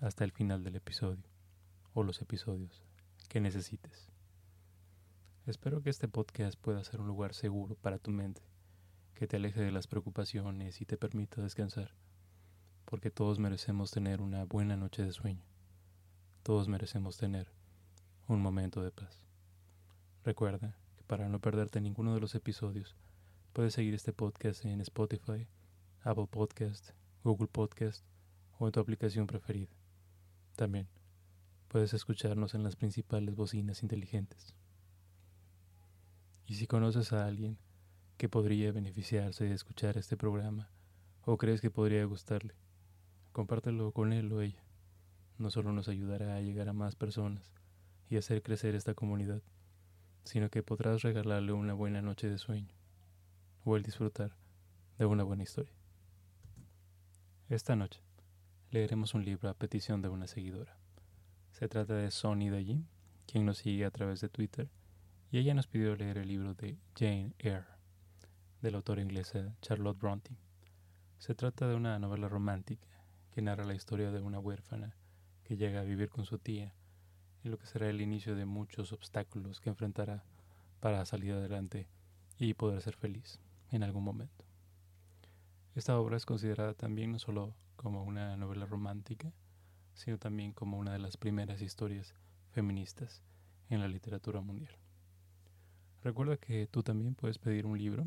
hasta 0.00 0.24
el 0.24 0.32
final 0.32 0.64
del 0.64 0.76
episodio 0.76 1.28
o 1.92 2.02
los 2.02 2.22
episodios 2.22 2.82
que 3.28 3.40
necesites. 3.40 4.08
Espero 5.46 5.82
que 5.82 5.90
este 5.90 6.08
podcast 6.08 6.58
pueda 6.58 6.82
ser 6.84 7.00
un 7.00 7.06
lugar 7.06 7.34
seguro 7.34 7.74
para 7.76 7.98
tu 7.98 8.10
mente, 8.10 8.42
que 9.14 9.26
te 9.26 9.36
aleje 9.36 9.60
de 9.60 9.72
las 9.72 9.86
preocupaciones 9.86 10.80
y 10.80 10.86
te 10.86 10.96
permita 10.96 11.42
descansar, 11.42 11.94
porque 12.86 13.10
todos 13.10 13.38
merecemos 13.38 13.90
tener 13.90 14.22
una 14.22 14.44
buena 14.44 14.76
noche 14.76 15.02
de 15.02 15.12
sueño. 15.12 15.44
Todos 16.42 16.68
merecemos 16.68 17.18
tener 17.18 17.52
un 18.26 18.40
momento 18.40 18.82
de 18.82 18.92
paz. 18.92 19.26
Recuerda 20.24 20.78
que 20.96 21.04
para 21.04 21.28
no 21.28 21.40
perderte 21.40 21.80
ninguno 21.80 22.14
de 22.14 22.20
los 22.20 22.34
episodios, 22.34 22.96
puedes 23.52 23.74
seguir 23.74 23.94
este 23.94 24.14
podcast 24.14 24.64
en 24.64 24.80
Spotify, 24.80 25.46
Apple 26.02 26.28
Podcast, 26.30 26.90
Google 27.22 27.48
Podcast 27.48 28.04
o 28.58 28.66
en 28.66 28.72
tu 28.72 28.80
aplicación 28.80 29.26
preferida. 29.26 29.79
También 30.60 30.88
puedes 31.68 31.94
escucharnos 31.94 32.54
en 32.54 32.62
las 32.62 32.76
principales 32.76 33.34
bocinas 33.34 33.82
inteligentes. 33.82 34.54
Y 36.44 36.56
si 36.56 36.66
conoces 36.66 37.14
a 37.14 37.24
alguien 37.24 37.56
que 38.18 38.28
podría 38.28 38.70
beneficiarse 38.70 39.44
de 39.44 39.54
escuchar 39.54 39.96
este 39.96 40.18
programa 40.18 40.68
o 41.22 41.38
crees 41.38 41.62
que 41.62 41.70
podría 41.70 42.04
gustarle, 42.04 42.52
compártelo 43.32 43.92
con 43.92 44.12
él 44.12 44.30
o 44.34 44.42
ella. 44.42 44.62
No 45.38 45.50
solo 45.50 45.72
nos 45.72 45.88
ayudará 45.88 46.36
a 46.36 46.42
llegar 46.42 46.68
a 46.68 46.74
más 46.74 46.94
personas 46.94 47.54
y 48.10 48.18
hacer 48.18 48.42
crecer 48.42 48.74
esta 48.74 48.92
comunidad, 48.92 49.40
sino 50.24 50.50
que 50.50 50.62
podrás 50.62 51.00
regalarle 51.00 51.52
una 51.52 51.72
buena 51.72 52.02
noche 52.02 52.28
de 52.28 52.36
sueño 52.36 52.74
o 53.64 53.76
el 53.76 53.82
disfrutar 53.82 54.36
de 54.98 55.06
una 55.06 55.22
buena 55.22 55.42
historia. 55.42 55.72
Esta 57.48 57.76
noche 57.76 58.09
leeremos 58.70 59.14
un 59.14 59.24
libro 59.24 59.48
a 59.48 59.54
petición 59.54 60.00
de 60.00 60.08
una 60.08 60.28
seguidora. 60.28 60.76
Se 61.50 61.68
trata 61.68 61.94
de 61.94 62.10
Sonny 62.12 62.50
Dayi, 62.50 62.84
quien 63.26 63.44
nos 63.44 63.58
sigue 63.58 63.84
a 63.84 63.90
través 63.90 64.20
de 64.20 64.28
Twitter, 64.28 64.68
y 65.32 65.38
ella 65.38 65.54
nos 65.54 65.66
pidió 65.66 65.96
leer 65.96 66.18
el 66.18 66.28
libro 66.28 66.54
de 66.54 66.78
Jane 66.96 67.34
Eyre, 67.40 67.66
del 68.62 68.76
autor 68.76 69.00
inglesa 69.00 69.56
Charlotte 69.60 69.98
Bronte. 69.98 70.36
Se 71.18 71.34
trata 71.34 71.66
de 71.66 71.74
una 71.74 71.98
novela 71.98 72.28
romántica 72.28 72.86
que 73.32 73.42
narra 73.42 73.64
la 73.64 73.74
historia 73.74 74.12
de 74.12 74.20
una 74.20 74.38
huérfana 74.38 74.94
que 75.42 75.56
llega 75.56 75.80
a 75.80 75.84
vivir 75.84 76.08
con 76.08 76.24
su 76.24 76.38
tía 76.38 76.72
y 77.42 77.48
lo 77.48 77.58
que 77.58 77.66
será 77.66 77.90
el 77.90 78.00
inicio 78.00 78.36
de 78.36 78.44
muchos 78.44 78.92
obstáculos 78.92 79.60
que 79.60 79.70
enfrentará 79.70 80.22
para 80.78 81.04
salir 81.06 81.32
adelante 81.32 81.88
y 82.38 82.54
poder 82.54 82.82
ser 82.82 82.94
feliz 82.94 83.40
en 83.72 83.82
algún 83.82 84.04
momento. 84.04 84.44
Esta 85.74 85.98
obra 85.98 86.16
es 86.16 86.24
considerada 86.24 86.74
también 86.74 87.12
no 87.12 87.18
solo 87.18 87.54
como 87.80 88.04
una 88.04 88.36
novela 88.36 88.66
romántica, 88.66 89.32
sino 89.94 90.18
también 90.18 90.52
como 90.52 90.78
una 90.78 90.92
de 90.92 90.98
las 90.98 91.16
primeras 91.16 91.62
historias 91.62 92.14
feministas 92.50 93.22
en 93.70 93.80
la 93.80 93.88
literatura 93.88 94.42
mundial. 94.42 94.76
Recuerda 96.02 96.36
que 96.36 96.66
tú 96.66 96.82
también 96.82 97.14
puedes 97.14 97.38
pedir 97.38 97.64
un 97.64 97.78
libro 97.78 98.06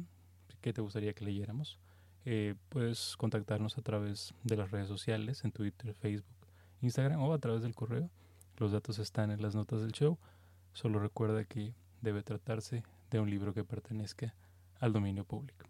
que 0.61 0.73
te 0.73 0.81
gustaría 0.81 1.13
que 1.13 1.25
leyéramos. 1.25 1.79
Eh, 2.23 2.53
puedes 2.69 3.17
contactarnos 3.17 3.79
a 3.79 3.81
través 3.81 4.35
de 4.43 4.57
las 4.57 4.69
redes 4.69 4.87
sociales, 4.87 5.43
en 5.43 5.51
Twitter, 5.51 5.95
Facebook, 5.95 6.37
Instagram 6.81 7.23
o 7.23 7.33
a 7.33 7.39
través 7.39 7.63
del 7.63 7.73
correo. 7.73 8.11
Los 8.57 8.73
datos 8.73 8.99
están 8.99 9.31
en 9.31 9.41
las 9.41 9.55
notas 9.55 9.81
del 9.81 9.91
show. 9.91 10.19
Solo 10.73 10.99
recuerda 10.99 11.45
que 11.45 11.73
debe 11.99 12.21
tratarse 12.21 12.83
de 13.09 13.19
un 13.19 13.27
libro 13.27 13.55
que 13.55 13.63
pertenezca 13.63 14.35
al 14.79 14.93
dominio 14.93 15.25
público. 15.25 15.65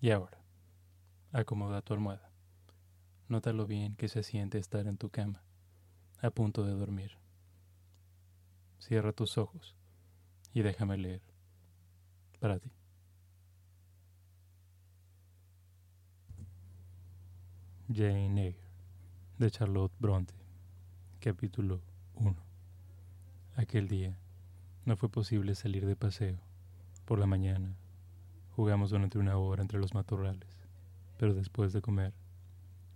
Y 0.00 0.12
ahora, 0.12 0.39
Acomoda 1.32 1.80
tu 1.80 1.94
almohada. 1.94 2.28
Nota 3.28 3.52
lo 3.52 3.64
bien 3.64 3.94
que 3.94 4.08
se 4.08 4.24
siente 4.24 4.58
estar 4.58 4.88
en 4.88 4.96
tu 4.96 5.10
cama, 5.10 5.44
a 6.20 6.30
punto 6.30 6.64
de 6.64 6.72
dormir. 6.72 7.12
Cierra 8.80 9.12
tus 9.12 9.38
ojos 9.38 9.76
y 10.52 10.62
déjame 10.62 10.96
leer 10.96 11.22
para 12.40 12.58
ti. 12.58 12.72
Jane 17.92 18.46
Eyre 18.46 18.60
de 19.38 19.50
Charlotte 19.50 19.92
Bronte 19.98 20.32
Capítulo 21.18 21.80
1 22.14 22.36
Aquel 23.56 23.88
día 23.88 24.16
no 24.84 24.96
fue 24.96 25.08
posible 25.08 25.56
salir 25.56 25.86
de 25.86 25.96
paseo. 25.96 26.38
Por 27.04 27.18
la 27.18 27.26
mañana 27.26 27.76
jugamos 28.54 28.90
durante 28.90 29.18
una 29.18 29.36
hora 29.36 29.62
entre 29.62 29.78
los 29.78 29.94
matorrales 29.94 30.59
pero 31.20 31.34
después 31.34 31.74
de 31.74 31.82
comer, 31.82 32.14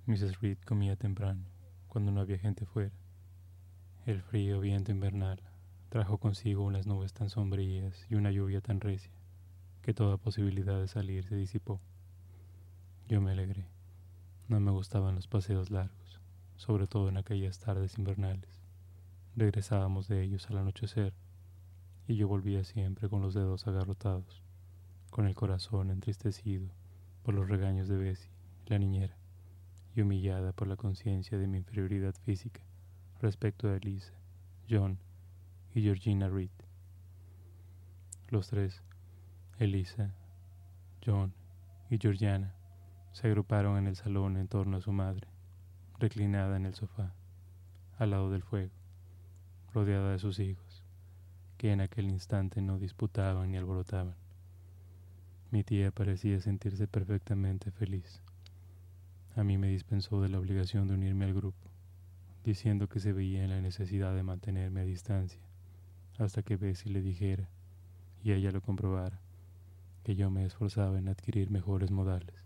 Mrs. 0.07 0.41
Reed 0.41 0.57
comía 0.65 0.97
temprano, 0.97 1.45
cuando 1.89 2.11
no 2.11 2.23
había 2.23 2.39
gente 2.39 2.65
fuera. 2.65 2.95
El 4.07 4.23
frío 4.23 4.61
viento 4.61 4.91
invernal 4.93 5.43
trajo 5.91 6.17
consigo 6.17 6.65
unas 6.65 6.87
nubes 6.87 7.13
tan 7.13 7.29
sombrías 7.29 8.07
y 8.09 8.15
una 8.15 8.31
lluvia 8.31 8.63
tan 8.63 8.81
recia 8.81 9.13
que 9.83 9.93
toda 9.93 10.17
posibilidad 10.17 10.81
de 10.81 10.89
salir 10.89 11.25
se 11.25 11.37
disipó. 11.37 11.83
Yo 13.09 13.21
me 13.21 13.33
alegré. 13.33 13.67
No 14.49 14.59
me 14.59 14.71
gustaban 14.71 15.17
los 15.17 15.29
paseos 15.29 15.71
largos, 15.71 16.19
sobre 16.57 16.87
todo 16.87 17.11
en 17.11 17.19
aquellas 17.19 17.59
tardes 17.59 17.99
invernales. 17.99 18.63
Regresábamos 19.37 20.09
de 20.09 20.23
ellos 20.23 20.49
al 20.49 20.57
anochecer 20.57 21.13
y 22.09 22.17
yo 22.17 22.27
volvía 22.27 22.65
siempre 22.65 23.11
con 23.11 23.21
los 23.21 23.35
dedos 23.35 23.67
agarrotados, 23.67 24.43
con 25.11 25.27
el 25.27 25.35
corazón 25.35 25.91
entristecido 25.91 26.71
por 27.25 27.35
los 27.35 27.49
regaños 27.49 27.89
de 27.89 27.97
Bessie, 27.97 28.31
la 28.67 28.79
niñera, 28.79 29.17
y 29.97 30.03
humillada 30.03 30.53
por 30.53 30.69
la 30.69 30.77
conciencia 30.77 31.39
de 31.39 31.47
mi 31.47 31.57
inferioridad 31.57 32.15
física 32.23 32.61
respecto 33.21 33.67
a 33.67 33.77
Elisa, 33.77 34.13
John 34.69 34.99
y 35.75 35.83
Georgina 35.83 36.29
Reed. 36.29 36.51
Los 38.29 38.49
tres, 38.49 38.83
Elisa, 39.59 40.15
John 41.05 41.33
y 41.89 41.97
Georgiana, 41.99 42.55
se 43.13 43.29
agruparon 43.29 43.79
en 43.79 43.87
el 43.87 43.97
salón 43.97 44.37
en 44.37 44.49
torno 44.49 44.77
a 44.77 44.83
su 44.83 44.93
madre, 44.93 45.29
reclinada 45.99 46.59
en 46.59 46.67
el 46.67 46.75
sofá, 46.75 47.15
al 47.97 48.11
lado 48.11 48.31
del 48.31 48.43
fuego, 48.43 48.75
rodeada 49.73 50.13
de 50.13 50.19
sus 50.19 50.41
hijos, 50.41 50.85
que 51.57 51.73
en 51.73 51.81
aquel 51.81 52.11
instante 52.11 52.61
no 52.61 52.79
disputaban 52.79 53.51
ni 53.51 53.57
alborotaban. 53.57 54.24
Mi 55.51 55.63
tía 55.63 55.91
parecía 55.91 56.41
sentirse 56.41 56.89
perfectamente 56.89 57.71
feliz. 57.71 58.21
A 59.37 59.45
mí 59.45 59.59
me 59.59 59.69
dispensó 59.69 60.21
de 60.21 60.29
la 60.29 60.39
obligación 60.39 60.89
de 60.89 60.95
unirme 60.95 61.25
al 61.25 61.35
grupo, 61.35 61.71
diciendo 62.45 62.89
que 62.89 63.01
se 63.01 63.13
veía 63.13 63.45
en 63.45 63.51
la 63.51 63.61
necesidad 63.61 64.15
de 64.15 64.23
mantenerme 64.23 64.81
a 64.81 64.85
distancia, 64.85 65.43
hasta 66.19 66.43
que 66.43 66.57
Bessie 66.57 66.93
le 66.93 67.03
dijera, 67.03 67.49
y 68.23 68.33
ella 68.33 68.53
lo 68.53 68.63
comprobara, 68.63 69.21
que 70.05 70.15
yo 70.15 70.31
me 70.31 70.45
esforzaba 70.45 70.99
en 70.99 71.09
adquirir 71.09 71.51
mejores 71.51 71.91
modales, 71.91 72.45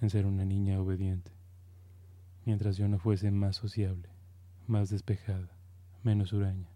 en 0.00 0.10
ser 0.10 0.26
una 0.26 0.44
niña 0.44 0.80
obediente, 0.80 1.32
mientras 2.44 2.76
yo 2.76 2.88
no 2.88 2.98
fuese 2.98 3.30
más 3.30 3.56
sociable, 3.56 4.08
más 4.66 4.90
despejada, 4.90 5.48
menos 6.02 6.32
huraña 6.32 6.68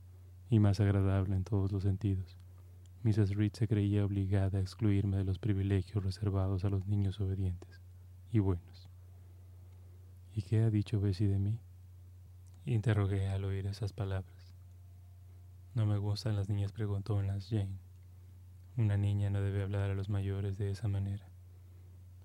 y 0.50 0.58
más 0.58 0.80
agradable 0.80 1.36
en 1.36 1.44
todos 1.44 1.72
los 1.72 1.82
sentidos. 1.82 2.38
Mrs. 3.04 3.36
Reed 3.36 3.52
se 3.52 3.68
creía 3.68 4.04
obligada 4.04 4.58
a 4.58 4.60
excluirme 4.60 5.18
de 5.18 5.24
los 5.24 5.38
privilegios 5.38 6.04
reservados 6.04 6.64
a 6.64 6.68
los 6.68 6.86
niños 6.86 7.20
obedientes 7.20 7.80
y 8.32 8.40
buenos. 8.40 8.88
¿Y 10.34 10.42
qué 10.42 10.62
ha 10.62 10.70
dicho 10.70 11.00
Bessie 11.00 11.28
de 11.28 11.38
mí? 11.38 11.60
Interrogué 12.66 13.28
al 13.28 13.44
oír 13.44 13.66
esas 13.66 13.92
palabras. 13.92 14.54
No 15.74 15.86
me 15.86 15.96
gustan 15.96 16.34
las 16.34 16.48
niñas 16.48 16.72
preguntonas, 16.72 17.48
Jane. 17.48 17.78
Una 18.76 18.96
niña 18.96 19.30
no 19.30 19.40
debe 19.40 19.62
hablar 19.62 19.90
a 19.90 19.94
los 19.94 20.08
mayores 20.08 20.58
de 20.58 20.72
esa 20.72 20.88
manera. 20.88 21.28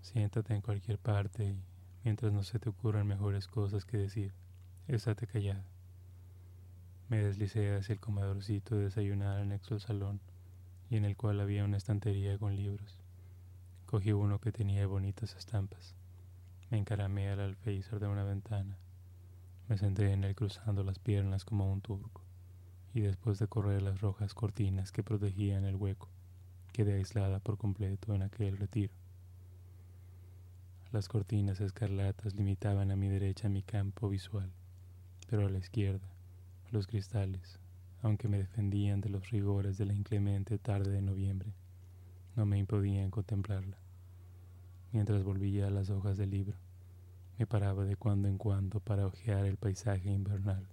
Siéntate 0.02 0.56
en 0.56 0.62
cualquier 0.62 0.98
parte 0.98 1.52
y, 1.52 1.64
mientras 2.04 2.34
no 2.34 2.44
se 2.44 2.58
te 2.58 2.70
ocurran 2.70 3.06
mejores 3.06 3.48
cosas 3.48 3.86
que 3.86 3.98
decir, 3.98 4.34
estate 4.88 5.28
callada. 5.28 5.66
Me 7.10 7.24
deslicé 7.24 7.76
hacia 7.76 7.94
el 7.94 8.00
comedorcito 8.00 8.76
de 8.76 8.86
desayunar 8.86 9.38
anexo 9.38 9.76
al 9.76 9.82
salón 9.82 10.20
y 10.90 10.98
en 10.98 11.06
el 11.06 11.16
cual 11.16 11.40
había 11.40 11.66
una 11.66 11.78
estantería 11.78 12.38
con 12.38 12.56
libros. 12.56 13.00
Cogí 13.86 14.12
uno 14.12 14.40
que 14.40 14.52
tenía 14.52 14.88
bonitas 14.88 15.36
estampas. 15.36 15.96
Me 16.70 16.78
encaramé 16.78 17.30
al 17.30 17.40
alféizar 17.40 18.00
de 18.00 18.08
una 18.08 18.24
ventana. 18.24 18.78
Me 19.70 19.78
senté 19.78 20.12
en 20.12 20.24
él 20.24 20.36
cruzando 20.36 20.84
las 20.84 21.00
piernas 21.00 21.46
como 21.46 21.72
un 21.72 21.82
turco, 21.82 22.22
y 22.94 23.02
después 23.02 23.40
de 23.40 23.48
correr 23.48 23.82
las 23.82 24.02
rojas 24.02 24.34
cortinas 24.34 24.92
que 24.92 25.04
protegían 25.04 25.66
el 25.66 25.76
hueco, 25.76 26.10
quedé 26.74 26.94
aislada 26.96 27.40
por 27.40 27.58
completo 27.58 28.14
en 28.14 28.24
aquel 28.24 28.58
retiro. 28.58 28.94
Las 30.92 31.08
cortinas 31.08 31.60
escarlatas 31.60 32.36
limitaban 32.36 32.92
a 32.92 32.96
mi 32.96 33.10
derecha 33.10 33.50
mi 33.50 33.64
campo 33.64 34.10
visual, 34.10 34.52
pero 35.30 35.48
a 35.48 35.50
la 35.50 35.58
izquierda, 35.58 36.08
los 36.72 36.88
cristales, 36.88 37.60
aunque 38.04 38.28
me 38.28 38.38
defendían 38.38 39.00
de 39.00 39.10
los 39.10 39.30
rigores 39.32 39.78
de 39.78 39.86
la 39.86 39.94
inclemente 39.94 40.60
tarde 40.60 40.92
de 40.92 41.02
noviembre, 41.02 41.54
no 42.36 42.46
me 42.46 42.58
impedían 42.58 43.10
contemplarla. 43.10 43.78
Mientras 44.92 45.24
volvía 45.24 45.68
a 45.68 45.72
las 45.72 45.90
hojas 45.90 46.18
del 46.18 46.32
libro, 46.32 46.58
me 47.40 47.48
paraba 47.48 47.86
de 47.86 47.96
cuando 47.96 48.28
en 48.28 48.38
cuando 48.38 48.82
para 48.82 49.08
ojear 49.08 49.46
el 49.46 49.56
paisaje 49.56 50.12
invernal. 50.12 50.68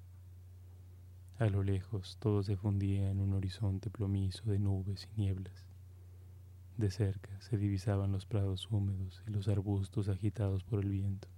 A 1.39 1.47
lo 1.47 1.63
lejos 1.63 2.17
todo 2.19 2.43
se 2.43 2.57
fundía 2.57 3.09
en 3.11 3.21
un 3.21 3.33
horizonte 3.33 3.91
plomizo 3.91 4.51
de 4.51 4.59
nubes 4.59 5.09
y 5.15 5.21
nieblas. 5.21 5.65
De 6.79 6.91
cerca 6.91 7.41
se 7.41 7.57
divisaban 7.57 8.11
los 8.11 8.27
prados 8.27 8.69
húmedos 8.73 9.23
y 9.29 9.31
los 9.31 9.47
arbustos 9.47 10.09
agitados 10.09 10.65
por 10.65 10.81
el 10.81 10.91
viento, 10.91 11.29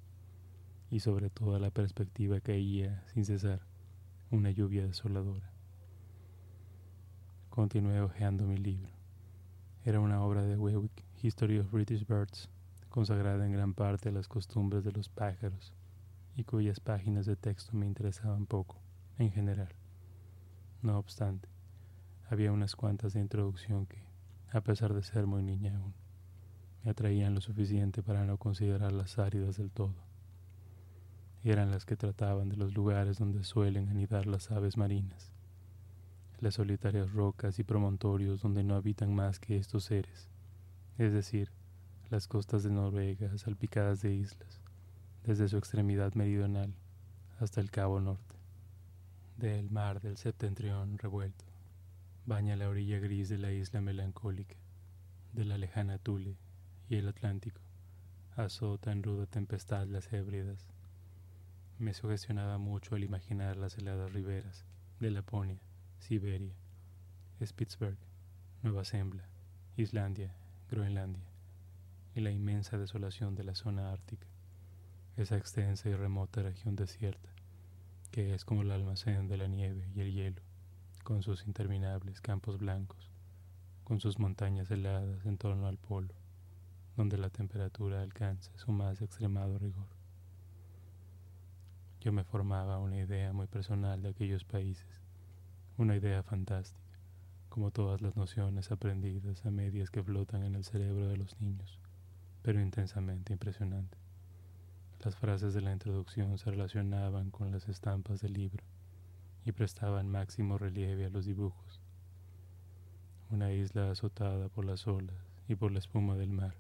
y 0.91 1.01
sobre 1.01 1.29
toda 1.29 1.59
la 1.59 1.71
perspectiva 1.71 2.41
caía, 2.41 3.05
sin 3.13 3.27
cesar, 3.27 3.61
una 4.31 4.51
lluvia 4.51 4.87
desoladora. 4.87 5.52
Continué 7.55 8.01
hojeando 8.01 8.47
mi 8.47 8.57
libro. 8.57 8.89
Era 9.85 10.01
una 10.01 10.23
obra 10.23 10.43
de 10.43 10.57
Wewick, 10.57 11.05
History 11.23 11.59
of 11.59 11.71
British 11.71 12.07
Birds, 12.07 12.49
consagrada 12.89 13.45
en 13.45 13.53
gran 13.53 13.75
parte 13.75 14.09
a 14.09 14.13
las 14.13 14.27
costumbres 14.27 14.85
de 14.85 14.93
los 14.93 15.11
pájaros, 15.11 15.75
y 16.35 16.45
cuyas 16.45 16.81
páginas 16.81 17.27
de 17.27 17.37
texto 17.37 17.77
me 17.77 17.85
interesaban 17.85 18.47
poco, 18.47 18.79
en 19.19 19.31
general. 19.33 19.69
No 20.81 20.97
obstante, 20.97 21.47
había 22.31 22.53
unas 22.53 22.75
cuantas 22.75 23.13
de 23.13 23.21
introducción 23.21 23.85
que, 23.85 24.03
a 24.51 24.63
pesar 24.63 24.95
de 24.95 25.03
ser 25.03 25.27
muy 25.27 25.43
niña 25.43 25.77
aún, 25.77 25.93
me 26.83 26.93
atraían 26.93 27.35
lo 27.35 27.43
suficiente 27.43 28.03
para 28.03 28.25
no 28.25 28.39
considerarlas 28.39 29.19
áridas 29.19 29.59
del 29.59 29.71
todo. 29.71 29.97
Eran 31.45 31.71
las 31.71 31.85
que 31.85 31.97
trataban 31.97 32.49
de 32.49 32.57
los 32.57 32.73
lugares 32.73 33.19
donde 33.19 33.45
suelen 33.45 33.91
anidar 33.91 34.27
las 34.27 34.51
aves 34.51 34.79
marinas 34.79 35.32
las 36.43 36.55
solitarias 36.55 37.13
rocas 37.13 37.61
y 37.61 37.63
promontorios 37.63 38.43
donde 38.43 38.65
no 38.65 38.75
habitan 38.75 39.15
más 39.15 39.39
que 39.39 39.57
estos 39.57 39.85
seres, 39.85 40.29
es 40.99 41.13
decir, 41.13 41.53
las 42.11 42.27
costas 42.27 42.65
de 42.65 42.71
Noruega 42.71 43.39
salpicadas 43.39 44.03
de 44.03 44.13
islas, 44.13 44.61
desde 45.23 45.49
su 45.49 45.57
extremidad 45.57 46.15
meridional 46.15 46.75
hasta 47.39 47.61
el 47.61 47.71
Cabo 47.71 48.01
Norte. 48.01 48.35
Del 49.37 49.71
mar 49.71 50.01
del 50.01 50.17
septentrión 50.17 50.99
revuelto, 50.99 51.45
baña 52.27 52.57
la 52.57 52.69
orilla 52.69 52.99
gris 52.99 53.29
de 53.29 53.39
la 53.39 53.53
isla 53.53 53.81
melancólica, 53.81 54.57
de 55.33 55.45
la 55.45 55.59
lejana 55.59 55.99
Tule 55.99 56.37
y 56.89 56.97
el 56.97 57.07
Atlántico, 57.07 57.61
azota 58.35 58.91
en 58.91 59.05
ruda 59.05 59.27
tempestad 59.27 59.87
las 59.87 60.13
Hébridas. 60.13 60.67
Me 61.79 61.95
sugestionaba 61.95 62.59
mucho 62.59 62.97
al 62.97 63.05
imaginar 63.05 63.57
las 63.57 63.79
heladas 63.79 64.13
riberas 64.13 64.67
de 64.99 65.13
Laponia 65.13 65.61
Siberia, 66.03 66.53
Spitzberg, 67.41 67.97
Nueva 68.65 68.85
Zembla, 68.85 69.23
Islandia, 69.77 70.35
Groenlandia 70.69 71.23
y 72.17 72.21
la 72.21 72.33
inmensa 72.33 72.77
desolación 72.77 73.37
de 73.37 73.45
la 73.45 73.55
zona 73.55 73.93
ártica, 73.93 74.27
esa 75.17 75.37
extensa 75.37 75.89
y 75.89 75.95
remota 75.95 76.43
región 76.43 76.75
desierta 76.75 77.31
que 78.11 78.35
es 78.35 78.45
como 78.45 78.63
el 78.63 78.73
almacén 78.73 79.29
de 79.29 79.37
la 79.37 79.47
nieve 79.47 79.89
y 79.95 80.01
el 80.01 80.13
hielo, 80.13 80.43
con 81.05 81.23
sus 81.23 81.47
interminables 81.47 82.21
campos 82.21 82.59
blancos, 82.59 83.13
con 83.85 84.01
sus 84.01 84.19
montañas 84.19 84.73
heladas 84.73 85.25
en 85.25 85.39
torno 85.39 85.69
al 85.69 85.79
polo, 85.79 86.13
donde 86.97 87.17
la 87.17 87.31
temperatura 87.31 88.03
alcanza 88.03 88.51
su 88.59 88.73
más 88.73 89.01
extremado 89.01 89.57
rigor. 89.57 89.87
Yo 92.01 92.13
me 92.13 92.25
formaba 92.25 92.81
una 92.81 92.99
idea 92.99 93.33
muy 93.33 93.47
personal 93.47 94.03
de 94.03 94.09
aquellos 94.09 94.45
países 94.45 95.02
una 95.83 95.97
idea 95.97 96.23
fantástica, 96.23 96.97
como 97.49 97.73
todas 97.73 98.01
las 98.03 98.17
nociones 98.17 98.71
aprendidas 98.71 99.45
a 99.45 99.51
medias 99.51 99.91
que 99.91 100.01
flotan 100.01 100.45
en 100.45 100.55
el 100.55 100.63
cerebro 100.63 101.09
de 101.09 101.17
los 101.17 101.41
niños, 101.41 101.81
pero 102.43 102.61
intensamente 102.61 103.33
impresionante. 103.33 103.99
Las 105.01 105.17
frases 105.17 105.55
de 105.55 105.61
la 105.61 105.73
introducción 105.73 106.39
se 106.39 106.53
relacionaban 106.53 107.33
con 107.33 107.51
las 107.51 107.69
estampas 107.69 108.21
del 108.21 108.35
libro 108.35 108.63
y 109.45 109.51
prestaban 109.51 110.09
máximo 110.09 110.57
relieve 110.57 111.07
a 111.07 111.11
los 111.11 111.27
dibujos. 111.27 111.81
Una 113.31 113.53
isla 113.53 113.91
azotada 113.91 114.49
por 114.49 114.65
las 114.65 114.87
olas 114.87 115.17
y 115.49 115.57
por 115.57 115.73
la 115.73 115.81
espuma 115.81 116.15
del 116.15 116.31
mar. 116.31 116.55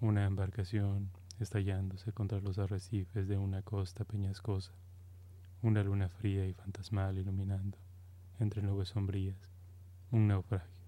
Una 0.00 0.24
embarcación 0.24 1.10
estallándose 1.38 2.12
contra 2.12 2.40
los 2.40 2.58
arrecifes 2.58 3.28
de 3.28 3.38
una 3.38 3.62
costa 3.62 4.04
peñascosa. 4.04 4.72
Una 5.62 5.84
luna 5.84 6.08
fría 6.08 6.44
y 6.46 6.54
fantasmal 6.54 7.16
iluminando 7.16 7.78
entre 8.40 8.62
nubes 8.62 8.88
sombrías, 8.88 9.36
un 10.10 10.26
naufragio. 10.26 10.80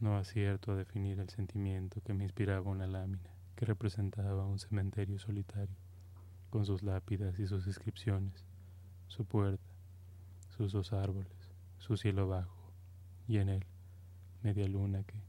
No 0.00 0.16
acierto 0.18 0.72
a 0.72 0.76
definir 0.76 1.20
el 1.20 1.28
sentimiento 1.28 2.00
que 2.02 2.12
me 2.12 2.24
inspiraba 2.24 2.68
una 2.68 2.86
lámina 2.86 3.30
que 3.54 3.66
representaba 3.66 4.46
un 4.46 4.58
cementerio 4.58 5.18
solitario, 5.18 5.76
con 6.50 6.66
sus 6.66 6.82
lápidas 6.82 7.38
y 7.38 7.46
sus 7.46 7.66
inscripciones, 7.66 8.44
su 9.06 9.24
puerta, 9.24 9.70
sus 10.56 10.72
dos 10.72 10.92
árboles, 10.92 11.52
su 11.78 11.96
cielo 11.96 12.26
bajo, 12.26 12.72
y 13.28 13.38
en 13.38 13.50
él 13.50 13.66
media 14.42 14.66
luna 14.66 15.04
que, 15.04 15.20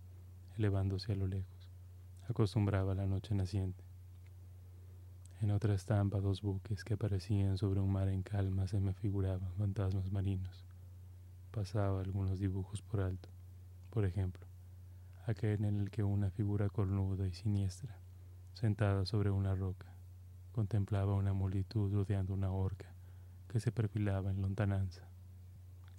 elevándose 0.57 1.11
a 1.11 1.15
lo 1.15 1.27
lejos, 1.27 1.69
acostumbraba 2.27 2.95
la 2.95 3.05
noche 3.05 3.35
naciente. 3.35 3.90
En 5.41 5.49
otra 5.49 5.73
estampa 5.73 6.19
dos 6.19 6.43
buques 6.43 6.83
que 6.83 6.93
aparecían 6.93 7.57
sobre 7.57 7.79
un 7.79 7.91
mar 7.91 8.09
en 8.09 8.21
calma 8.21 8.67
se 8.67 8.79
me 8.79 8.93
figuraban 8.93 9.51
fantasmas 9.53 10.11
marinos. 10.11 10.67
Pasaba 11.49 11.99
algunos 11.99 12.37
dibujos 12.37 12.83
por 12.83 13.01
alto. 13.01 13.27
Por 13.89 14.05
ejemplo, 14.05 14.45
aquel 15.25 15.65
en 15.65 15.79
el 15.79 15.89
que 15.89 16.03
una 16.03 16.29
figura 16.29 16.69
cornuda 16.69 17.27
y 17.27 17.33
siniestra, 17.33 17.97
sentada 18.53 19.03
sobre 19.07 19.31
una 19.31 19.55
roca, 19.55 19.87
contemplaba 20.51 21.15
una 21.15 21.33
multitud 21.33 21.91
rodeando 21.91 22.35
una 22.35 22.51
horca 22.51 22.93
que 23.47 23.59
se 23.59 23.71
perfilaba 23.71 24.29
en 24.29 24.43
lontananza. 24.43 25.09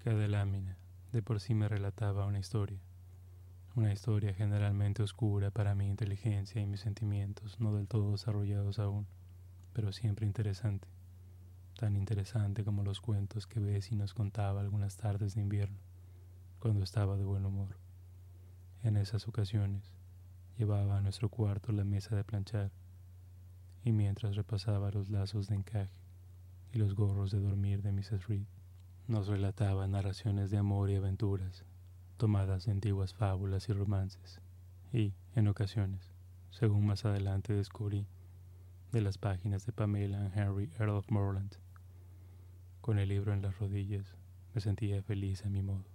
Cada 0.04 0.28
lámina 0.28 0.78
de 1.10 1.20
por 1.20 1.40
sí 1.40 1.52
me 1.54 1.68
relataba 1.68 2.26
una 2.26 2.38
historia, 2.38 2.78
una 3.74 3.92
historia 3.92 4.34
generalmente 4.34 5.02
oscura 5.02 5.50
para 5.50 5.74
mi 5.74 5.88
inteligencia 5.88 6.62
y 6.62 6.66
mis 6.66 6.80
sentimientos 6.80 7.58
no 7.58 7.74
del 7.74 7.88
todo 7.88 8.12
desarrollados 8.12 8.78
aún 8.78 9.08
pero 9.72 9.92
siempre 9.92 10.26
interesante, 10.26 10.88
tan 11.78 11.96
interesante 11.96 12.64
como 12.64 12.82
los 12.82 13.00
cuentos 13.00 13.46
que 13.46 13.60
Bessie 13.60 13.96
nos 13.96 14.14
contaba 14.14 14.60
algunas 14.60 14.96
tardes 14.96 15.34
de 15.34 15.40
invierno, 15.40 15.78
cuando 16.58 16.84
estaba 16.84 17.16
de 17.16 17.24
buen 17.24 17.44
humor. 17.44 17.76
En 18.82 18.96
esas 18.96 19.26
ocasiones 19.28 19.92
llevaba 20.58 20.98
a 20.98 21.00
nuestro 21.00 21.28
cuarto 21.28 21.72
la 21.72 21.84
mesa 21.84 22.14
de 22.14 22.24
planchar, 22.24 22.70
y 23.84 23.92
mientras 23.92 24.36
repasaba 24.36 24.90
los 24.90 25.08
lazos 25.08 25.48
de 25.48 25.56
encaje 25.56 26.00
y 26.72 26.78
los 26.78 26.94
gorros 26.94 27.30
de 27.32 27.40
dormir 27.40 27.82
de 27.82 27.92
Mrs. 27.92 28.26
Reed, 28.28 28.46
nos 29.08 29.26
relataba 29.26 29.88
narraciones 29.88 30.50
de 30.50 30.58
amor 30.58 30.90
y 30.90 30.96
aventuras, 30.96 31.64
tomadas 32.16 32.66
de 32.66 32.72
antiguas 32.72 33.14
fábulas 33.14 33.68
y 33.68 33.72
romances, 33.72 34.40
y, 34.92 35.14
en 35.34 35.48
ocasiones, 35.48 36.12
según 36.50 36.86
más 36.86 37.04
adelante 37.04 37.52
descubrí, 37.52 38.06
de 38.92 39.00
las 39.00 39.16
páginas 39.16 39.64
de 39.64 39.72
Pamela 39.72 40.18
and 40.18 40.38
Henry 40.38 40.70
Earl 40.78 40.90
of 40.90 41.10
Moreland. 41.10 41.56
Con 42.82 42.98
el 42.98 43.08
libro 43.08 43.32
en 43.32 43.40
las 43.40 43.58
rodillas, 43.58 44.14
me 44.54 44.60
sentía 44.60 45.02
feliz 45.02 45.46
a 45.46 45.48
mi 45.48 45.62
modo. 45.62 45.86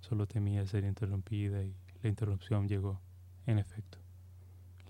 Solo 0.00 0.26
temía 0.26 0.66
ser 0.66 0.84
interrumpida 0.84 1.64
y 1.64 1.74
la 2.02 2.10
interrupción 2.10 2.68
llegó, 2.68 3.00
en 3.46 3.58
efecto. 3.58 3.96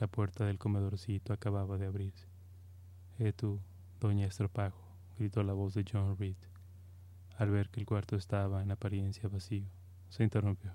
La 0.00 0.08
puerta 0.08 0.44
del 0.44 0.58
comedorcito 0.58 1.32
acababa 1.32 1.78
de 1.78 1.86
abrirse. 1.86 2.26
Eh 3.20 3.32
tú, 3.32 3.60
doña 4.00 4.26
Estropajo, 4.26 4.82
gritó 5.16 5.44
la 5.44 5.52
voz 5.52 5.74
de 5.74 5.84
John 5.90 6.16
Reed. 6.18 6.36
Al 7.38 7.50
ver 7.50 7.68
que 7.70 7.78
el 7.78 7.86
cuarto 7.86 8.16
estaba 8.16 8.60
en 8.60 8.72
apariencia 8.72 9.28
vacío, 9.28 9.68
se 10.08 10.24
interrumpió. 10.24 10.72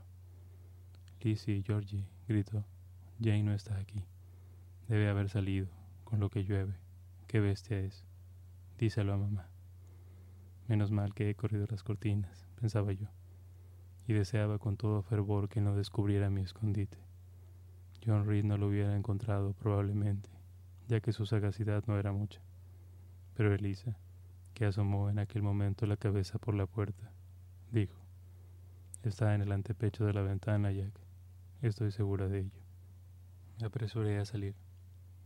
Lizzie, 1.19 1.63
Georgie, 1.63 2.07
gritó, 2.29 2.63
Jane 3.19 3.43
no 3.43 3.53
está 3.53 3.77
aquí. 3.77 4.05
Debe 4.87 5.09
haber 5.09 5.27
salido 5.27 5.67
con 6.05 6.21
lo 6.21 6.29
que 6.29 6.45
llueve. 6.45 6.75
Qué 7.27 7.41
bestia 7.41 7.77
es. 7.79 8.05
Díselo 8.77 9.13
a 9.13 9.17
mamá. 9.17 9.49
Menos 10.67 10.91
mal 10.91 11.13
que 11.13 11.29
he 11.29 11.35
corrido 11.35 11.67
las 11.69 11.83
cortinas, 11.83 12.47
pensaba 12.59 12.91
yo, 12.93 13.07
y 14.07 14.13
deseaba 14.13 14.57
con 14.57 14.77
todo 14.77 15.03
fervor 15.03 15.49
que 15.49 15.61
no 15.61 15.75
descubriera 15.75 16.29
mi 16.29 16.41
escondite. 16.41 16.97
John 18.05 18.25
Reed 18.25 18.45
no 18.45 18.57
lo 18.57 18.67
hubiera 18.67 18.95
encontrado 18.95 19.53
probablemente, 19.53 20.29
ya 20.87 21.01
que 21.01 21.11
su 21.11 21.25
sagacidad 21.25 21.83
no 21.87 21.99
era 21.99 22.11
mucha. 22.11 22.41
Pero 23.35 23.53
Elisa, 23.53 23.97
que 24.53 24.65
asomó 24.65 25.09
en 25.09 25.19
aquel 25.19 25.41
momento 25.41 25.85
la 25.85 25.97
cabeza 25.97 26.39
por 26.39 26.55
la 26.55 26.65
puerta, 26.65 27.11
dijo, 27.71 27.99
Está 29.03 29.35
en 29.35 29.41
el 29.41 29.51
antepecho 29.51 30.05
de 30.05 30.13
la 30.13 30.23
ventana, 30.23 30.71
Jack. 30.71 30.93
Estoy 31.61 31.91
segura 31.91 32.27
de 32.27 32.39
ello. 32.39 32.61
Me 33.59 33.67
apresuré 33.67 34.17
a 34.17 34.25
salir, 34.25 34.55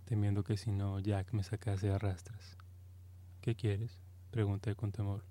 temiendo 0.09 0.43
que 0.43 0.57
si 0.57 0.71
no 0.71 0.99
Jack 0.99 1.33
me 1.33 1.43
sacase 1.43 1.91
a 1.91 1.99
rastras. 1.99 2.57
¿Qué 3.41 3.53
quieres? 3.53 3.99
pregunté 4.31 4.73
con 4.73 4.91
temor. 4.91 5.23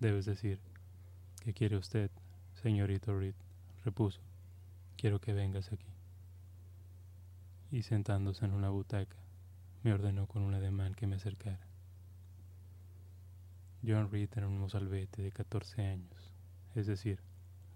Debes 0.00 0.26
decir, 0.26 0.58
¿qué 1.44 1.54
quiere 1.54 1.76
usted, 1.76 2.10
señorito 2.60 3.16
Reed? 3.16 3.36
repuso. 3.84 4.20
Quiero 4.96 5.20
que 5.20 5.32
vengas 5.32 5.72
aquí. 5.72 5.86
Y 7.70 7.82
sentándose 7.82 8.44
en 8.44 8.54
una 8.54 8.70
butaca, 8.70 9.16
me 9.84 9.92
ordenó 9.92 10.26
con 10.26 10.42
un 10.42 10.54
ademán 10.54 10.96
que 10.96 11.06
me 11.06 11.14
acercara. 11.14 11.64
John 13.86 14.10
Reed 14.10 14.30
era 14.34 14.48
un 14.48 14.58
mozalbete 14.58 15.22
de 15.22 15.30
14 15.30 15.86
años, 15.86 16.34
es 16.74 16.88
decir, 16.88 17.20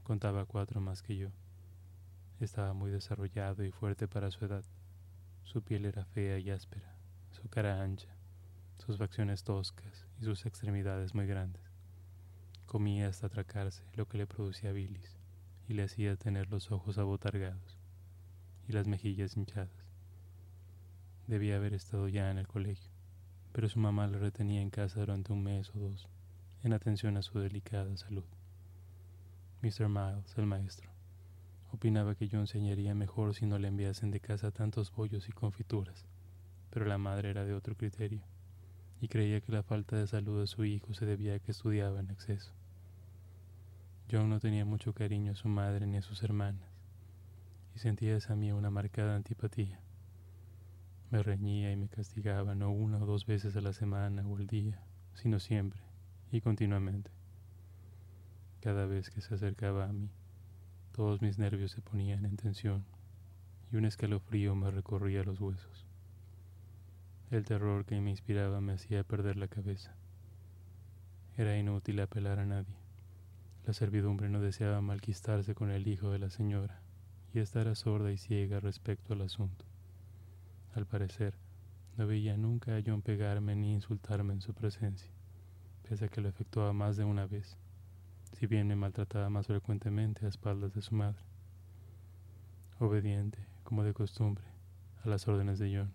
contaba 0.03 0.45
cuatro 0.45 0.81
más 0.81 1.03
que 1.03 1.17
yo. 1.17 1.29
Estaba 2.41 2.73
muy 2.73 2.91
desarrollado 2.91 3.63
y 3.63 3.71
fuerte 3.71 4.09
para 4.09 4.33
su 4.33 4.45
edad. 4.45 4.65
Su 5.45 5.63
piel 5.63 5.85
era 5.85 6.05
fea 6.05 6.39
y 6.39 6.51
áspera, 6.51 6.95
su 7.31 7.49
cara 7.49 7.83
ancha, 7.83 8.15
sus 8.79 8.99
facciones 8.99 9.45
toscas 9.45 10.07
y 10.21 10.25
sus 10.25 10.47
extremidades 10.47 11.15
muy 11.15 11.27
grandes. 11.27 11.63
Comía 12.67 13.09
hasta 13.09 13.27
atracarse, 13.27 13.85
lo 13.95 14.07
que 14.07 14.19
le 14.19 14.27
producía 14.27 14.73
bilis 14.73 15.19
y 15.69 15.75
le 15.75 15.83
hacía 15.85 16.17
tener 16.17 16.51
los 16.51 16.71
ojos 16.71 16.99
abotargados 16.99 17.79
y 18.69 18.73
las 18.73 18.87
mejillas 18.87 19.37
hinchadas. 19.37 19.87
Debía 21.27 21.57
haber 21.57 21.75
estado 21.75 22.09
ya 22.09 22.31
en 22.31 22.39
el 22.39 22.49
colegio, 22.49 22.93
pero 23.53 23.69
su 23.69 23.79
mamá 23.79 24.07
lo 24.07 24.19
retenía 24.19 24.63
en 24.63 24.71
casa 24.71 25.01
durante 25.01 25.33
un 25.33 25.43
mes 25.43 25.75
o 25.75 25.79
dos, 25.79 26.09
en 26.63 26.73
atención 26.73 27.17
a 27.17 27.23
su 27.23 27.39
delicada 27.39 27.97
salud. 27.97 28.25
Mr. 29.63 29.89
Miles, 29.89 30.37
el 30.37 30.47
maestro, 30.47 30.91
opinaba 31.73 32.15
que 32.15 32.29
yo 32.29 32.41
enseñaría 32.41 32.95
mejor 32.95 33.35
si 33.35 33.47
no 33.47 33.59
le 33.59 33.69
enviasen 33.69 34.11
de 34.11 34.21
casa 34.21 34.51
tantos 34.51 34.93
bollos 34.95 35.29
y 35.29 35.33
confituras, 35.33 36.07
pero 36.71 36.87
la 36.87 36.99
madre 36.99 37.31
era 37.31 37.45
de 37.45 37.55
otro 37.55 37.77
criterio, 37.77 38.23
y 39.01 39.09
creía 39.09 39.41
que 39.41 39.53
la 39.53 39.63
falta 39.63 39.97
de 39.97 40.07
salud 40.07 40.41
de 40.41 40.47
su 40.47 40.65
hijo 40.65 40.95
se 40.95 41.07
debía 41.07 41.35
a 41.35 41.39
que 41.39 41.53
estudiaba 41.53 42.01
en 42.01 42.11
exceso. 42.11 42.53
John 44.11 44.29
no 44.29 44.41
tenía 44.41 44.65
mucho 44.65 44.93
cariño 44.93 45.33
a 45.33 45.37
su 45.37 45.49
madre 45.49 45.87
ni 45.87 45.97
a 45.97 46.03
sus 46.03 46.23
hermanas, 46.23 46.69
y 47.75 47.79
sentía 47.79 48.17
esa 48.17 48.35
mía 48.37 48.55
una 48.55 48.71
marcada 48.71 49.15
antipatía. 49.15 49.81
Me 51.11 51.23
reñía 51.23 51.73
y 51.73 51.77
me 51.77 51.89
castigaba 51.89 52.55
no 52.55 52.71
una 52.71 52.99
o 52.99 53.07
dos 53.07 53.27
veces 53.27 53.57
a 53.57 53.61
la 53.61 53.73
semana 53.73 54.27
o 54.27 54.37
al 54.37 54.47
día, 54.47 54.81
sino 55.15 55.41
siempre 55.41 55.81
y 56.33 56.41
continuamente. 56.41 57.11
Cada 58.61 58.87
vez 58.87 59.11
que 59.11 59.21
se 59.21 59.35
acercaba 59.35 59.87
a 59.87 59.93
mí, 59.93 60.11
todos 61.01 61.23
mis 61.23 61.39
nervios 61.39 61.71
se 61.71 61.81
ponían 61.81 62.27
en 62.27 62.37
tensión 62.37 62.85
y 63.73 63.77
un 63.77 63.87
escalofrío 63.87 64.55
me 64.55 64.71
recorría 64.71 65.25
los 65.25 65.41
huesos. 65.41 65.87
El 67.31 67.47
terror 67.47 67.87
que 67.87 67.99
me 68.03 68.11
inspiraba 68.11 68.61
me 68.61 68.75
hacía 68.75 69.03
perder 69.03 69.39
la 69.39 69.49
cabeza. 69.49 69.95
Era 71.39 71.57
inútil 71.57 72.01
apelar 72.01 72.39
a 72.39 72.45
nadie. 72.45 72.77
La 73.65 73.73
servidumbre 73.73 74.29
no 74.29 74.43
deseaba 74.43 74.83
malquistarse 74.83 75.55
con 75.55 75.71
el 75.71 75.89
hijo 75.89 76.11
de 76.11 76.19
la 76.19 76.29
señora, 76.29 76.83
y 77.33 77.39
esta 77.39 77.63
era 77.63 77.75
sorda 77.75 78.13
y 78.13 78.19
ciega 78.19 78.61
respecto 78.61 79.15
al 79.15 79.23
asunto. 79.23 79.65
Al 80.75 80.85
parecer, 80.85 81.33
no 81.97 82.07
veía 82.07 82.37
nunca 82.37 82.77
a 82.77 82.83
John 82.85 83.01
pegarme 83.01 83.57
ni 83.57 83.73
insultarme 83.73 84.35
en 84.35 84.43
su 84.43 84.53
presencia, 84.53 85.11
pese 85.89 86.05
a 86.05 86.09
que 86.09 86.21
lo 86.21 86.29
efectuaba 86.29 86.75
más 86.75 86.99
de 86.99 87.05
una 87.05 87.27
vez 87.27 87.57
si 88.41 88.47
bien 88.47 88.69
me 88.69 88.75
maltrataba 88.75 89.29
más 89.29 89.49
frecuentemente 89.49 90.25
a 90.25 90.31
espaldas 90.31 90.73
de 90.73 90.81
su 90.81 90.95
madre. 90.95 91.23
Obediente, 92.79 93.39
como 93.65 93.85
de 93.85 93.93
costumbre, 93.93 94.43
a 95.05 95.11
las 95.11 95.29
órdenes 95.29 95.59
de 95.59 95.77
John, 95.77 95.93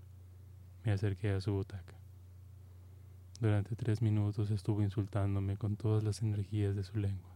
me 0.84 0.92
acerqué 0.92 1.32
a 1.32 1.42
su 1.42 1.54
butaca. 1.54 1.96
Durante 3.42 3.76
tres 3.76 4.04
minutos 4.04 4.52
estuvo 4.52 4.84
insultándome 4.84 5.58
con 5.58 5.76
todas 5.76 6.04
las 6.04 6.22
energías 6.22 6.76
de 6.76 6.84
su 6.84 7.00
lengua. 7.00 7.36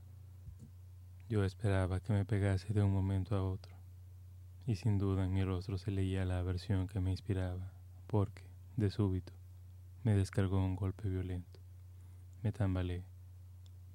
Yo 1.28 1.44
esperaba 1.44 2.00
que 2.02 2.14
me 2.14 2.24
pegase 2.24 2.72
de 2.72 2.84
un 2.84 2.94
momento 2.94 3.36
a 3.36 3.42
otro, 3.42 3.74
y 4.68 4.76
sin 4.76 5.00
duda 5.00 5.26
en 5.26 5.34
mi 5.34 5.44
rostro 5.44 5.80
se 5.80 5.90
leía 5.90 6.24
la 6.24 6.38
aversión 6.38 6.88
que 6.88 7.00
me 7.00 7.10
inspiraba, 7.10 7.74
porque, 8.06 8.44
de 8.78 8.92
súbito, 8.92 9.34
me 10.04 10.14
descargó 10.14 10.64
un 10.64 10.76
golpe 10.76 11.10
violento. 11.10 11.60
Me 12.44 12.52
tambaleé 12.52 13.04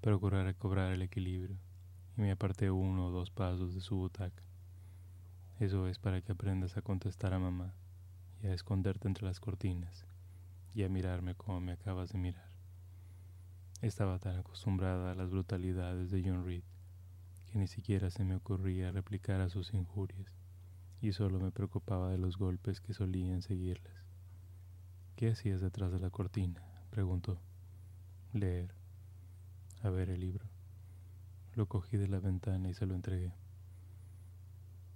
Procuré 0.05 0.45
recobrar 0.45 0.93
el 0.93 1.01
equilibrio 1.01 1.57
y 2.19 2.21
me 2.21 2.31
aparté 2.31 2.71
uno 2.71 3.07
o 3.07 3.11
dos 3.11 3.31
pasos 3.31 3.75
de 3.75 3.81
su 3.81 3.97
butaca. 3.97 4.43
Eso 5.59 5.89
es 5.89 5.99
para 5.99 6.21
que 6.21 6.33
aprendas 6.33 6.77
a 6.77 6.83
contestar 6.83 7.33
a 7.33 7.39
mamá 7.39 7.73
y 8.43 8.49
a 8.49 8.53
esconderte 8.53 9.09
entre 9.09 9.25
las 9.25 9.41
cortinas 9.41 10.05
y 10.75 10.83
a 10.83 10.91
mirarme 10.91 11.35
como 11.35 11.59
me 11.63 11.73
acabas 11.73 12.13
de 12.13 12.19
mirar. 12.19 12.51
Estaba 13.81 14.19
tan 14.19 14.37
acostumbrada 14.37 15.11
a 15.11 15.15
las 15.15 15.31
brutalidades 15.31 16.11
de 16.11 16.23
John 16.23 16.45
Reed 16.45 16.65
que 17.47 17.59
ni 17.59 17.67
siquiera 17.67 18.11
se 18.11 18.27
me 18.27 18.37
ocurría 18.37 18.93
replicar 18.93 19.41
a 19.41 19.49
sus 19.49 19.73
injurias 19.73 20.31
y 21.01 21.13
solo 21.13 21.41
me 21.41 21.51
preocupaba 21.51 22.11
de 22.11 22.19
los 22.19 22.37
golpes 22.37 22.83
que 22.83 22.93
solían 22.93 23.41
seguirlas. 23.41 24.05
¿Qué 25.17 25.31
hacías 25.31 25.63
detrás 25.63 25.93
de 25.93 25.99
la 25.99 26.11
cortina? 26.11 26.63
preguntó. 26.91 27.41
Leer 28.35 28.84
a 29.85 29.91
ver 29.91 30.09
el 30.09 30.21
libro. 30.21 30.47
Lo 31.55 31.67
cogí 31.67 31.99
de 31.99 32.09
la 32.09 32.19
ventana 32.19 32.71
y 32.71 32.75
se 32.75 32.87
lo 32.87 32.95
entregué. 32.95 33.35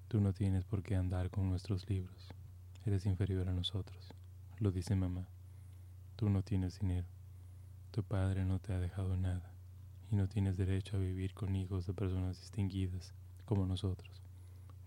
Tú 0.09 0.19
no 0.19 0.33
tienes 0.33 0.65
por 0.65 0.83
qué 0.83 0.97
andar 0.97 1.29
con 1.29 1.51
nuestros 1.51 1.89
libros. 1.91 2.29
Eres 2.87 3.05
inferior 3.05 3.51
a 3.51 3.53
nosotros, 3.53 4.15
lo 4.59 4.73
dice 4.73 4.97
mamá. 4.97 5.29
Tú 6.17 6.31
no 6.31 6.43
tienes 6.43 6.81
dinero. 6.81 7.07
Tu 7.91 8.03
padre 8.03 8.47
no 8.47 8.61
te 8.61 8.73
ha 8.73 8.81
dejado 8.81 9.19
nada 9.19 9.53
y 10.11 10.17
no 10.17 10.27
tienes 10.27 10.57
derecho 10.57 10.97
a 10.97 11.01
vivir 11.01 11.35
con 11.35 11.55
hijos 11.55 11.87
de 11.87 11.93
personas 11.93 12.41
distinguidas 12.41 13.13
como 13.45 13.67
nosotros, 13.67 14.23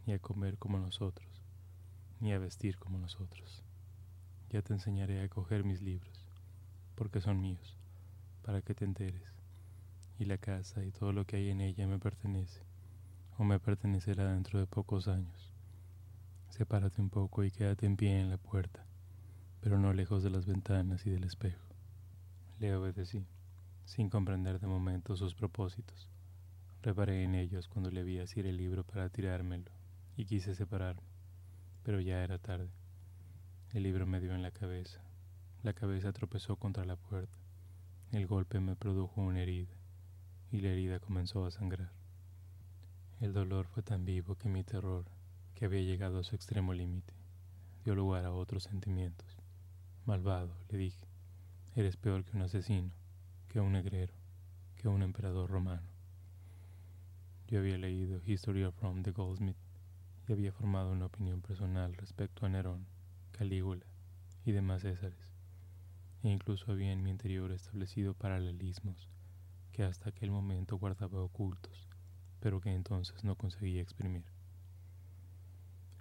ni 0.07 0.13
a 0.13 0.19
comer 0.19 0.57
como 0.57 0.79
nosotros, 0.79 1.29
ni 2.19 2.33
a 2.33 2.39
vestir 2.39 2.77
como 2.77 2.97
nosotros. 2.97 3.63
Ya 4.49 4.63
te 4.63 4.73
enseñaré 4.73 5.21
a 5.21 5.29
coger 5.29 5.63
mis 5.63 5.83
libros, 5.83 6.25
porque 6.95 7.21
son 7.21 7.39
míos, 7.39 7.77
para 8.41 8.63
que 8.63 8.73
te 8.73 8.85
enteres 8.85 9.40
y 10.21 10.25
la 10.25 10.37
casa 10.37 10.85
y 10.85 10.91
todo 10.91 11.13
lo 11.13 11.25
que 11.25 11.37
hay 11.37 11.49
en 11.49 11.61
ella 11.61 11.87
me 11.87 11.97
pertenece, 11.97 12.61
o 13.39 13.43
me 13.43 13.59
pertenecerá 13.59 14.31
dentro 14.31 14.59
de 14.59 14.67
pocos 14.67 15.07
años. 15.07 15.51
Sepárate 16.49 17.01
un 17.01 17.09
poco 17.09 17.43
y 17.43 17.49
quédate 17.49 17.87
en 17.87 17.97
pie 17.97 18.19
en 18.19 18.29
la 18.29 18.37
puerta, 18.37 18.85
pero 19.61 19.79
no 19.79 19.93
lejos 19.93 20.21
de 20.21 20.29
las 20.29 20.45
ventanas 20.45 21.07
y 21.07 21.09
del 21.09 21.23
espejo. 21.23 21.65
Le 22.59 22.75
obedecí, 22.75 23.25
sin 23.85 24.11
comprender 24.11 24.59
de 24.59 24.67
momento 24.67 25.15
sus 25.17 25.33
propósitos. 25.33 26.07
Reparé 26.83 27.23
en 27.23 27.33
ellos 27.33 27.67
cuando 27.67 27.89
le 27.89 28.03
vi 28.03 28.19
asir 28.19 28.45
el 28.45 28.57
libro 28.57 28.83
para 28.83 29.09
tirármelo, 29.09 29.71
y 30.17 30.25
quise 30.25 30.53
separarme, 30.53 31.01
pero 31.81 31.99
ya 31.99 32.23
era 32.23 32.37
tarde. 32.37 32.69
El 33.73 33.81
libro 33.81 34.05
me 34.05 34.19
dio 34.19 34.35
en 34.35 34.43
la 34.43 34.51
cabeza. 34.51 35.01
La 35.63 35.73
cabeza 35.73 36.13
tropezó 36.13 36.57
contra 36.57 36.85
la 36.85 36.95
puerta. 36.95 37.39
El 38.11 38.27
golpe 38.27 38.59
me 38.59 38.75
produjo 38.75 39.21
una 39.21 39.41
herida 39.41 39.80
y 40.51 40.59
la 40.59 40.69
herida 40.69 40.99
comenzó 40.99 41.45
a 41.45 41.51
sangrar. 41.51 41.93
El 43.21 43.31
dolor 43.31 43.67
fue 43.67 43.83
tan 43.83 44.03
vivo 44.03 44.35
que 44.35 44.49
mi 44.49 44.65
terror, 44.65 45.05
que 45.55 45.63
había 45.63 45.81
llegado 45.81 46.19
a 46.19 46.23
su 46.23 46.35
extremo 46.35 46.73
límite, 46.73 47.13
dio 47.85 47.95
lugar 47.95 48.25
a 48.25 48.33
otros 48.33 48.63
sentimientos. 48.63 49.37
Malvado, 50.05 50.53
le 50.69 50.77
dije, 50.77 51.07
eres 51.75 51.95
peor 51.95 52.25
que 52.25 52.35
un 52.35 52.43
asesino, 52.43 52.91
que 53.47 53.61
un 53.61 53.71
negrero, 53.71 54.13
que 54.75 54.89
un 54.89 55.03
emperador 55.03 55.49
romano. 55.49 55.87
Yo 57.47 57.59
había 57.59 57.77
leído 57.77 58.21
History 58.25 58.63
of 58.65 58.77
Rome 58.81 59.03
de 59.03 59.11
Goldsmith 59.11 59.57
y 60.27 60.33
había 60.33 60.51
formado 60.51 60.91
una 60.91 61.05
opinión 61.05 61.41
personal 61.41 61.93
respecto 61.93 62.45
a 62.45 62.49
Nerón, 62.49 62.87
Calígula 63.31 63.85
y 64.45 64.51
demás 64.51 64.81
Césares, 64.81 65.29
e 66.23 66.29
incluso 66.29 66.71
había 66.71 66.91
en 66.91 67.03
mi 67.03 67.09
interior 67.09 67.51
establecido 67.51 68.13
paralelismos 68.13 69.07
hasta 69.83 70.09
aquel 70.09 70.31
momento 70.31 70.77
guardaba 70.77 71.21
ocultos, 71.21 71.87
pero 72.39 72.61
que 72.61 72.73
entonces 72.73 73.23
no 73.23 73.35
conseguía 73.35 73.81
exprimir. 73.81 74.25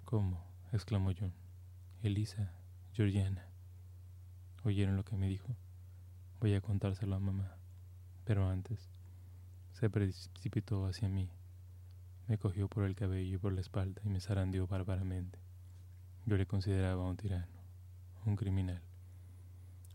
¿Cómo? 0.05 0.43
exclamó 0.71 1.11
John. 1.17 1.33
Elisa, 2.03 2.51
Georgiana. 2.93 3.45
¿Oyeron 4.63 4.95
lo 4.95 5.05
que 5.05 5.15
me 5.15 5.27
dijo? 5.27 5.55
Voy 6.39 6.53
a 6.53 6.61
contárselo 6.61 7.15
a 7.15 7.19
mamá. 7.19 7.55
Pero 8.25 8.47
antes, 8.47 8.89
se 9.71 9.89
precipitó 9.89 10.85
hacia 10.85 11.09
mí, 11.09 11.29
me 12.27 12.37
cogió 12.37 12.67
por 12.67 12.85
el 12.85 12.95
cabello 12.95 13.35
y 13.35 13.37
por 13.37 13.53
la 13.53 13.61
espalda 13.61 14.01
y 14.05 14.09
me 14.09 14.19
zarandeó 14.19 14.67
bárbaramente, 14.67 15.39
Yo 16.25 16.37
le 16.37 16.45
consideraba 16.45 17.03
un 17.03 17.17
tirano, 17.17 17.61
un 18.25 18.35
criminal. 18.35 18.81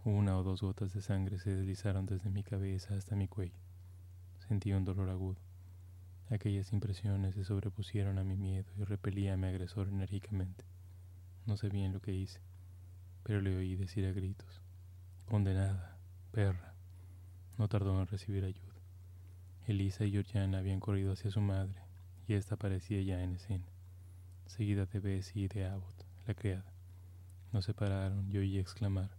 Una 0.05 0.37
o 0.39 0.43
dos 0.43 0.61
gotas 0.61 0.93
de 0.93 1.03
sangre 1.03 1.39
se 1.39 1.55
deslizaron 1.55 2.07
desde 2.07 2.31
mi 2.31 2.43
cabeza 2.43 2.95
hasta 2.95 3.17
mi 3.17 3.27
cuello. 3.27 3.66
Sentí 4.49 4.73
un 4.73 4.85
dolor 4.85 5.11
agudo. 5.11 5.41
Aquellas 6.31 6.73
impresiones 6.73 7.35
se 7.35 7.45
sobrepusieron 7.45 8.19
a 8.19 8.25
mi 8.25 8.37
miedo 8.37 8.67
y 8.77 8.85
repelí 8.85 9.29
a 9.29 9.37
mi 9.37 9.47
agresor 9.47 9.89
enérgicamente. 9.89 10.65
No 11.47 11.57
sé 11.57 11.69
bien 11.69 11.93
lo 11.93 12.01
que 12.01 12.13
hice, 12.13 12.41
pero 13.23 13.41
le 13.41 13.57
oí 13.57 13.77
decir 13.77 14.07
a 14.07 14.13
gritos, 14.13 14.63
condenada, 15.27 15.99
perra. 16.31 16.75
No 17.59 17.69
tardó 17.69 18.01
en 18.01 18.07
recibir 18.07 18.45
ayuda. 18.45 18.75
Elisa 19.67 20.05
y 20.05 20.13
Georgiana 20.13 20.59
habían 20.59 20.79
corrido 20.79 21.13
hacia 21.13 21.31
su 21.31 21.41
madre, 21.41 21.83
y 22.29 22.35
ésta 22.35 22.55
aparecía 22.55 23.03
ya 23.03 23.23
en 23.23 23.35
escena, 23.35 23.67
seguida 24.47 24.87
de 24.87 25.01
Bessie 25.01 25.45
y 25.45 25.49
de 25.49 25.67
Abbott, 25.67 26.05
la 26.27 26.35
criada. 26.35 26.73
Nos 27.53 27.65
separaron 27.65 28.31
y 28.31 28.39
oí 28.39 28.59
exclamar, 28.59 29.11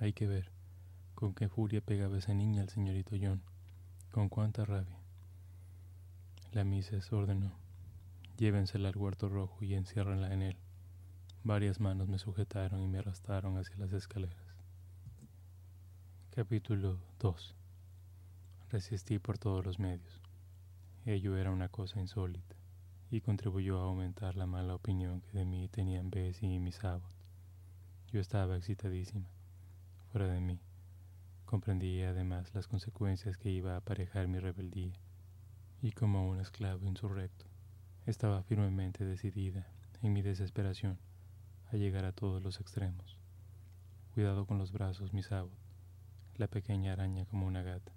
hay 0.00 0.14
que 0.14 0.26
ver 0.26 0.50
con 1.14 1.34
qué 1.34 1.48
furia 1.48 1.80
pegaba 1.80 2.16
esa 2.16 2.32
niña 2.32 2.62
al 2.62 2.68
señorito 2.70 3.16
John, 3.20 3.42
con 4.10 4.28
cuánta 4.28 4.64
rabia. 4.64 4.98
La 6.52 6.64
Mises 6.64 7.12
ordenó, 7.12 7.52
llévensela 8.36 8.88
al 8.88 8.96
huerto 8.96 9.28
rojo 9.28 9.62
y 9.62 9.74
enciérrenla 9.74 10.32
en 10.32 10.42
él. 10.42 10.56
Varias 11.44 11.78
manos 11.80 12.08
me 12.08 12.18
sujetaron 12.18 12.82
y 12.82 12.88
me 12.88 12.98
arrastraron 12.98 13.58
hacia 13.58 13.76
las 13.76 13.92
escaleras. 13.92 14.56
Capítulo 16.30 17.00
2 17.20 17.54
Resistí 18.70 19.18
por 19.18 19.38
todos 19.38 19.64
los 19.64 19.78
medios. 19.78 20.22
Ello 21.04 21.36
era 21.36 21.50
una 21.50 21.68
cosa 21.68 22.00
insólita 22.00 22.56
y 23.10 23.20
contribuyó 23.20 23.78
a 23.78 23.84
aumentar 23.84 24.36
la 24.36 24.46
mala 24.46 24.74
opinión 24.74 25.20
que 25.20 25.38
de 25.38 25.44
mí 25.44 25.68
tenían 25.68 26.10
Bessie 26.10 26.54
y 26.54 26.58
Miss 26.58 26.84
Abbott. 26.84 27.14
Yo 28.12 28.20
estaba 28.20 28.56
excitadísima 28.56 29.28
fuera 30.10 30.28
de 30.28 30.40
mí. 30.40 30.60
Comprendía 31.48 32.10
además 32.10 32.54
las 32.54 32.68
consecuencias 32.68 33.38
que 33.38 33.48
iba 33.48 33.72
a 33.72 33.76
aparejar 33.78 34.28
mi 34.28 34.38
rebeldía, 34.38 34.92
y 35.80 35.92
como 35.92 36.28
un 36.28 36.40
esclavo 36.40 36.84
insurrecto, 36.84 37.46
estaba 38.04 38.42
firmemente 38.42 39.06
decidida, 39.06 39.66
en 40.02 40.12
mi 40.12 40.20
desesperación, 40.20 40.98
a 41.72 41.76
llegar 41.76 42.04
a 42.04 42.12
todos 42.12 42.42
los 42.42 42.60
extremos. 42.60 43.18
Cuidado 44.12 44.44
con 44.44 44.58
los 44.58 44.72
brazos, 44.72 45.14
mi 45.14 45.22
sábado, 45.22 45.56
la 46.36 46.48
pequeña 46.48 46.92
araña 46.92 47.24
como 47.24 47.46
una 47.46 47.62
gata. 47.62 47.92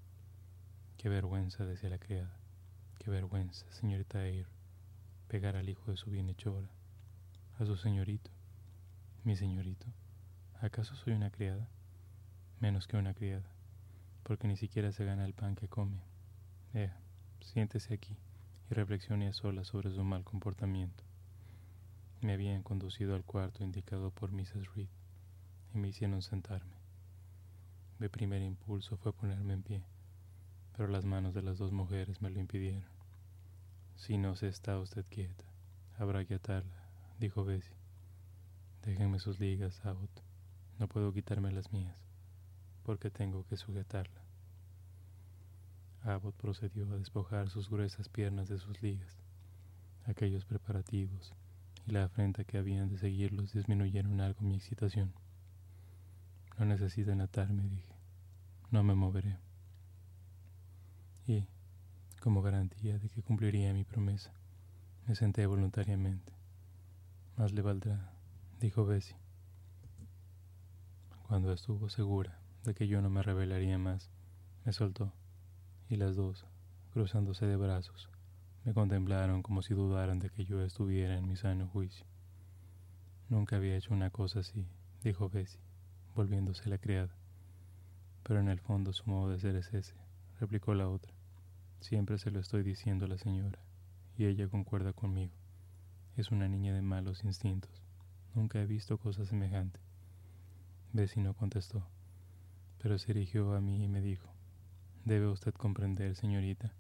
Qué 0.96 1.10
vergüenza, 1.10 1.66
decía 1.66 1.90
la 1.90 2.00
criada. 2.00 2.40
Qué 3.00 3.12
vergüenza, 3.12 3.70
señorita 3.74 4.26
Eyre, 4.26 4.48
pegar 5.28 5.58
al 5.58 5.68
hijo 5.68 5.92
de 5.92 5.98
su 5.98 6.10
bienhechora, 6.10 6.70
a 7.60 7.66
su 7.66 7.76
señorito. 7.76 8.32
Mi 9.26 9.36
señorito, 9.36 9.88
¿acaso 10.62 10.96
soy 10.96 11.12
una 11.12 11.32
criada? 11.32 11.68
Menos 12.62 12.86
que 12.86 12.96
una 12.96 13.16
criada, 13.16 13.50
porque 14.22 14.48
ni 14.48 14.56
siquiera 14.56 14.92
se 14.92 15.04
gana 15.04 15.26
el 15.26 15.34
pan 15.34 15.56
que 15.56 15.68
come. 15.68 16.00
Ea, 16.76 16.96
siéntese 17.40 17.96
aquí 17.96 18.16
y 18.70 18.76
reflexione 18.76 19.28
a 19.28 19.34
sobre 19.34 19.92
su 19.92 20.04
mal 20.04 20.24
comportamiento. 20.24 21.04
Me 22.22 22.34
habían 22.34 22.62
conducido 22.62 23.16
al 23.16 23.24
cuarto 23.24 23.64
indicado 23.64 24.12
por 24.12 24.32
Mrs. 24.32 24.76
Reed 24.76 24.90
y 25.74 25.80
me 25.80 25.88
hicieron 25.88 26.22
sentarme. 26.22 26.76
Mi 27.98 28.10
primer 28.10 28.44
impulso 28.44 28.96
fue 28.96 29.12
ponerme 29.12 29.54
en 29.54 29.64
pie, 29.64 29.84
pero 30.78 30.88
las 30.88 31.04
manos 31.04 31.34
de 31.34 31.42
las 31.42 31.58
dos 31.58 31.72
mujeres 31.72 32.22
me 32.22 32.30
lo 32.30 32.40
impidieron. 32.40 32.92
Si 33.96 34.20
no 34.20 34.36
se 34.36 34.48
está 34.48 34.78
usted 34.78 35.04
quieta, 35.10 35.46
habrá 35.98 36.26
que 36.26 36.36
atarla, 36.36 36.84
dijo 37.20 37.44
Bessie. 37.44 37.76
Déjenme 38.84 39.18
sus 39.18 39.40
ligas, 39.40 39.84
Abbott. 39.84 40.22
No 40.78 40.88
puedo 40.88 41.12
quitarme 41.12 41.52
las 41.52 41.72
mías 41.72 42.11
porque 42.84 43.10
tengo 43.10 43.46
que 43.46 43.58
sujetarla. 43.58 44.22
Abbott 46.04 46.36
procedió 46.36 46.92
a 46.92 46.98
despojar 46.98 47.50
sus 47.50 47.70
gruesas 47.70 48.10
piernas 48.10 48.50
de 48.50 48.58
sus 48.58 48.82
ligas. 48.82 49.18
Aquellos 50.06 50.46
preparativos 50.46 51.34
y 51.86 51.92
la 51.92 52.06
afrenta 52.06 52.44
que 52.44 52.58
habían 52.58 52.90
de 52.90 52.98
seguirlos 52.98 53.54
disminuyeron 53.54 54.20
algo 54.20 54.42
mi 54.42 54.56
excitación. 54.56 55.14
No 56.58 56.66
necesitan 56.66 57.22
atarme, 57.22 57.68
dije. 57.70 57.96
No 58.72 58.84
me 58.84 58.96
moveré. 58.96 59.38
Y, 61.28 61.46
como 62.20 62.42
garantía 62.42 62.98
de 62.98 63.10
que 63.10 63.22
cumpliría 63.22 63.74
mi 63.74 63.84
promesa, 63.84 64.32
me 65.08 65.16
senté 65.16 65.46
voluntariamente. 65.46 66.34
Más 67.38 67.52
le 67.52 67.62
valdrá, 67.62 68.12
dijo 68.60 68.86
Bessie. 68.86 69.16
Cuando 71.28 71.54
estuvo 71.54 71.90
segura 71.90 72.41
de 72.64 72.76
que 72.76 72.88
yo 72.88 73.02
no 73.02 73.10
me 73.10 73.24
revelaría 73.24 73.78
más, 73.78 74.12
me 74.66 74.74
soltó, 74.74 75.12
y 75.90 75.96
las 75.96 76.16
dos, 76.16 76.46
cruzándose 76.94 77.48
de 77.48 77.56
brazos, 77.56 78.10
me 78.66 78.74
contemplaron 78.74 79.42
como 79.42 79.64
si 79.64 79.74
dudaran 79.74 80.20
de 80.20 80.30
que 80.30 80.46
yo 80.46 80.62
estuviera 80.62 81.18
en 81.18 81.28
mi 81.28 81.36
sano 81.36 81.68
juicio. 81.68 82.06
Nunca 83.30 83.56
había 83.56 83.76
hecho 83.76 83.94
una 83.94 84.12
cosa 84.12 84.42
así, 84.42 84.68
dijo 85.04 85.30
Bessie, 85.30 85.60
volviéndose 86.16 86.70
la 86.70 86.78
criada. 86.78 87.16
Pero 88.24 88.40
en 88.40 88.50
el 88.50 88.60
fondo 88.60 88.94
su 88.94 89.10
modo 89.10 89.32
de 89.32 89.40
ser 89.40 89.56
es 89.56 89.74
ese, 89.74 89.96
replicó 90.40 90.76
la 90.76 90.88
otra. 90.88 91.14
Siempre 91.80 92.20
se 92.20 92.30
lo 92.30 92.40
estoy 92.40 92.62
diciendo 92.62 93.06
a 93.06 93.08
la 93.08 93.18
señora, 93.18 93.60
y 94.18 94.26
ella 94.26 94.48
concuerda 94.48 94.94
conmigo. 94.94 95.34
Es 96.16 96.30
una 96.30 96.48
niña 96.48 96.76
de 96.76 96.84
malos 96.84 97.24
instintos. 97.24 97.82
Nunca 98.36 98.62
he 98.62 98.68
visto 98.68 99.00
cosa 99.00 99.26
semejante. 99.26 99.80
Bessie 100.94 101.24
no 101.24 101.34
contestó 101.34 101.84
pero 102.82 102.98
se 102.98 103.14
dirigió 103.14 103.54
a 103.54 103.62
mí 103.62 103.84
y 103.84 103.88
me 103.88 104.02
dijo, 104.02 104.34
debe 105.06 105.28
usted 105.28 105.54
comprender, 105.54 106.16
señorita, 106.16 106.74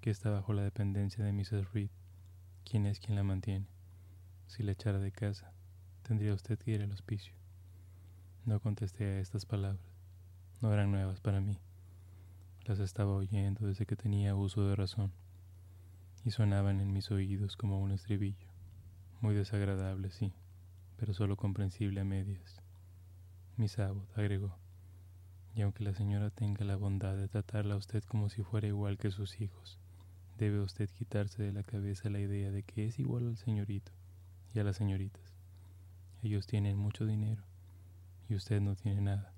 que 0.00 0.10
está 0.10 0.30
bajo 0.30 0.52
la 0.52 0.62
dependencia 0.62 1.24
de 1.24 1.32
Mrs. 1.32 1.72
Reed, 1.72 1.90
quien 2.64 2.84
es 2.86 2.98
quien 2.98 3.14
la 3.14 3.22
mantiene. 3.22 3.68
Si 4.48 4.64
la 4.64 4.72
echara 4.72 4.98
de 4.98 5.12
casa, 5.12 5.52
tendría 6.02 6.34
usted 6.34 6.58
que 6.58 6.72
ir 6.72 6.82
al 6.82 6.90
hospicio. 6.90 7.32
No 8.44 8.58
contesté 8.58 9.04
a 9.04 9.20
estas 9.20 9.46
palabras, 9.46 9.86
no 10.60 10.72
eran 10.72 10.90
nuevas 10.90 11.20
para 11.20 11.40
mí. 11.40 11.60
Las 12.64 12.80
estaba 12.80 13.12
oyendo 13.12 13.66
desde 13.66 13.86
que 13.86 13.94
tenía 13.94 14.34
uso 14.34 14.66
de 14.66 14.74
razón, 14.74 15.12
y 16.24 16.32
sonaban 16.32 16.80
en 16.80 16.92
mis 16.92 17.10
oídos 17.12 17.56
como 17.56 17.80
un 17.80 17.92
estribillo, 17.92 18.48
muy 19.20 19.36
desagradable, 19.36 20.10
sí, 20.10 20.34
pero 20.96 21.14
solo 21.14 21.36
comprensible 21.36 22.00
a 22.00 22.04
medias. 22.04 22.60
Miss 23.56 23.78
Abbott 23.78 24.18
agregó, 24.18 24.58
y 25.54 25.62
aunque 25.62 25.84
la 25.84 25.94
señora 25.94 26.30
tenga 26.30 26.64
la 26.64 26.76
bondad 26.76 27.16
de 27.16 27.28
tratarla 27.28 27.74
a 27.74 27.78
usted 27.78 28.02
como 28.04 28.28
si 28.28 28.42
fuera 28.42 28.68
igual 28.68 28.98
que 28.98 29.10
sus 29.10 29.40
hijos, 29.40 29.78
debe 30.38 30.60
usted 30.60 30.88
quitarse 30.90 31.42
de 31.42 31.52
la 31.52 31.62
cabeza 31.62 32.08
la 32.10 32.20
idea 32.20 32.50
de 32.50 32.62
que 32.62 32.86
es 32.86 32.98
igual 32.98 33.28
al 33.28 33.36
señorito 33.36 33.92
y 34.54 34.58
a 34.58 34.64
las 34.64 34.76
señoritas. 34.76 35.34
Ellos 36.22 36.46
tienen 36.46 36.76
mucho 36.76 37.06
dinero 37.06 37.42
y 38.28 38.34
usted 38.34 38.60
no 38.60 38.76
tiene 38.76 39.00
nada. 39.00 39.32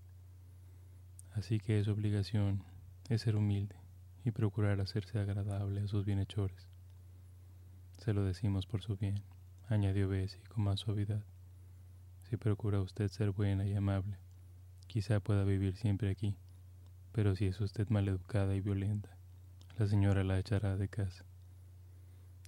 Así 1.32 1.58
que 1.58 1.80
es 1.80 1.88
obligación 1.88 2.64
es 3.08 3.22
ser 3.22 3.36
humilde 3.36 3.76
y 4.24 4.30
procurar 4.30 4.80
hacerse 4.80 5.18
agradable 5.18 5.80
a 5.80 5.88
sus 5.88 6.04
bienhechores. 6.04 6.68
Se 7.98 8.12
lo 8.12 8.24
decimos 8.24 8.66
por 8.66 8.82
su 8.82 8.96
bien, 8.96 9.22
añadió 9.68 10.08
Bessie 10.08 10.42
con 10.48 10.64
más 10.64 10.80
suavidad. 10.80 11.24
Si 12.28 12.36
procura 12.36 12.80
usted 12.80 13.08
ser 13.08 13.30
buena 13.30 13.66
y 13.66 13.74
amable, 13.74 14.18
Quizá 14.92 15.20
pueda 15.20 15.42
vivir 15.44 15.74
siempre 15.74 16.10
aquí, 16.10 16.36
pero 17.12 17.34
si 17.34 17.46
es 17.46 17.58
usted 17.62 17.88
maleducada 17.88 18.54
y 18.54 18.60
violenta, 18.60 19.16
la 19.78 19.86
señora 19.86 20.22
la 20.22 20.38
echará 20.38 20.76
de 20.76 20.90
casa. 20.90 21.24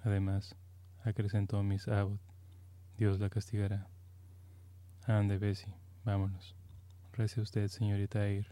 Además, 0.02 0.54
acrecentó 1.04 1.62
Miss 1.62 1.88
Abbott, 1.88 2.20
Dios 2.98 3.18
la 3.18 3.30
castigará. 3.30 3.88
Ande, 5.06 5.38
Bessie, 5.38 5.72
vámonos. 6.04 6.54
Rece 7.14 7.40
usted, 7.40 7.68
señorita 7.68 8.28
Eyre, 8.28 8.50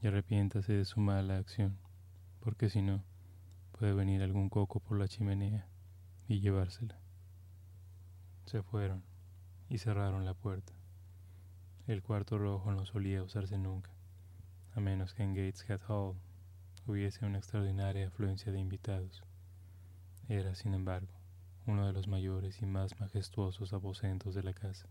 y 0.00 0.06
arrepiéntase 0.06 0.72
de 0.72 0.86
su 0.86 0.98
mala 1.00 1.36
acción, 1.36 1.76
porque 2.40 2.70
si 2.70 2.80
no, 2.80 3.04
puede 3.78 3.92
venir 3.92 4.22
algún 4.22 4.48
coco 4.48 4.80
por 4.80 4.98
la 4.98 5.08
chimenea 5.08 5.68
y 6.26 6.40
llevársela. 6.40 6.98
Se 8.46 8.62
fueron 8.62 9.04
y 9.68 9.76
cerraron 9.76 10.24
la 10.24 10.32
puerta. 10.32 10.79
El 11.86 12.02
cuarto 12.02 12.38
rojo 12.38 12.70
no 12.72 12.84
solía 12.84 13.22
usarse 13.22 13.58
nunca, 13.58 13.90
a 14.74 14.80
menos 14.80 15.14
que 15.14 15.22
en 15.22 15.34
Gateshead 15.34 15.80
Hall 15.88 16.14
hubiese 16.86 17.24
una 17.24 17.38
extraordinaria 17.38 18.08
afluencia 18.08 18.52
de 18.52 18.60
invitados. 18.60 19.22
Era, 20.28 20.54
sin 20.54 20.74
embargo, 20.74 21.12
uno 21.66 21.86
de 21.86 21.92
los 21.92 22.06
mayores 22.06 22.60
y 22.62 22.66
más 22.66 23.00
majestuosos 23.00 23.72
aposentos 23.72 24.34
de 24.34 24.42
la 24.42 24.52
casa. 24.52 24.86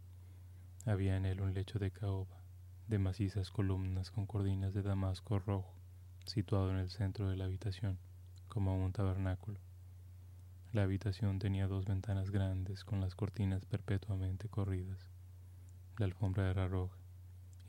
Había 0.86 1.15
en 1.15 1.25
él 1.25 1.41
un 1.41 1.54
lecho 1.54 1.80
de 1.80 1.91
caoba, 1.91 2.41
de 2.88 2.99
macizas 2.99 3.52
columnas 3.52 4.12
con 4.12 4.25
cordinas 4.25 4.73
de 4.73 4.82
damasco 4.82 5.39
rojo, 5.39 5.73
situado 6.25 6.71
en 6.71 6.78
el 6.78 6.89
centro 6.89 7.30
de 7.30 7.38
la 7.38 7.45
habitación, 7.45 7.99
como 8.47 8.75
un 8.75 8.91
tabernáculo. 8.91 9.60
La 10.73 10.84
habitación 10.84 11.39
tenía 11.39 11.67
dos 11.67 11.86
ventanas 11.86 12.32
grandes 12.32 12.84
con 12.84 12.99
las 12.99 13.15
cortinas 13.15 13.65
perpetuamente 13.65 14.49
corridas. 14.49 15.10
La 15.99 16.05
alfombra 16.05 16.49
era 16.49 16.65
roja 16.67 16.97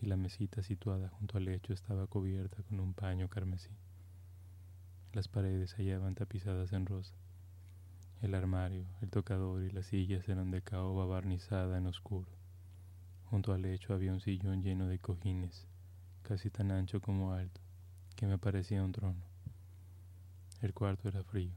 y 0.00 0.06
la 0.06 0.16
mesita 0.16 0.62
situada 0.62 1.08
junto 1.08 1.36
al 1.36 1.44
lecho 1.44 1.72
estaba 1.72 2.06
cubierta 2.06 2.62
con 2.62 2.78
un 2.78 2.94
paño 2.94 3.28
carmesí. 3.28 3.76
Las 5.12 5.26
paredes 5.26 5.70
se 5.70 5.82
hallaban 5.82 6.14
tapizadas 6.14 6.72
en 6.72 6.86
rosa. 6.86 7.12
El 8.22 8.36
armario, 8.36 8.86
el 9.02 9.10
tocador 9.10 9.64
y 9.64 9.70
las 9.70 9.86
sillas 9.86 10.28
eran 10.28 10.52
de 10.52 10.62
caoba 10.62 11.06
barnizada 11.06 11.76
en 11.76 11.86
oscuro. 11.86 12.30
Junto 13.24 13.52
al 13.52 13.62
lecho 13.62 13.94
había 13.94 14.12
un 14.12 14.20
sillón 14.20 14.62
lleno 14.62 14.86
de 14.86 15.00
cojines, 15.00 15.66
casi 16.22 16.50
tan 16.50 16.70
ancho 16.70 17.00
como 17.00 17.32
alto, 17.32 17.60
que 18.14 18.26
me 18.26 18.38
parecía 18.38 18.84
un 18.84 18.92
trono. 18.92 19.24
El 20.62 20.72
cuarto 20.72 21.08
era 21.08 21.24
frío 21.24 21.52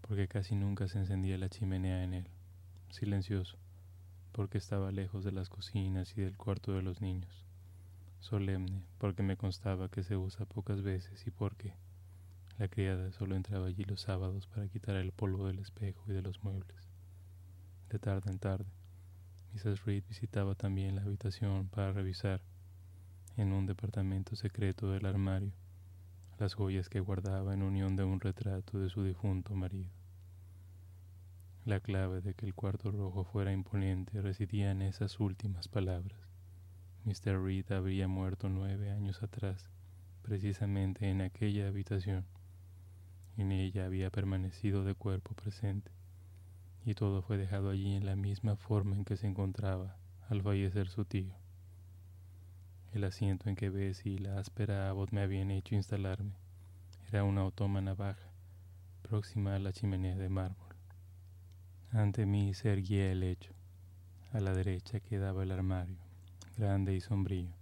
porque 0.00 0.26
casi 0.26 0.56
nunca 0.56 0.88
se 0.88 0.98
encendía 0.98 1.38
la 1.38 1.48
chimenea 1.48 2.02
en 2.02 2.14
él, 2.14 2.26
silencioso, 2.90 3.56
porque 4.32 4.58
estaba 4.58 4.90
lejos 4.90 5.24
de 5.24 5.32
las 5.32 5.48
cocinas 5.48 6.16
y 6.16 6.22
del 6.22 6.36
cuarto 6.36 6.72
de 6.72 6.82
los 6.82 7.00
niños, 7.00 7.44
solemne, 8.20 8.82
porque 8.98 9.22
me 9.22 9.36
constaba 9.36 9.88
que 9.88 10.02
se 10.02 10.16
usa 10.16 10.46
pocas 10.46 10.82
veces 10.82 11.26
y 11.26 11.30
porque 11.30 11.74
la 12.58 12.68
criada 12.68 13.12
solo 13.12 13.36
entraba 13.36 13.66
allí 13.66 13.84
los 13.84 14.02
sábados 14.02 14.46
para 14.46 14.68
quitar 14.68 14.96
el 14.96 15.12
polvo 15.12 15.46
del 15.46 15.58
espejo 15.58 16.02
y 16.08 16.12
de 16.12 16.22
los 16.22 16.42
muebles. 16.42 16.88
De 17.90 17.98
tarde 17.98 18.30
en 18.30 18.38
tarde, 18.38 18.70
Mrs. 19.52 19.84
Reed 19.84 20.04
visitaba 20.08 20.54
también 20.54 20.96
la 20.96 21.02
habitación 21.02 21.68
para 21.68 21.92
revisar, 21.92 22.40
en 23.36 23.52
un 23.52 23.66
departamento 23.66 24.36
secreto 24.36 24.90
del 24.90 25.06
armario, 25.06 25.52
las 26.38 26.54
joyas 26.54 26.88
que 26.88 27.00
guardaba 27.00 27.54
en 27.54 27.62
unión 27.62 27.96
de 27.96 28.04
un 28.04 28.20
retrato 28.20 28.78
de 28.78 28.88
su 28.88 29.04
difunto 29.04 29.54
marido. 29.54 30.01
La 31.64 31.78
clave 31.78 32.20
de 32.20 32.34
que 32.34 32.44
el 32.44 32.54
cuarto 32.54 32.90
rojo 32.90 33.22
fuera 33.22 33.52
imponente 33.52 34.20
residía 34.20 34.72
en 34.72 34.82
esas 34.82 35.20
últimas 35.20 35.68
palabras. 35.68 36.18
Mr. 37.04 37.40
Reed 37.40 37.70
habría 37.70 38.08
muerto 38.08 38.48
nueve 38.48 38.90
años 38.90 39.22
atrás, 39.22 39.70
precisamente 40.22 41.08
en 41.08 41.20
aquella 41.20 41.68
habitación. 41.68 42.26
En 43.36 43.52
ella 43.52 43.86
había 43.86 44.10
permanecido 44.10 44.82
de 44.82 44.96
cuerpo 44.96 45.34
presente, 45.34 45.92
y 46.84 46.94
todo 46.94 47.22
fue 47.22 47.38
dejado 47.38 47.70
allí 47.70 47.94
en 47.94 48.06
la 48.06 48.16
misma 48.16 48.56
forma 48.56 48.96
en 48.96 49.04
que 49.04 49.16
se 49.16 49.28
encontraba 49.28 49.96
al 50.28 50.42
fallecer 50.42 50.88
su 50.88 51.04
tío. 51.04 51.36
El 52.92 53.04
asiento 53.04 53.48
en 53.48 53.54
que 53.54 53.70
Bessie 53.70 54.14
y 54.14 54.18
la 54.18 54.40
áspera 54.40 54.90
Abbott 54.90 55.12
me 55.12 55.22
habían 55.22 55.52
hecho 55.52 55.76
instalarme 55.76 56.34
era 57.08 57.22
una 57.22 57.44
otomana 57.44 57.94
baja, 57.94 58.32
próxima 59.02 59.54
a 59.54 59.58
la 59.60 59.72
chimenea 59.72 60.16
de 60.16 60.28
mármol. 60.28 60.61
Ante 61.94 62.24
mí 62.24 62.54
se 62.54 62.72
erguía 62.72 63.12
el 63.12 63.20
lecho. 63.20 63.52
A 64.32 64.40
la 64.40 64.54
derecha 64.54 65.00
quedaba 65.00 65.42
el 65.42 65.52
armario, 65.52 65.98
grande 66.56 66.94
y 66.94 67.02
sombrío, 67.02 67.52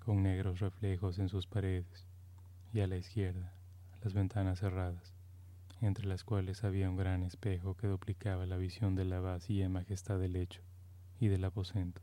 con 0.00 0.24
negros 0.24 0.58
reflejos 0.58 1.20
en 1.20 1.28
sus 1.28 1.46
paredes, 1.46 2.08
y 2.72 2.80
a 2.80 2.88
la 2.88 2.96
izquierda 2.96 3.52
las 4.02 4.14
ventanas 4.14 4.58
cerradas, 4.58 5.14
entre 5.80 6.06
las 6.06 6.24
cuales 6.24 6.64
había 6.64 6.90
un 6.90 6.96
gran 6.96 7.22
espejo 7.22 7.76
que 7.76 7.86
duplicaba 7.86 8.46
la 8.46 8.56
visión 8.56 8.96
de 8.96 9.04
la 9.04 9.20
vacía 9.20 9.68
majestad 9.68 10.18
del 10.18 10.32
lecho 10.32 10.62
y 11.20 11.28
del 11.28 11.44
aposento. 11.44 12.02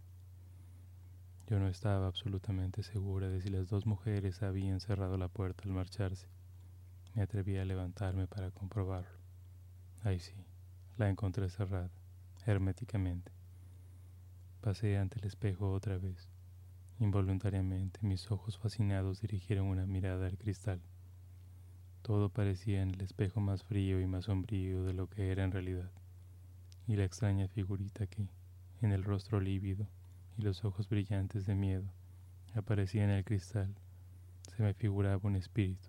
Yo 1.49 1.59
no 1.59 1.67
estaba 1.67 2.07
absolutamente 2.07 2.83
segura 2.83 3.27
de 3.27 3.41
si 3.41 3.49
las 3.49 3.67
dos 3.67 3.85
mujeres 3.85 4.43
habían 4.43 4.79
cerrado 4.79 5.17
la 5.17 5.27
puerta 5.27 5.63
al 5.65 5.71
marcharse. 5.71 6.29
Me 7.15 7.21
atreví 7.21 7.57
a 7.57 7.65
levantarme 7.65 8.27
para 8.27 8.49
comprobarlo. 8.49 9.19
Ahí 10.03 10.21
sí, 10.21 10.35
la 10.99 11.09
encontré 11.09 11.49
cerrada, 11.49 11.89
herméticamente. 12.45 13.31
Pasé 14.59 14.97
ante 14.97 15.17
el 15.19 15.27
espejo 15.27 15.71
otra 15.71 15.97
vez. 15.97 16.27
Involuntariamente 16.99 18.01
mis 18.01 18.29
ojos 18.29 18.57
fascinados 18.57 19.21
dirigieron 19.21 19.67
una 19.67 19.85
mirada 19.85 20.27
al 20.27 20.37
cristal. 20.37 20.81
Todo 22.01 22.27
parecía 22.27 22.81
en 22.81 22.89
el 22.89 22.99
espejo 22.99 23.39
más 23.39 23.63
frío 23.63 24.01
y 24.01 24.07
más 24.07 24.25
sombrío 24.25 24.83
de 24.83 24.93
lo 24.93 25.07
que 25.07 25.31
era 25.31 25.45
en 25.45 25.53
realidad. 25.53 25.89
Y 26.85 26.97
la 26.97 27.05
extraña 27.05 27.47
figurita 27.47 28.05
que, 28.07 28.27
en 28.81 28.91
el 28.91 29.05
rostro 29.05 29.39
lívido, 29.39 29.87
y 30.37 30.41
los 30.41 30.65
ojos 30.65 30.89
brillantes 30.89 31.45
de 31.45 31.55
miedo 31.55 31.89
aparecía 32.55 33.05
en 33.05 33.11
el 33.11 33.23
cristal, 33.23 33.73
se 34.53 34.63
me 34.63 34.73
figuraba 34.73 35.21
un 35.23 35.37
espíritu, 35.37 35.87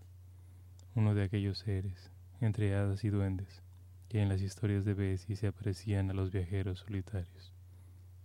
uno 0.95 1.15
de 1.17 1.25
aquellos 1.25 1.59
seres, 1.59 2.13
entre 2.41 2.77
hadas 2.77 3.03
y 3.03 3.09
duendes, 3.09 3.63
que 4.11 4.21
en 4.21 4.29
las 4.29 4.43
historias 4.43 4.85
de 4.85 4.93
Bessie 4.93 5.37
se 5.37 5.47
aparecían 5.47 6.11
a 6.11 6.15
los 6.15 6.33
viajeros 6.33 6.81
solitarios. 6.81 7.55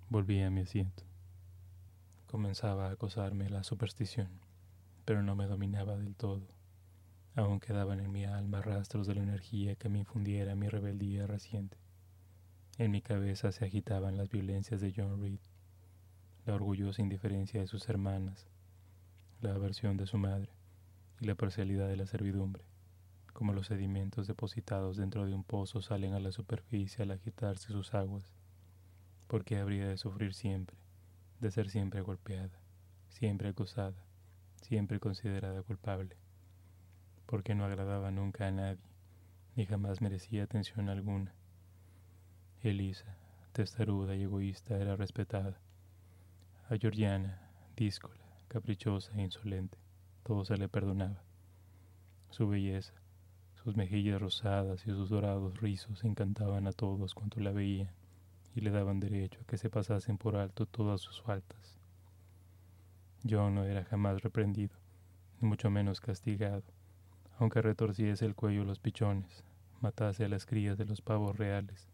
Volví 0.09 0.41
a 0.41 0.49
mi 0.49 0.61
asiento. 0.61 1.03
Comenzaba 2.25 2.87
a 2.87 2.93
acosarme 2.93 3.51
la 3.51 3.63
superstición, 3.63 4.29
pero 5.05 5.21
no 5.21 5.35
me 5.35 5.45
dominaba 5.45 5.95
del 5.95 6.15
todo. 6.15 6.47
Aún 7.35 7.59
quedaban 7.59 7.99
en 7.99 8.11
mi 8.11 8.25
alma 8.25 8.63
rastros 8.63 9.05
de 9.05 9.13
la 9.13 9.21
energía 9.21 9.75
que 9.75 9.89
me 9.89 9.99
infundiera 9.99 10.55
mi 10.55 10.69
rebeldía 10.69 11.27
reciente. 11.27 11.77
En 12.79 12.89
mi 12.89 13.03
cabeza 13.03 13.51
se 13.51 13.63
agitaban 13.63 14.17
las 14.17 14.31
violencias 14.31 14.81
de 14.81 14.91
John 14.91 15.21
Reed, 15.21 15.39
la 16.47 16.55
orgullosa 16.55 17.03
indiferencia 17.03 17.61
de 17.61 17.67
sus 17.67 17.87
hermanas, 17.89 18.47
la 19.39 19.53
aversión 19.53 19.97
de 19.97 20.07
su 20.07 20.17
madre 20.17 20.49
y 21.19 21.27
la 21.27 21.35
parcialidad 21.35 21.87
de 21.87 21.97
la 21.97 22.07
servidumbre, 22.07 22.63
como 23.35 23.51
los 23.51 23.67
sedimentos 23.67 24.27
depositados 24.27 24.95
dentro 24.95 25.25
de 25.25 25.33
un 25.33 25.43
pozo 25.43 25.81
salen 25.81 26.13
a 26.13 26.21
la 26.21 26.31
superficie 26.31 27.03
al 27.03 27.11
agitarse 27.11 27.67
sus 27.67 27.93
aguas. 27.93 28.33
¿Por 29.27 29.43
qué 29.43 29.57
habría 29.57 29.89
de 29.89 29.97
sufrir 29.97 30.33
siempre, 30.33 30.77
de 31.41 31.51
ser 31.51 31.69
siempre 31.69 31.99
golpeada, 31.99 32.61
siempre 33.09 33.49
acusada, 33.49 34.05
siempre 34.61 35.01
considerada 35.01 35.61
culpable? 35.63 36.15
¿Por 37.25 37.43
qué 37.43 37.55
no 37.55 37.65
agradaba 37.65 38.09
nunca 38.09 38.47
a 38.47 38.51
nadie, 38.51 38.89
ni 39.57 39.65
jamás 39.65 39.99
merecía 39.99 40.43
atención 40.43 40.87
alguna? 40.87 41.35
Elisa, 42.61 43.17
testaruda 43.51 44.15
y 44.15 44.23
egoísta, 44.23 44.77
era 44.77 44.95
respetada 44.95 45.59
a 46.69 46.77
Georgiana, 46.77 47.41
díscola, 47.75 48.23
caprichosa 48.47 49.11
e 49.17 49.23
insolente, 49.23 49.77
todo 50.23 50.45
se 50.45 50.55
le 50.55 50.69
perdonaba. 50.69 51.21
Su 52.29 52.47
belleza, 52.47 52.93
sus 53.65 53.75
mejillas 53.75 54.21
rosadas 54.21 54.85
y 54.85 54.91
sus 54.91 55.09
dorados 55.09 55.59
rizos 55.59 56.03
encantaban 56.03 56.67
a 56.67 56.71
todos 56.71 57.15
cuanto 57.15 57.39
la 57.39 57.51
veían 57.51 57.89
y 58.53 58.61
le 58.61 58.69
daban 58.69 58.99
derecho 58.99 59.39
a 59.41 59.45
que 59.45 59.57
se 59.57 59.71
pasasen 59.71 60.19
por 60.19 60.35
alto 60.35 60.67
todas 60.67 61.01
sus 61.01 61.19
faltas. 61.19 61.79
Yo 63.23 63.49
no 63.49 63.63
era 63.63 63.83
jamás 63.83 64.21
reprendido, 64.21 64.75
ni 65.41 65.47
mucho 65.47 65.71
menos 65.71 65.99
castigado, 65.99 66.61
aunque 67.39 67.63
retorciese 67.63 68.27
el 68.27 68.35
cuello 68.35 68.65
los 68.65 68.77
pichones, 68.77 69.43
matase 69.81 70.25
a 70.25 70.29
las 70.29 70.45
crías 70.45 70.77
de 70.77 70.85
los 70.85 71.01
pavos 71.01 71.35
reales, 71.35 71.89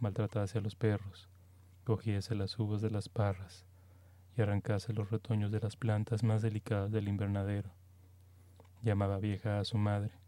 maltratase 0.00 0.58
a 0.58 0.60
los 0.60 0.74
perros, 0.74 1.28
cogiese 1.84 2.34
las 2.34 2.58
uvas 2.58 2.82
de 2.82 2.90
las 2.90 3.08
parras, 3.08 3.64
y 4.36 4.42
arrancase 4.42 4.92
los 4.92 5.08
retoños 5.08 5.52
de 5.52 5.60
las 5.60 5.76
plantas 5.76 6.24
más 6.24 6.42
delicadas 6.42 6.90
del 6.90 7.06
invernadero. 7.06 7.70
Llamaba 8.82 9.18
vieja 9.20 9.60
a 9.60 9.64
su 9.64 9.78
madre. 9.78 10.21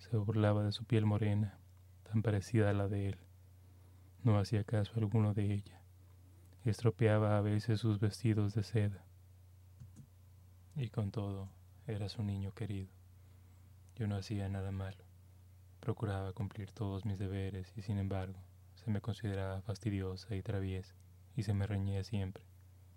Se 0.00 0.16
burlaba 0.16 0.64
de 0.64 0.72
su 0.72 0.84
piel 0.86 1.04
morena, 1.04 1.58
tan 2.02 2.22
parecida 2.22 2.70
a 2.70 2.72
la 2.72 2.88
de 2.88 3.10
él. 3.10 3.18
No 4.24 4.38
hacía 4.38 4.64
caso 4.64 4.94
alguno 4.96 5.34
de 5.34 5.52
ella. 5.52 5.80
Estropeaba 6.64 7.36
a 7.36 7.42
veces 7.42 7.80
sus 7.80 8.00
vestidos 8.00 8.54
de 8.54 8.62
seda. 8.62 9.04
Y 10.74 10.88
con 10.88 11.10
todo, 11.10 11.50
era 11.86 12.08
su 12.08 12.22
niño 12.22 12.52
querido. 12.54 12.88
Yo 13.94 14.08
no 14.08 14.16
hacía 14.16 14.48
nada 14.48 14.72
malo. 14.72 15.04
Procuraba 15.80 16.32
cumplir 16.32 16.72
todos 16.72 17.04
mis 17.04 17.18
deberes 17.18 17.72
y 17.76 17.82
sin 17.82 17.98
embargo, 17.98 18.40
se 18.74 18.90
me 18.90 19.02
consideraba 19.02 19.60
fastidiosa 19.60 20.34
y 20.34 20.42
traviesa 20.42 20.94
y 21.36 21.42
se 21.42 21.52
me 21.52 21.66
reñía 21.66 22.04
siempre 22.04 22.42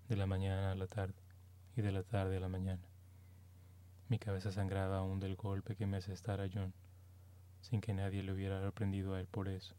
de 0.08 0.16
la 0.16 0.26
mañana 0.26 0.72
a 0.72 0.76
la 0.76 0.88
tarde 0.88 1.22
y 1.76 1.82
de 1.82 1.92
la 1.92 2.04
tarde 2.04 2.38
a 2.38 2.40
la 2.40 2.50
mañana. 2.50 2.88
Mi 4.08 4.20
cabeza 4.20 4.52
sangraba 4.52 5.00
aún 5.00 5.20
del 5.20 5.36
golpe 5.36 5.76
que 5.76 5.86
me 5.86 5.98
asestara 5.98 6.50
John, 6.52 6.74
sin 7.64 7.80
que 7.80 7.94
nadie 7.94 8.24
le 8.24 8.34
hubiera 8.34 8.62
reprendido 8.62 9.16
a 9.16 9.22
él 9.22 9.28
por 9.28 9.48
eso, 9.48 9.74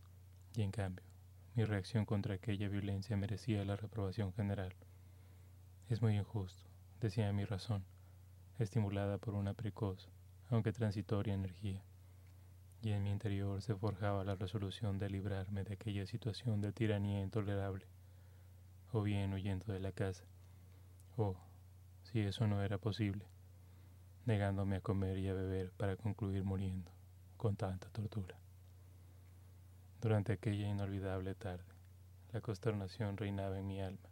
y 0.55 0.63
en 0.63 0.71
cambio, 0.71 1.05
mi 1.55 1.65
reacción 1.65 2.07
contra 2.07 2.35
aquella 2.35 2.69
violencia 2.69 3.17
merecía 3.17 3.65
la 3.65 3.77
reprobación 3.77 4.33
general. 4.33 4.75
Es 5.91 6.01
muy 6.01 6.17
injusto, 6.17 6.65
decía 7.01 7.33
mi 7.33 7.45
razón, 7.45 7.85
estimulada 8.59 9.19
por 9.19 9.35
una 9.35 9.53
precoz, 9.53 10.09
aunque 10.49 10.73
transitoria 10.73 11.35
energía, 11.35 11.83
y 12.83 12.91
en 12.91 13.03
mi 13.03 13.11
interior 13.11 13.61
se 13.61 13.75
forjaba 13.75 14.25
la 14.25 14.35
resolución 14.35 14.99
de 14.99 15.11
librarme 15.11 15.63
de 15.63 15.75
aquella 15.75 16.07
situación 16.07 16.63
de 16.63 16.73
tiranía 16.73 17.21
intolerable 17.21 17.87
o 18.93 19.03
bien 19.03 19.35
huyendo 19.35 19.73
de 19.73 19.81
la 19.81 19.93
casa, 19.93 20.25
o, 21.19 21.37
si 22.03 22.21
eso 22.21 22.47
no 22.47 22.63
era 22.63 22.79
posible, 22.79 23.27
negándome 24.25 24.77
a 24.77 24.81
comer 24.81 25.19
y 25.19 25.29
a 25.29 25.35
beber 25.35 25.71
para 25.73 25.97
concluir 25.97 26.45
muriendo 26.45 26.94
con 27.37 27.57
tanta 27.57 27.89
tortura. 27.89 28.37
Durante 30.01 30.33
aquella 30.33 30.69
inolvidable 30.69 31.35
tarde, 31.35 31.65
la 32.33 32.41
consternación 32.41 33.17
reinaba 33.17 33.59
en 33.59 33.67
mi 33.67 33.81
alma, 33.81 34.09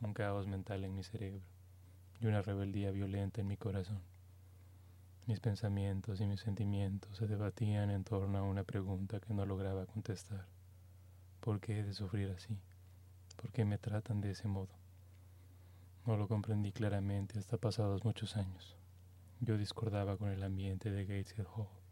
un 0.00 0.14
caos 0.14 0.46
mental 0.46 0.84
en 0.84 0.94
mi 0.94 1.02
cerebro 1.02 1.44
y 2.20 2.26
una 2.26 2.42
rebeldía 2.42 2.90
violenta 2.90 3.40
en 3.40 3.48
mi 3.48 3.56
corazón. 3.56 4.00
Mis 5.26 5.40
pensamientos 5.40 6.20
y 6.20 6.26
mis 6.26 6.40
sentimientos 6.40 7.16
se 7.16 7.26
debatían 7.26 7.90
en 7.90 8.04
torno 8.04 8.38
a 8.38 8.42
una 8.42 8.64
pregunta 8.64 9.20
que 9.20 9.34
no 9.34 9.44
lograba 9.44 9.86
contestar. 9.86 10.46
¿Por 11.40 11.60
qué 11.60 11.80
he 11.80 11.82
de 11.82 11.94
sufrir 11.94 12.30
así? 12.30 12.56
¿Por 13.36 13.52
qué 13.52 13.64
me 13.64 13.78
tratan 13.78 14.20
de 14.20 14.30
ese 14.30 14.48
modo? 14.48 14.74
No 16.06 16.16
lo 16.16 16.28
comprendí 16.28 16.72
claramente 16.72 17.38
hasta 17.38 17.58
pasados 17.58 18.04
muchos 18.04 18.36
años. 18.36 18.76
Yo 19.40 19.58
discordaba 19.58 20.16
con 20.16 20.30
el 20.30 20.42
ambiente 20.42 20.90
de 20.90 21.04
Gateshead 21.04 21.46
Hall. 21.56 21.85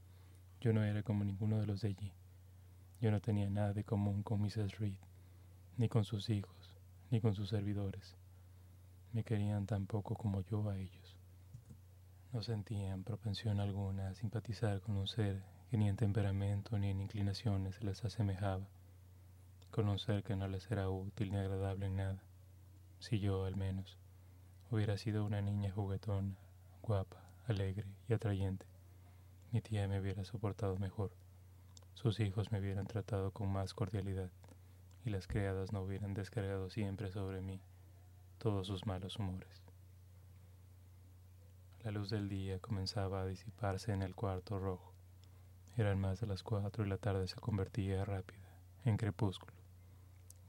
Yo 0.64 0.72
no 0.72 0.83
era 0.83 1.03
como 1.03 1.24
ninguno 1.24 1.61
de 1.61 1.66
los 1.66 1.83
de 1.83 1.88
allí. 1.88 2.11
Yo 2.98 3.11
no 3.11 3.20
tenía 3.20 3.50
nada 3.50 3.74
de 3.74 3.85
común 3.85 4.22
con 4.22 4.40
Mrs. 4.40 4.79
Reed, 4.79 4.96
ni 5.77 5.90
con 5.90 6.07
sus 6.07 6.31
hijos, 6.31 6.74
ni 7.11 7.20
con 7.20 7.35
sus 7.35 7.50
servidores. 7.50 8.16
Me 9.12 9.24
querían 9.24 9.66
tan 9.66 9.85
poco 9.85 10.14
como 10.14 10.40
yo 10.40 10.70
a 10.70 10.79
ellos. 10.79 11.18
No 12.33 12.42
sentían 12.42 13.05
propensión 13.05 13.61
alguna 13.61 14.09
a 14.09 14.14
simpatizar 14.14 14.81
con 14.81 14.96
un 14.96 15.07
ser 15.07 15.42
que 15.70 15.77
ni 15.77 15.87
en 15.87 15.96
temperamento 15.96 16.79
ni 16.79 16.88
en 16.88 17.03
inclinaciones 17.03 17.74
se 17.74 17.85
les 17.85 18.03
asemejaba, 18.03 18.66
con 19.70 19.87
un 19.90 19.98
ser 19.98 20.22
que 20.22 20.35
no 20.35 20.48
les 20.48 20.70
era 20.70 20.88
útil 20.88 21.31
ni 21.31 21.37
agradable 21.37 21.88
en 21.88 21.96
nada, 21.96 22.22
si 23.00 23.20
yo, 23.20 23.44
al 23.44 23.57
menos, 23.57 23.98
hubiera 24.70 24.96
sido 24.96 25.27
una 25.27 25.42
niña 25.42 25.70
juguetona, 25.72 26.38
guapa, 26.81 27.22
alegre 27.48 27.85
y 28.09 28.14
atrayente, 28.14 28.64
mi 29.55 29.62
tía 29.62 29.87
me 29.87 30.01
hubiera 30.01 30.25
soportado 30.25 30.77
mejor, 30.79 31.12
sus 31.95 32.19
hijos 32.19 32.51
me 32.51 32.59
hubieran 32.59 32.88
tratado 32.88 33.31
con 33.31 33.53
más 33.53 33.73
cordialidad 33.73 34.29
y 35.05 35.11
las 35.11 35.29
criadas 35.29 35.73
no 35.73 35.83
hubieran 35.83 36.12
descargado 36.12 36.71
siempre 36.71 37.12
sobre 37.12 37.40
mí 37.40 37.61
todos 38.38 38.67
sus 38.67 38.85
malos 38.85 39.17
humores. 39.17 39.62
La 41.85 41.93
luz 41.93 42.11
del 42.11 42.29
día 42.29 42.59
comenzaba 42.59 43.23
a 43.23 43.27
disiparse 43.27 43.93
en 43.93 44.03
el 44.03 44.17
cuarto 44.17 44.59
rojo. 44.59 44.93
Eran 45.77 46.01
más 46.01 46.21
de 46.21 46.27
las 46.27 46.43
cuatro 46.43 46.85
y 46.85 46.88
la 46.88 46.99
tarde 46.99 47.29
se 47.29 47.37
convertía 47.37 48.05
rápida, 48.05 48.59
en 48.85 48.97
crepúsculo. 48.97 49.55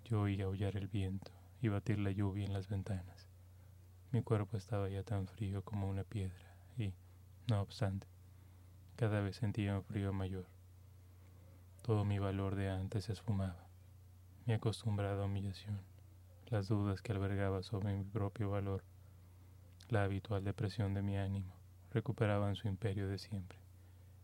Yo 0.05 0.21
oía 0.21 0.45
aullar 0.45 0.77
el 0.77 0.87
viento 0.87 1.31
y 1.61 1.67
batir 1.67 1.99
la 1.99 2.09
lluvia 2.09 2.47
en 2.47 2.53
las 2.53 2.69
ventanas. 2.69 3.27
Mi 4.11 4.23
cuerpo 4.23 4.57
estaba 4.57 4.89
ya 4.89 5.03
tan 5.03 5.27
frío 5.27 5.61
como 5.61 5.87
una 5.87 6.03
piedra 6.03 6.55
y, 6.75 6.95
no 7.47 7.61
obstante, 7.61 8.14
cada 8.95 9.21
vez 9.21 9.35
sentía 9.35 9.75
un 9.75 9.83
frío 9.83 10.13
mayor. 10.13 10.45
Todo 11.81 12.05
mi 12.05 12.19
valor 12.19 12.55
de 12.55 12.69
antes 12.69 13.05
se 13.05 13.13
esfumaba. 13.13 13.67
Mi 14.45 14.53
acostumbrada 14.53 15.25
humillación, 15.25 15.79
las 16.47 16.67
dudas 16.67 17.01
que 17.01 17.11
albergaba 17.11 17.61
sobre 17.63 17.95
mi 17.95 18.03
propio 18.03 18.51
valor 18.51 18.83
la 19.89 20.03
habitual 20.03 20.43
depresión 20.43 20.95
de 20.95 21.03
mi 21.03 21.17
ánimo 21.17 21.53
recuperaban 21.91 22.55
su 22.55 22.67
imperio 22.67 23.07
de 23.07 23.19
siempre, 23.19 23.59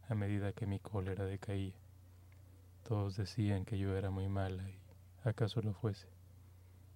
a 0.09 0.15
medida 0.15 0.53
que 0.53 0.65
mi 0.65 0.79
cólera 0.79 1.25
decaía. 1.25 1.75
Todos 2.83 3.15
decían 3.15 3.63
que 3.63 3.77
yo 3.77 3.95
era 3.95 4.09
muy 4.09 4.27
mala 4.27 4.67
y 4.69 4.79
acaso 5.23 5.61
lo 5.61 5.73
fuese. 5.73 6.07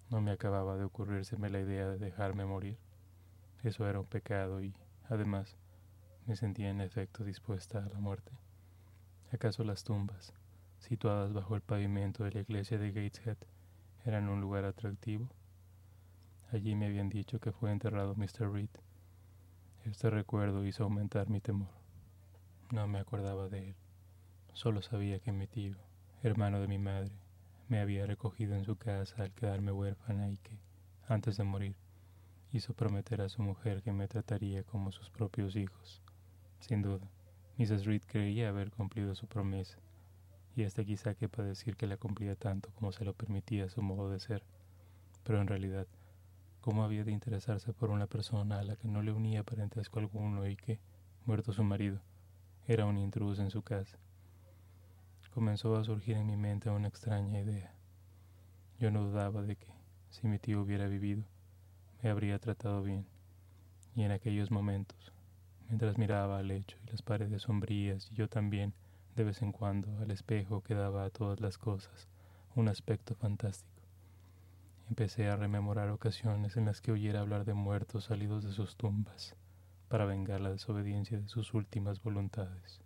No 0.10 0.20
me 0.20 0.32
acababa 0.32 0.78
de 0.78 0.84
ocurrírseme 0.84 1.50
la 1.50 1.60
idea 1.60 1.88
de 1.90 2.00
dejarme 2.00 2.46
morir. 2.46 2.78
Eso 3.64 3.88
era 3.88 4.00
un 4.00 4.06
pecado 4.06 4.64
y, 4.64 4.74
además, 5.10 5.56
me 6.26 6.36
sentía 6.36 6.70
en 6.70 6.82
efecto 6.82 7.24
dispuesta 7.24 7.84
a 7.84 7.90
la 7.90 8.00
muerte. 8.00 8.32
¿Acaso 9.32 9.64
las 9.64 9.84
tumbas, 9.84 10.34
situadas 10.80 11.34
bajo 11.34 11.56
el 11.56 11.62
pavimento 11.62 12.24
de 12.24 12.32
la 12.32 12.40
iglesia 12.40 12.78
de 12.80 12.92
Gateshead, 12.92 13.38
eran 14.06 14.30
un 14.30 14.42
lugar 14.42 14.66
atractivo? 14.66 15.30
Allí 16.52 16.76
me 16.76 16.88
habían 16.88 17.10
dicho 17.10 17.40
que 17.40 17.52
fue 17.52 17.72
enterrado 17.72 18.16
Mr. 18.16 18.52
Reed. 18.52 18.70
Este 19.84 20.10
recuerdo 20.10 20.66
hizo 20.66 20.84
aumentar 20.84 21.30
mi 21.30 21.42
temor. 21.42 21.70
No 22.72 22.88
me 22.88 23.00
acordaba 23.00 23.50
de 23.50 23.70
él. 23.70 23.76
Solo 24.54 24.82
sabía 24.82 25.20
que 25.20 25.32
mi 25.32 25.48
tío, 25.48 25.76
hermano 26.24 26.60
de 26.60 26.68
mi 26.68 26.80
madre, 26.80 27.12
me 27.68 27.80
había 27.80 28.06
recogido 28.06 28.56
en 28.56 28.64
su 28.64 28.78
casa 28.78 29.22
al 29.22 29.32
quedarme 29.34 29.72
huérfana 29.72 30.30
y 30.30 30.38
que, 30.38 30.58
antes 31.08 31.38
de 31.38 31.44
morir, 31.44 31.76
hizo 32.52 32.74
prometer 32.74 33.22
a 33.22 33.30
su 33.30 33.42
mujer 33.44 33.84
que 33.84 33.92
me 33.92 34.08
trataría 34.08 34.64
como 34.64 34.92
sus 34.92 35.10
propios 35.10 35.56
hijos. 35.56 36.02
Sin 36.60 36.82
duda, 36.82 37.10
Mrs. 37.58 37.86
Reed 37.86 38.04
creía 38.08 38.50
haber 38.50 38.72
cumplido 38.72 39.16
su 39.16 39.28
promesa, 39.28 39.78
y 40.56 40.64
hasta 40.64 40.84
quizá 40.84 41.16
quepa 41.16 41.44
decir 41.44 41.76
que 41.76 41.88
la 41.88 41.98
cumplía 41.98 42.36
tanto 42.36 42.70
como 42.76 42.92
se 42.92 43.06
lo 43.06 43.14
permitía 43.14 43.70
su 43.70 43.82
modo 43.82 44.10
de 44.10 44.20
ser, 44.20 44.44
pero 45.24 45.42
en 45.42 45.48
realidad 45.48 45.88
cómo 46.62 46.84
había 46.84 47.04
de 47.04 47.12
interesarse 47.12 47.74
por 47.74 47.92
una 47.92 48.08
persona 48.08 48.58
a 48.58 48.64
la 48.64 48.76
que 48.76 48.88
no 48.88 49.04
le 49.04 49.12
unía 49.12 49.44
parentesco 49.44 50.00
alguno 50.00 50.48
y 50.48 50.56
que, 50.56 50.80
muerto 51.26 51.54
su 51.54 51.64
marido, 51.64 52.02
era 52.68 52.86
un 52.86 52.98
intruso 52.98 53.44
en 53.44 53.52
su 53.52 53.62
casa. 53.62 54.00
Comenzó 55.32 55.76
a 55.76 55.84
surgir 55.84 56.18
en 56.18 56.26
mi 56.26 56.38
mente 56.38 56.70
una 56.70 56.88
extraña 56.88 57.40
idea. 57.40 57.76
Yo 58.80 58.90
no 58.90 59.04
dudaba 59.04 59.44
de 59.44 59.58
que, 59.58 59.68
si 60.10 60.28
mi 60.28 60.40
tío 60.40 60.62
hubiera 60.62 60.88
vivido, 60.88 61.24
me 62.02 62.10
habría 62.10 62.40
tratado 62.40 62.82
bien, 62.82 63.06
y 63.96 64.02
en 64.04 64.12
aquellos 64.12 64.50
momentos, 64.50 65.14
mientras 65.68 65.98
miraba 65.98 66.40
al 66.40 66.48
lecho 66.48 66.78
y 66.86 66.92
las 66.92 67.02
paredes 67.02 67.44
sombrías, 67.44 68.12
y 68.12 68.16
yo 68.16 68.28
también, 68.28 68.74
de 69.16 69.24
vez 69.24 69.42
en 69.42 69.52
cuando, 69.52 69.98
al 70.00 70.12
espejo 70.12 70.62
que 70.62 70.74
daba 70.74 71.06
a 71.06 71.10
todas 71.10 71.40
las 71.40 71.58
cosas 71.58 72.08
un 72.56 72.70
aspecto 72.70 73.16
fantástico. 73.16 73.72
Empecé 74.90 75.28
a 75.30 75.36
rememorar 75.36 75.90
ocasiones 75.90 76.58
en 76.58 76.66
las 76.66 76.80
que 76.80 76.92
oyera 76.92 77.22
hablar 77.22 77.44
de 77.44 77.54
muertos 77.54 78.06
salidos 78.06 78.44
de 78.44 78.54
sus 78.54 78.76
tumbas 78.76 79.36
para 79.90 80.06
vengar 80.06 80.42
la 80.42 80.52
desobediencia 80.52 81.20
de 81.20 81.28
sus 81.28 81.54
últimas 81.54 82.02
voluntades. 82.02 82.82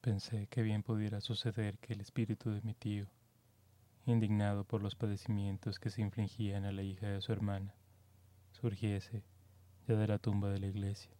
Pensé 0.00 0.48
que 0.48 0.62
bien 0.62 0.82
pudiera 0.82 1.20
suceder 1.20 1.78
que 1.78 1.92
el 1.94 2.00
espíritu 2.00 2.50
de 2.50 2.60
mi 2.62 2.74
tío, 2.74 3.06
indignado 4.04 4.64
por 4.64 4.82
los 4.82 4.96
padecimientos 4.96 5.78
que 5.78 5.90
se 5.90 6.02
infligían 6.02 6.64
a 6.64 6.72
la 6.72 6.82
hija 6.82 7.06
de 7.06 7.20
su 7.20 7.32
hermana, 7.32 7.74
surgiese 8.50 9.22
ya 9.88 9.96
de 9.96 10.06
la 10.06 10.18
tumba 10.18 10.50
de 10.50 10.60
la 10.60 10.66
iglesia, 10.66 11.10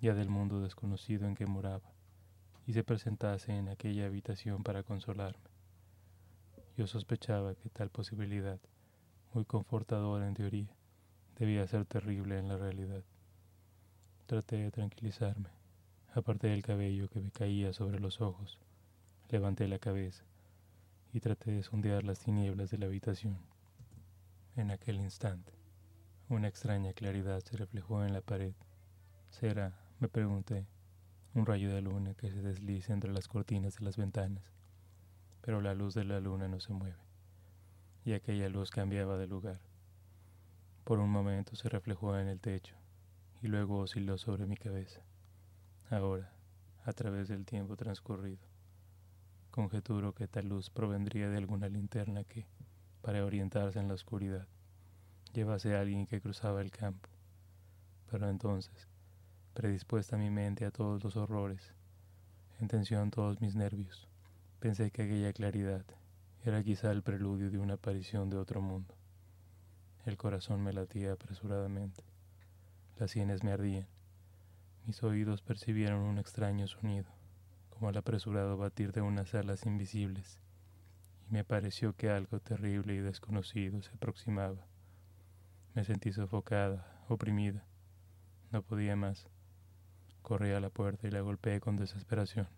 ya 0.00 0.14
del 0.14 0.28
mundo 0.28 0.60
desconocido 0.60 1.26
en 1.26 1.34
que 1.34 1.46
moraba, 1.46 1.92
y 2.66 2.72
se 2.72 2.84
presentase 2.84 3.56
en 3.56 3.68
aquella 3.68 4.06
habitación 4.06 4.62
para 4.62 4.82
consolarme. 4.82 5.50
Yo 6.76 6.86
sospechaba 6.86 7.54
que 7.54 7.70
tal 7.70 7.90
posibilidad 7.90 8.60
muy 9.36 9.44
confortadora 9.44 10.26
en 10.26 10.34
teoría, 10.34 10.74
debía 11.38 11.66
ser 11.66 11.84
terrible 11.84 12.38
en 12.38 12.48
la 12.48 12.56
realidad. 12.56 13.02
Traté 14.26 14.56
de 14.56 14.70
tranquilizarme, 14.70 15.50
aparté 16.14 16.52
el 16.52 16.62
cabello 16.62 17.08
que 17.08 17.20
me 17.20 17.30
caía 17.30 17.72
sobre 17.72 18.00
los 18.00 18.20
ojos, 18.20 18.58
levanté 19.28 19.68
la 19.68 19.78
cabeza 19.78 20.24
y 21.12 21.20
traté 21.20 21.50
de 21.50 21.62
sondear 21.62 22.02
las 22.04 22.20
tinieblas 22.20 22.70
de 22.70 22.78
la 22.78 22.86
habitación. 22.86 23.36
En 24.56 24.70
aquel 24.70 24.96
instante, 24.96 25.52
una 26.30 26.48
extraña 26.48 26.94
claridad 26.94 27.40
se 27.40 27.56
reflejó 27.56 28.04
en 28.04 28.14
la 28.14 28.22
pared. 28.22 28.54
¿Será, 29.28 29.74
me 29.98 30.08
pregunté, 30.08 30.66
un 31.34 31.46
rayo 31.46 31.74
de 31.74 31.82
luna 31.82 32.14
que 32.14 32.30
se 32.30 32.42
desliza 32.42 32.92
entre 32.92 33.12
las 33.12 33.28
cortinas 33.28 33.76
de 33.76 33.84
las 33.84 33.96
ventanas? 33.96 34.44
Pero 35.40 35.60
la 35.60 35.74
luz 35.74 35.94
de 35.94 36.04
la 36.04 36.20
luna 36.20 36.48
no 36.48 36.60
se 36.60 36.72
mueve 36.72 37.06
y 38.06 38.12
aquella 38.12 38.48
luz 38.48 38.70
cambiaba 38.70 39.18
de 39.18 39.26
lugar. 39.26 39.58
Por 40.84 41.00
un 41.00 41.10
momento 41.10 41.56
se 41.56 41.68
reflejó 41.68 42.16
en 42.16 42.28
el 42.28 42.38
techo 42.38 42.76
y 43.42 43.48
luego 43.48 43.78
osciló 43.78 44.16
sobre 44.16 44.46
mi 44.46 44.56
cabeza. 44.56 45.00
Ahora, 45.90 46.32
a 46.84 46.92
través 46.92 47.26
del 47.26 47.44
tiempo 47.44 47.76
transcurrido, 47.76 48.46
conjeturo 49.50 50.14
que 50.14 50.28
tal 50.28 50.48
luz 50.48 50.70
provendría 50.70 51.28
de 51.28 51.38
alguna 51.38 51.68
linterna 51.68 52.22
que, 52.22 52.46
para 53.02 53.24
orientarse 53.24 53.80
en 53.80 53.88
la 53.88 53.94
oscuridad, 53.94 54.46
llevase 55.32 55.74
a 55.74 55.80
alguien 55.80 56.06
que 56.06 56.20
cruzaba 56.20 56.60
el 56.60 56.70
campo. 56.70 57.08
Pero 58.08 58.30
entonces, 58.30 58.88
predispuesta 59.56 60.18
mi 60.18 60.28
mente 60.28 60.66
a 60.66 60.70
todos 60.70 61.02
los 61.02 61.16
horrores, 61.16 61.72
en 62.60 62.68
tensión 62.68 63.10
todos 63.10 63.40
mis 63.40 63.56
nervios, 63.56 64.06
pensé 64.60 64.90
que 64.90 65.04
aquella 65.04 65.32
claridad 65.32 65.82
era 66.44 66.62
quizá 66.62 66.92
el 66.92 67.02
preludio 67.02 67.50
de 67.50 67.58
una 67.58 67.74
aparición 67.74 68.28
de 68.28 68.36
otro 68.36 68.60
mundo. 68.60 68.94
El 70.04 70.18
corazón 70.18 70.62
me 70.62 70.74
latía 70.74 71.14
apresuradamente. 71.14 72.04
Las 72.98 73.12
sienes 73.12 73.44
me 73.44 73.52
ardían. 73.52 73.86
Mis 74.84 75.02
oídos 75.02 75.40
percibieron 75.40 76.00
un 76.00 76.18
extraño 76.18 76.68
sonido, 76.68 77.08
como 77.70 77.88
el 77.88 77.96
apresurado 77.96 78.58
batir 78.58 78.92
de 78.92 79.00
unas 79.00 79.34
alas 79.34 79.64
invisibles, 79.64 80.38
y 81.30 81.32
me 81.32 81.44
pareció 81.44 81.96
que 81.96 82.10
algo 82.10 82.40
terrible 82.40 82.94
y 82.94 82.98
desconocido 82.98 83.80
se 83.80 83.94
aproximaba. 83.94 84.66
Me 85.72 85.82
sentí 85.82 86.12
sofocada, 86.12 87.02
oprimida. 87.08 87.64
No 88.52 88.62
podía 88.62 88.96
más. 88.96 89.26
Corrí 90.26 90.50
a 90.50 90.58
la 90.58 90.70
puerta 90.70 91.06
y 91.06 91.12
la 91.12 91.20
golpeé 91.20 91.60
con 91.60 91.76
desesperación. 91.76 92.48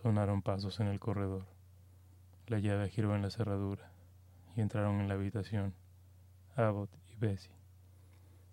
Sonaron 0.00 0.40
pasos 0.40 0.80
en 0.80 0.86
el 0.86 0.98
corredor 0.98 1.44
La 2.46 2.58
llave 2.58 2.88
giró 2.88 3.14
en 3.14 3.20
la 3.20 3.28
cerradura 3.28 3.92
y 4.56 4.62
entraron 4.62 5.02
en 5.02 5.08
la 5.08 5.14
habitación 5.14 5.74
Abbott 6.56 6.88
y 7.10 7.16
Bessie. 7.16 7.52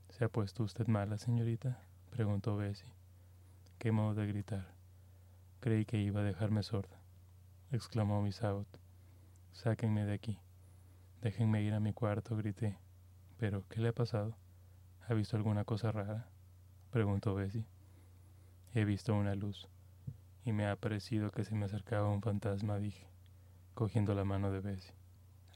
¿Se 0.10 0.26
ha 0.26 0.28
puesto 0.28 0.64
usted 0.64 0.88
mala, 0.88 1.18
señorita? 1.18 1.80
preguntó 2.10 2.58
Bessie. 2.58 2.92
Qué 3.78 3.94
modo 3.94 4.14
de 4.14 4.28
gritar. 4.28 4.68
Creí 5.62 5.86
que 5.86 5.98
iba 5.98 6.20
a 6.20 6.26
dejarme 6.26 6.64
sorda, 6.64 7.00
exclamó 7.72 8.22
Miss 8.22 8.44
Abbott. 8.44 8.68
Sáquenme 9.54 10.04
de 10.04 10.16
aquí. 10.16 10.38
Déjenme 11.22 11.64
ir 11.64 11.74
a 11.74 11.80
mi 11.80 11.94
cuarto, 11.94 12.36
grité. 12.36 12.78
Pero, 13.38 13.64
¿qué 13.70 13.80
le 13.80 13.88
ha 13.88 13.94
pasado? 13.94 14.36
¿Ha 15.08 15.14
visto 15.14 15.38
alguna 15.38 15.64
cosa 15.64 15.94
rara? 15.94 16.28
preguntó 16.92 17.34
Bessie. 17.36 17.66
He 18.78 18.84
visto 18.84 19.16
una 19.16 19.36
luz, 19.36 19.70
y 20.44 20.52
me 20.52 20.68
ha 20.68 20.76
parecido 20.76 21.32
que 21.32 21.46
se 21.46 21.56
me 21.56 21.64
acercaba 21.64 22.10
un 22.10 22.22
fantasma, 22.22 22.78
dije, 22.78 23.08
cogiendo 23.74 24.14
la 24.14 24.26
mano 24.26 24.52
de 24.52 24.60
Bessie. 24.60 24.94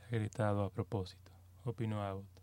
Ha 0.05 0.15
gritado 0.15 0.63
a 0.63 0.69
propósito, 0.69 1.33
opinó 1.65 2.01
Abbott. 2.01 2.41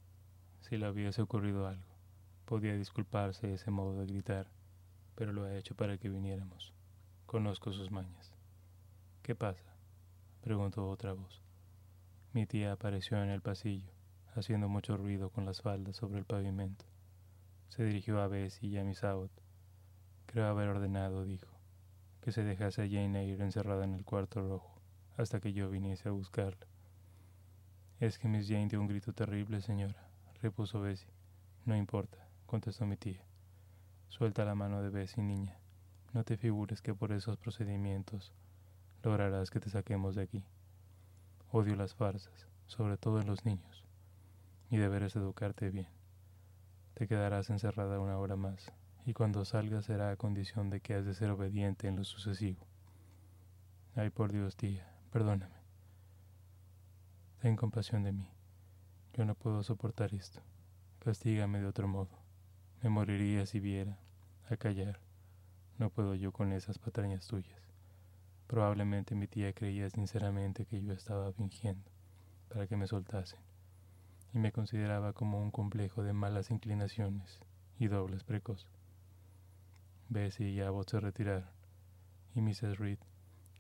Si 0.60 0.76
le 0.76 0.90
hubiese 0.90 1.22
ocurrido 1.22 1.66
algo, 1.66 1.96
podía 2.44 2.76
disculparse 2.76 3.54
ese 3.54 3.70
modo 3.70 3.98
de 3.98 4.04
gritar, 4.04 4.50
pero 5.14 5.32
lo 5.32 5.44
ha 5.44 5.56
hecho 5.56 5.74
para 5.74 5.96
que 5.96 6.10
viniéramos. 6.10 6.74
Conozco 7.24 7.72
sus 7.72 7.90
mañas. 7.90 8.34
¿Qué 9.22 9.34
pasa? 9.34 9.78
preguntó 10.42 10.90
otra 10.90 11.14
voz. 11.14 11.40
Mi 12.34 12.44
tía 12.44 12.72
apareció 12.72 13.22
en 13.22 13.30
el 13.30 13.40
pasillo, 13.40 13.94
haciendo 14.34 14.68
mucho 14.68 14.98
ruido 14.98 15.30
con 15.30 15.46
las 15.46 15.62
faldas 15.62 15.96
sobre 15.96 16.18
el 16.18 16.26
pavimento. 16.26 16.84
Se 17.68 17.82
dirigió 17.82 18.20
a 18.20 18.28
Bessie 18.28 18.68
y 18.68 18.76
a 18.76 18.84
Miss 18.84 19.04
Abbott. 19.04 19.45
Haber 20.44 20.68
ordenado, 20.68 21.24
dijo, 21.24 21.48
que 22.20 22.30
se 22.30 22.44
dejase 22.44 22.82
a 22.82 22.86
Jane 22.86 23.22
Eyre 23.22 23.42
encerrada 23.42 23.84
en 23.84 23.94
el 23.94 24.04
cuarto 24.04 24.42
rojo 24.42 24.76
hasta 25.16 25.40
que 25.40 25.52
yo 25.52 25.70
viniese 25.70 26.08
a 26.08 26.12
buscarla. 26.12 26.66
Es 28.00 28.18
que 28.18 28.28
Miss 28.28 28.48
Jane 28.48 28.68
dio 28.68 28.80
un 28.80 28.86
grito 28.86 29.14
terrible, 29.14 29.62
señora, 29.62 30.10
repuso 30.42 30.80
Bessie. 30.80 31.08
No 31.64 31.74
importa, 31.74 32.18
contestó 32.44 32.84
mi 32.84 32.96
tía. 32.96 33.24
Suelta 34.08 34.44
la 34.44 34.54
mano 34.54 34.82
de 34.82 34.90
Bessie, 34.90 35.22
niña. 35.22 35.58
No 36.12 36.22
te 36.22 36.36
figures 36.36 36.82
que 36.82 36.94
por 36.94 37.12
esos 37.12 37.38
procedimientos 37.38 38.34
lograrás 39.02 39.50
que 39.50 39.60
te 39.60 39.70
saquemos 39.70 40.14
de 40.14 40.22
aquí. 40.22 40.44
Odio 41.50 41.76
las 41.76 41.94
farsas, 41.94 42.46
sobre 42.66 42.98
todo 42.98 43.20
en 43.20 43.26
los 43.26 43.44
niños, 43.44 43.84
y 44.68 44.76
deberás 44.76 45.16
educarte 45.16 45.70
bien. 45.70 45.88
Te 46.94 47.06
quedarás 47.06 47.48
encerrada 47.50 48.00
una 48.00 48.18
hora 48.18 48.36
más, 48.36 48.72
y 49.06 49.14
cuando 49.14 49.44
salgas 49.44 49.84
será 49.84 50.10
a 50.10 50.16
condición 50.16 50.68
de 50.68 50.80
que 50.80 50.94
has 50.94 51.06
de 51.06 51.14
ser 51.14 51.30
obediente 51.30 51.86
en 51.86 51.94
lo 51.94 52.04
sucesivo. 52.04 52.66
Ay, 53.94 54.10
por 54.10 54.32
Dios, 54.32 54.56
tía, 54.56 54.92
perdóname. 55.12 55.54
Ten 57.40 57.54
compasión 57.54 58.02
de 58.02 58.12
mí. 58.12 58.28
Yo 59.14 59.24
no 59.24 59.36
puedo 59.36 59.62
soportar 59.62 60.12
esto. 60.12 60.40
Castígame 60.98 61.60
de 61.60 61.66
otro 61.66 61.86
modo. 61.86 62.10
Me 62.82 62.90
moriría 62.90 63.46
si 63.46 63.60
viera. 63.60 63.96
A 64.50 64.56
callar. 64.56 65.00
No 65.78 65.90
puedo 65.90 66.16
yo 66.16 66.32
con 66.32 66.52
esas 66.52 66.78
patrañas 66.78 67.28
tuyas. 67.28 67.60
Probablemente 68.48 69.14
mi 69.14 69.28
tía 69.28 69.52
creía 69.52 69.88
sinceramente 69.88 70.66
que 70.66 70.82
yo 70.82 70.92
estaba 70.92 71.32
fingiendo 71.32 71.90
para 72.48 72.66
que 72.66 72.76
me 72.76 72.86
soltasen 72.86 73.40
y 74.34 74.38
me 74.38 74.52
consideraba 74.52 75.12
como 75.12 75.40
un 75.40 75.50
complejo 75.50 76.02
de 76.02 76.12
malas 76.12 76.50
inclinaciones 76.50 77.40
y 77.78 77.86
dobles 77.86 78.24
precoz. 78.24 78.66
Bessie 80.08 80.50
y 80.50 80.60
Abbott 80.60 80.90
se 80.90 81.00
retiraron 81.00 81.50
y 82.36 82.40
Mrs. 82.40 82.78
Reed, 82.78 82.98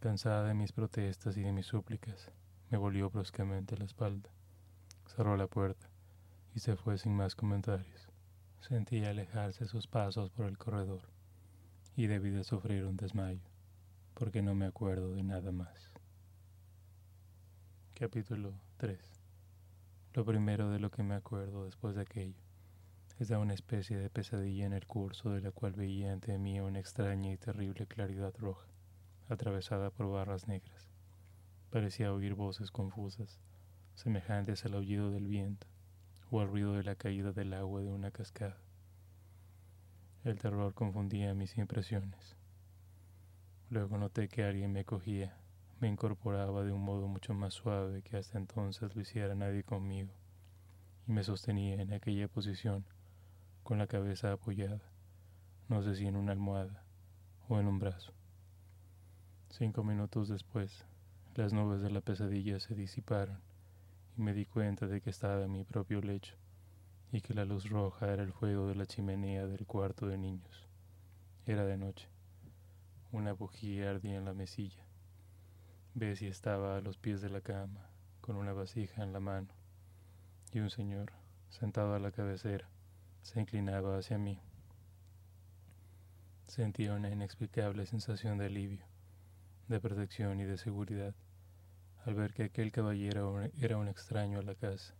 cansada 0.00 0.46
de 0.46 0.54
mis 0.54 0.70
protestas 0.70 1.36
y 1.36 1.42
de 1.42 1.50
mis 1.50 1.66
súplicas, 1.66 2.30
me 2.70 2.78
volvió 2.78 3.10
bruscamente 3.10 3.76
la 3.76 3.84
espalda, 3.84 4.30
cerró 5.06 5.36
la 5.36 5.48
puerta 5.48 5.88
y 6.54 6.60
se 6.60 6.76
fue 6.76 6.98
sin 6.98 7.16
más 7.16 7.34
comentarios. 7.34 8.08
Sentí 8.60 9.04
alejarse 9.04 9.66
sus 9.66 9.88
pasos 9.88 10.30
por 10.30 10.46
el 10.46 10.56
corredor 10.56 11.02
y 11.96 12.06
debí 12.06 12.30
de 12.30 12.44
sufrir 12.44 12.84
un 12.84 12.96
desmayo, 12.96 13.48
porque 14.14 14.42
no 14.42 14.54
me 14.54 14.66
acuerdo 14.66 15.14
de 15.14 15.22
nada 15.24 15.50
más. 15.50 15.90
Capítulo 17.94 18.52
3 18.76 19.00
Lo 20.14 20.24
primero 20.24 20.70
de 20.70 20.78
lo 20.78 20.90
que 20.90 21.02
me 21.02 21.14
acuerdo 21.14 21.64
después 21.64 21.96
de 21.96 22.02
aquello 22.02 22.45
de 23.18 23.36
una 23.36 23.54
especie 23.54 23.96
de 23.96 24.10
pesadilla 24.10 24.66
en 24.66 24.72
el 24.72 24.86
curso 24.86 25.30
de 25.30 25.40
la 25.40 25.50
cual 25.50 25.72
veía 25.72 26.12
ante 26.12 26.36
mí 26.38 26.60
una 26.60 26.80
extraña 26.80 27.32
y 27.32 27.36
terrible 27.36 27.86
claridad 27.86 28.34
roja, 28.36 28.68
atravesada 29.28 29.90
por 29.90 30.10
barras 30.10 30.46
negras 30.48 30.90
Parecía 31.70 32.12
oír 32.12 32.34
voces 32.34 32.70
confusas, 32.70 33.40
semejantes 33.96 34.64
al 34.64 34.74
aullido 34.74 35.10
del 35.10 35.26
viento 35.26 35.66
o 36.30 36.40
al 36.40 36.48
ruido 36.48 36.72
de 36.74 36.84
la 36.84 36.94
caída 36.94 37.32
del 37.32 37.52
agua 37.52 37.82
de 37.82 37.90
una 37.90 38.10
cascada. 38.10 38.56
El 40.24 40.38
terror 40.38 40.74
confundía 40.74 41.34
mis 41.34 41.58
impresiones. 41.58 42.36
Luego 43.68 43.98
noté 43.98 44.28
que 44.28 44.44
alguien 44.44 44.72
me 44.72 44.84
cogía, 44.84 45.36
me 45.80 45.88
incorporaba 45.88 46.64
de 46.64 46.72
un 46.72 46.82
modo 46.82 47.08
mucho 47.08 47.34
más 47.34 47.54
suave 47.54 48.02
que 48.02 48.16
hasta 48.16 48.38
entonces 48.38 48.94
lo 48.94 49.02
hiciera 49.02 49.34
nadie 49.34 49.62
conmigo, 49.62 50.14
y 51.06 51.12
me 51.12 51.24
sostenía 51.24 51.82
en 51.82 51.92
aquella 51.92 52.28
posición, 52.28 52.86
con 53.66 53.78
la 53.78 53.88
cabeza 53.88 54.30
apoyada, 54.30 54.80
no 55.68 55.82
sé 55.82 55.96
si 55.96 56.06
en 56.06 56.14
una 56.14 56.30
almohada 56.30 56.84
o 57.48 57.58
en 57.58 57.66
un 57.66 57.80
brazo. 57.80 58.12
Cinco 59.50 59.82
minutos 59.82 60.28
después, 60.28 60.86
las 61.34 61.52
nubes 61.52 61.80
de 61.80 61.90
la 61.90 62.00
pesadilla 62.00 62.60
se 62.60 62.76
disiparon 62.76 63.40
y 64.16 64.22
me 64.22 64.34
di 64.34 64.46
cuenta 64.46 64.86
de 64.86 65.00
que 65.00 65.10
estaba 65.10 65.42
en 65.42 65.50
mi 65.50 65.64
propio 65.64 66.00
lecho 66.00 66.36
y 67.10 67.22
que 67.22 67.34
la 67.34 67.44
luz 67.44 67.68
roja 67.68 68.12
era 68.12 68.22
el 68.22 68.32
fuego 68.32 68.68
de 68.68 68.76
la 68.76 68.86
chimenea 68.86 69.48
del 69.48 69.66
cuarto 69.66 70.06
de 70.06 70.16
niños. 70.16 70.68
Era 71.44 71.64
de 71.64 71.76
noche. 71.76 72.08
Una 73.10 73.32
bujía 73.32 73.90
ardía 73.90 74.16
en 74.16 74.26
la 74.26 74.32
mesilla. 74.32 74.86
Bessie 75.92 76.28
estaba 76.28 76.76
a 76.76 76.80
los 76.80 76.98
pies 76.98 77.20
de 77.20 77.30
la 77.30 77.40
cama, 77.40 77.90
con 78.20 78.36
una 78.36 78.52
vasija 78.52 79.02
en 79.02 79.12
la 79.12 79.18
mano, 79.18 79.48
y 80.52 80.60
un 80.60 80.70
señor, 80.70 81.10
sentado 81.48 81.94
a 81.94 81.98
la 81.98 82.12
cabecera, 82.12 82.70
se 83.26 83.40
inclinaba 83.40 83.98
hacia 83.98 84.18
mí. 84.18 84.38
Sentía 86.46 86.94
una 86.94 87.10
inexplicable 87.10 87.84
sensación 87.84 88.38
de 88.38 88.46
alivio, 88.46 88.86
de 89.66 89.80
protección 89.80 90.38
y 90.38 90.44
de 90.44 90.56
seguridad 90.56 91.12
al 92.04 92.14
ver 92.14 92.32
que 92.32 92.44
aquel 92.44 92.70
caballero 92.70 93.42
era 93.60 93.78
un 93.78 93.88
extraño 93.88 94.38
a 94.38 94.42
la 94.42 94.54
casa. 94.54 94.94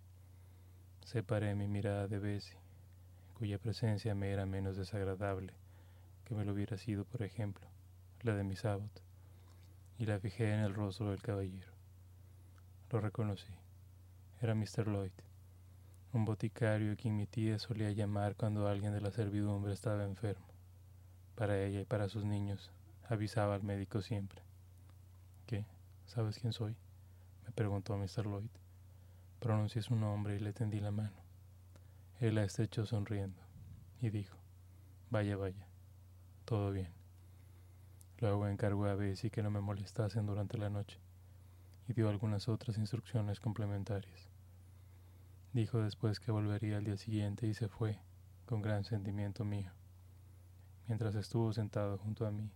Separé 1.04 1.54
mi 1.54 1.68
mirada 1.68 2.08
de 2.08 2.18
Bessie, 2.18 2.58
cuya 3.34 3.60
presencia 3.60 4.16
me 4.16 4.32
era 4.32 4.44
menos 4.44 4.76
desagradable 4.76 5.54
que 6.24 6.34
me 6.34 6.44
lo 6.44 6.52
hubiera 6.52 6.76
sido, 6.78 7.04
por 7.04 7.22
ejemplo, 7.22 7.68
la 8.22 8.34
de 8.34 8.42
mi 8.42 8.56
Abbott, 8.64 9.02
y 9.98 10.06
la 10.06 10.18
fijé 10.18 10.52
en 10.52 10.60
el 10.60 10.74
rostro 10.74 11.12
del 11.12 11.22
caballero. 11.22 11.70
Lo 12.90 13.00
reconocí. 13.00 13.54
Era 14.40 14.56
Mr. 14.56 14.88
Lloyd, 14.88 15.12
un 16.16 16.24
boticario 16.24 16.96
quien 16.96 17.14
mi 17.14 17.26
tía 17.26 17.58
solía 17.58 17.90
llamar 17.90 18.36
cuando 18.36 18.68
alguien 18.68 18.92
de 18.94 19.02
la 19.02 19.10
servidumbre 19.10 19.74
estaba 19.74 20.04
enfermo. 20.04 20.46
Para 21.34 21.62
ella 21.62 21.82
y 21.82 21.84
para 21.84 22.08
sus 22.08 22.24
niños 22.24 22.72
avisaba 23.08 23.54
al 23.54 23.62
médico 23.62 24.00
siempre. 24.00 24.40
¿Qué? 25.46 25.66
¿Sabes 26.06 26.38
quién 26.38 26.54
soy? 26.54 26.74
me 27.44 27.52
preguntó 27.52 27.96
Mr. 27.98 28.26
Lloyd. 28.26 28.48
Pronuncié 29.40 29.82
su 29.82 29.94
nombre 29.94 30.36
y 30.36 30.38
le 30.38 30.54
tendí 30.54 30.80
la 30.80 30.90
mano. 30.90 31.16
Él 32.18 32.36
la 32.36 32.44
estrechó 32.44 32.86
sonriendo 32.86 33.42
y 34.00 34.08
dijo, 34.08 34.38
vaya, 35.10 35.36
vaya, 35.36 35.66
todo 36.46 36.72
bien. 36.72 36.92
Luego 38.18 38.48
encargó 38.48 38.86
a 38.86 38.94
Bessie 38.94 39.30
que 39.30 39.42
no 39.42 39.50
me 39.50 39.60
molestasen 39.60 40.24
durante 40.24 40.56
la 40.56 40.70
noche 40.70 40.98
y 41.86 41.92
dio 41.92 42.08
algunas 42.08 42.48
otras 42.48 42.78
instrucciones 42.78 43.38
complementarias. 43.38 44.35
Dijo 45.56 45.82
después 45.82 46.20
que 46.20 46.30
volvería 46.30 46.76
al 46.76 46.84
día 46.84 46.98
siguiente 46.98 47.46
y 47.46 47.54
se 47.54 47.68
fue, 47.68 47.98
con 48.44 48.60
gran 48.60 48.84
sentimiento 48.84 49.42
mío. 49.42 49.72
Mientras 50.86 51.14
estuvo 51.14 51.52
sentado 51.54 51.96
junto 51.96 52.26
a 52.26 52.30
mí, 52.30 52.52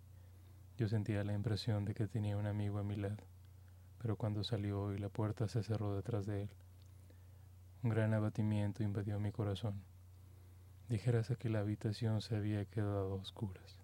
yo 0.77 0.87
sentía 0.87 1.25
la 1.25 1.33
impresión 1.33 1.87
de 1.87 1.95
que 1.95 2.07
tenía 2.07 2.37
un 2.37 2.45
amigo 2.47 2.79
a 2.79 2.85
mi 2.85 2.97
lado 2.97 3.25
pero 4.01 4.17
cuando 4.17 4.45
salió 4.45 4.93
y 4.95 4.99
la 4.99 5.11
puerta 5.11 5.47
se 5.47 5.63
cerró 5.63 5.95
detrás 5.95 6.27
de 6.27 6.43
él, 6.43 6.51
un 7.83 7.91
gran 7.91 8.15
abatimiento 8.15 8.83
invadió 8.83 9.21
mi 9.21 9.31
corazón. 9.31 9.83
Dijérase 10.89 11.37
que 11.37 11.51
la 11.51 11.61
habitación 11.61 12.21
se 12.23 12.37
había 12.37 12.65
quedado 12.65 13.13
a 13.13 13.15
oscuras. 13.15 13.79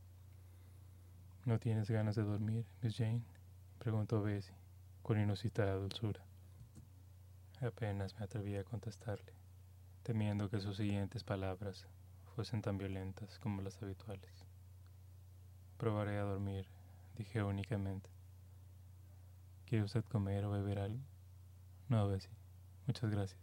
¿No 1.45 1.59
tienes 1.59 1.91
ganas 1.91 2.17
de 2.17 2.23
dormir, 2.23 2.67
Miss 2.83 2.97
Jane? 2.97 3.23
preguntó 3.79 4.23
Bessie, 4.23 4.55
con 5.03 5.21
inusitada 5.21 5.75
dulzura. 5.75 6.26
Apenas 7.67 8.17
me 8.17 8.25
atreví 8.25 8.55
a 8.55 8.63
contestarle, 8.63 9.33
temiendo 10.05 10.49
que 10.49 10.61
sus 10.61 10.77
siguientes 10.77 11.25
palabras 11.25 11.89
fuesen 12.37 12.63
tan 12.63 12.79
violentas 12.79 13.41
como 13.41 13.61
las 13.61 13.83
habituales. 13.83 14.47
Probaré 15.77 16.17
a 16.19 16.23
dormir, 16.23 16.69
dije 17.17 17.43
únicamente. 17.43 18.09
¿Quiere 19.67 19.85
usted 19.85 20.05
comer 20.05 20.45
o 20.45 20.53
beber 20.53 20.79
algo? 20.79 21.03
No, 21.89 22.07
Bessie. 22.07 22.31
Muchas 22.87 23.11
gracias. 23.11 23.41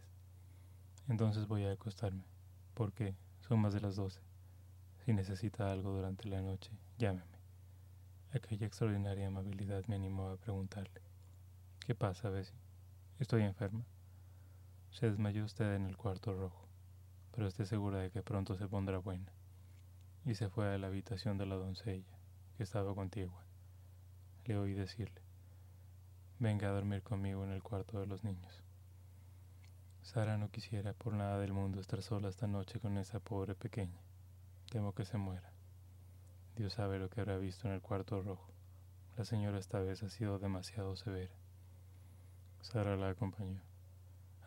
Entonces 1.06 1.46
voy 1.46 1.64
a 1.64 1.72
acostarme, 1.72 2.24
porque 2.72 3.14
son 3.46 3.60
más 3.60 3.74
de 3.74 3.82
las 3.82 3.96
doce. 3.96 4.22
Si 5.04 5.12
necesita 5.12 5.70
algo 5.70 5.90
durante 5.90 6.28
la 6.30 6.40
noche, 6.40 6.70
llámeme. 6.96 7.38
Aquella 8.32 8.66
extraordinaria 8.66 9.26
amabilidad 9.26 9.84
me 9.84 9.96
animó 9.96 10.30
a 10.30 10.38
preguntarle. 10.38 11.02
¿Qué 11.80 11.94
pasa, 11.94 12.30
Bessie? 12.30 12.56
Estoy 13.18 13.42
enferma. 13.42 13.84
Se 14.94 15.10
desmayó 15.10 15.44
usted 15.44 15.74
en 15.74 15.86
el 15.86 15.96
cuarto 15.96 16.32
rojo, 16.32 16.68
pero 17.32 17.48
esté 17.48 17.66
segura 17.66 17.98
de 17.98 18.12
que 18.12 18.22
pronto 18.22 18.54
se 18.54 18.68
pondrá 18.68 18.98
buena. 18.98 19.32
Y 20.24 20.36
se 20.36 20.48
fue 20.48 20.72
a 20.72 20.78
la 20.78 20.86
habitación 20.86 21.36
de 21.36 21.46
la 21.46 21.56
doncella, 21.56 22.16
que 22.56 22.62
estaba 22.62 22.94
contigua. 22.94 23.44
Le 24.44 24.56
oí 24.56 24.72
decirle, 24.72 25.20
venga 26.38 26.68
a 26.68 26.72
dormir 26.72 27.02
conmigo 27.02 27.42
en 27.42 27.50
el 27.50 27.60
cuarto 27.60 27.98
de 27.98 28.06
los 28.06 28.22
niños. 28.22 28.62
Sara 30.02 30.38
no 30.38 30.52
quisiera 30.52 30.92
por 30.92 31.14
nada 31.14 31.40
del 31.40 31.52
mundo 31.52 31.80
estar 31.80 32.00
sola 32.00 32.28
esta 32.28 32.46
noche 32.46 32.78
con 32.78 32.96
esa 32.96 33.18
pobre 33.18 33.56
pequeña. 33.56 34.00
Temo 34.70 34.94
que 34.94 35.04
se 35.04 35.18
muera. 35.18 35.50
Dios 36.54 36.74
sabe 36.74 37.00
lo 37.00 37.10
que 37.10 37.20
habrá 37.20 37.36
visto 37.36 37.66
en 37.66 37.74
el 37.74 37.82
cuarto 37.82 38.22
rojo. 38.22 38.52
La 39.16 39.24
señora 39.24 39.58
esta 39.58 39.80
vez 39.80 40.04
ha 40.04 40.08
sido 40.08 40.38
demasiado 40.38 40.94
severa. 40.94 41.34
Sara 42.60 42.96
la 42.96 43.08
acompañó. 43.08 43.73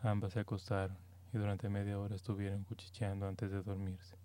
Ambas 0.02 0.34
se 0.34 0.40
acostaron 0.40 0.96
y 1.32 1.38
durante 1.38 1.68
media 1.68 1.98
hora 1.98 2.14
estuvieron 2.14 2.62
cuchicheando 2.62 3.26
antes 3.26 3.50
de 3.50 3.62
dormirse. 3.62 4.16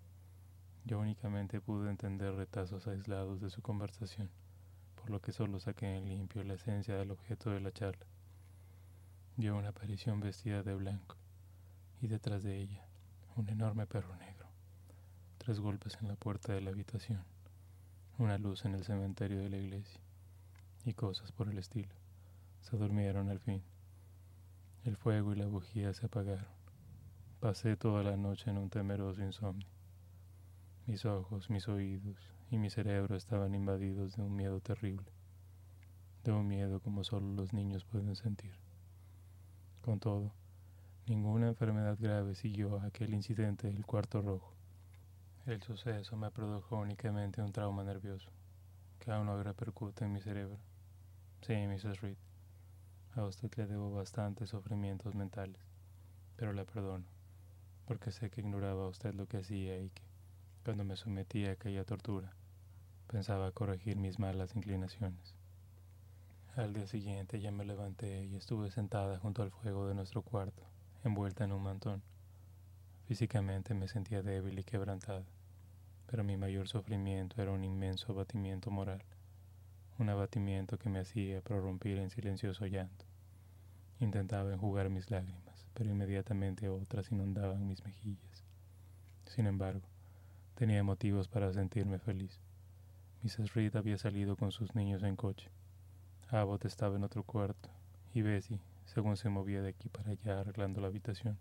Yo 0.84 1.00
únicamente 1.00 1.60
pude 1.60 1.90
entender 1.90 2.32
retazos 2.34 2.86
aislados 2.86 3.40
de 3.40 3.50
su 3.50 3.60
conversación, 3.60 4.30
por 4.94 5.10
lo 5.10 5.20
que 5.20 5.32
solo 5.32 5.58
saqué 5.58 5.96
en 5.96 6.08
limpio 6.08 6.44
la 6.44 6.54
esencia 6.54 6.94
del 6.94 7.10
objeto 7.10 7.50
de 7.50 7.60
la 7.60 7.72
charla. 7.72 8.06
Vio 9.36 9.56
una 9.56 9.70
aparición 9.70 10.20
vestida 10.20 10.62
de 10.62 10.74
blanco, 10.74 11.16
y 12.00 12.06
detrás 12.06 12.44
de 12.44 12.56
ella 12.56 12.86
un 13.36 13.48
enorme 13.48 13.86
perro 13.88 14.14
negro. 14.16 14.46
Tres 15.38 15.58
golpes 15.58 15.98
en 16.00 16.06
la 16.06 16.14
puerta 16.14 16.52
de 16.52 16.60
la 16.60 16.70
habitación, 16.70 17.24
una 18.18 18.38
luz 18.38 18.64
en 18.64 18.74
el 18.74 18.84
cementerio 18.84 19.40
de 19.40 19.50
la 19.50 19.56
iglesia 19.56 20.00
y 20.84 20.94
cosas 20.94 21.32
por 21.32 21.48
el 21.48 21.58
estilo. 21.58 21.92
Se 22.60 22.76
durmieron 22.76 23.28
al 23.28 23.40
fin. 23.40 23.62
El 24.84 24.96
fuego 24.96 25.32
y 25.32 25.36
la 25.36 25.46
bujía 25.46 25.92
se 25.92 26.06
apagaron. 26.06 26.46
Pasé 27.40 27.76
toda 27.76 28.02
la 28.02 28.16
noche 28.16 28.50
en 28.50 28.58
un 28.58 28.70
temeroso 28.70 29.22
insomnio. 29.22 29.68
Mis 30.86 31.04
ojos, 31.04 31.50
mis 31.50 31.68
oídos 31.68 32.18
y 32.50 32.58
mi 32.58 32.70
cerebro 32.70 33.16
estaban 33.16 33.54
invadidos 33.54 34.16
de 34.16 34.22
un 34.22 34.36
miedo 34.36 34.60
terrible, 34.60 35.10
de 36.22 36.32
un 36.32 36.46
miedo 36.46 36.80
como 36.80 37.02
solo 37.02 37.32
los 37.34 37.52
niños 37.52 37.84
pueden 37.84 38.14
sentir. 38.14 38.54
Con 39.80 40.00
todo, 40.00 40.32
Ninguna 41.06 41.48
enfermedad 41.48 41.98
grave 42.00 42.34
siguió 42.34 42.80
a 42.80 42.86
aquel 42.86 43.12
incidente 43.12 43.66
del 43.66 43.84
cuarto 43.84 44.22
rojo. 44.22 44.54
El 45.44 45.62
suceso 45.62 46.16
me 46.16 46.30
produjo 46.30 46.78
únicamente 46.78 47.42
un 47.42 47.52
trauma 47.52 47.84
nervioso, 47.84 48.30
que 48.98 49.10
aún 49.10 49.26
no 49.26 49.42
repercute 49.42 50.06
en 50.06 50.14
mi 50.14 50.22
cerebro. 50.22 50.58
Sí, 51.42 51.52
Mrs. 51.52 52.00
Reed, 52.00 52.16
a 53.16 53.24
usted 53.24 53.50
le 53.56 53.66
debo 53.66 53.92
bastantes 53.92 54.50
sufrimientos 54.50 55.14
mentales, 55.14 55.60
pero 56.36 56.52
la 56.52 56.64
perdono, 56.64 57.04
porque 57.86 58.10
sé 58.10 58.28
que 58.28 58.40
ignoraba 58.40 58.88
usted 58.88 59.14
lo 59.14 59.26
que 59.26 59.38
hacía 59.38 59.78
y 59.78 59.90
que, 59.90 60.02
cuando 60.64 60.84
me 60.84 60.96
sometía 60.96 61.50
a 61.50 61.52
aquella 61.52 61.84
tortura, 61.84 62.32
pensaba 63.06 63.52
corregir 63.52 63.96
mis 63.96 64.18
malas 64.18 64.56
inclinaciones. 64.56 65.36
Al 66.56 66.72
día 66.72 66.86
siguiente 66.86 67.40
ya 67.40 67.52
me 67.52 67.64
levanté 67.64 68.24
y 68.24 68.34
estuve 68.34 68.70
sentada 68.70 69.18
junto 69.18 69.42
al 69.42 69.50
fuego 69.52 69.86
de 69.86 69.94
nuestro 69.94 70.22
cuarto, 70.22 70.64
envuelta 71.04 71.44
en 71.44 71.52
un 71.52 71.62
mantón. 71.62 72.02
Físicamente 73.06 73.74
me 73.74 73.86
sentía 73.86 74.22
débil 74.22 74.58
y 74.58 74.64
quebrantada, 74.64 75.24
pero 76.06 76.24
mi 76.24 76.36
mayor 76.36 76.66
sufrimiento 76.66 77.40
era 77.40 77.52
un 77.52 77.62
inmenso 77.62 78.12
abatimiento 78.12 78.70
moral, 78.70 79.04
un 79.98 80.08
abatimiento 80.08 80.78
que 80.78 80.88
me 80.88 80.98
hacía 80.98 81.40
prorrumpir 81.40 81.98
en 81.98 82.10
silencioso 82.10 82.66
llanto. 82.66 83.04
Intentaba 84.00 84.52
enjugar 84.52 84.90
mis 84.90 85.10
lágrimas, 85.10 85.66
pero 85.72 85.90
inmediatamente 85.90 86.68
otras 86.68 87.12
inundaban 87.12 87.66
mis 87.66 87.84
mejillas. 87.84 88.44
Sin 89.26 89.46
embargo, 89.46 89.86
tenía 90.56 90.82
motivos 90.82 91.28
para 91.28 91.52
sentirme 91.52 91.98
feliz. 91.98 92.40
Mrs. 93.22 93.54
Reed 93.54 93.76
había 93.76 93.96
salido 93.96 94.36
con 94.36 94.52
sus 94.52 94.74
niños 94.74 95.02
en 95.02 95.16
coche. 95.16 95.50
Abbott 96.28 96.64
estaba 96.64 96.96
en 96.96 97.04
otro 97.04 97.22
cuarto, 97.22 97.70
y 98.12 98.22
Bessie, 98.22 98.60
según 98.84 99.16
se 99.16 99.28
movía 99.28 99.62
de 99.62 99.68
aquí 99.68 99.88
para 99.88 100.10
allá 100.10 100.40
arreglando 100.40 100.80
la 100.80 100.88
habitación, 100.88 101.38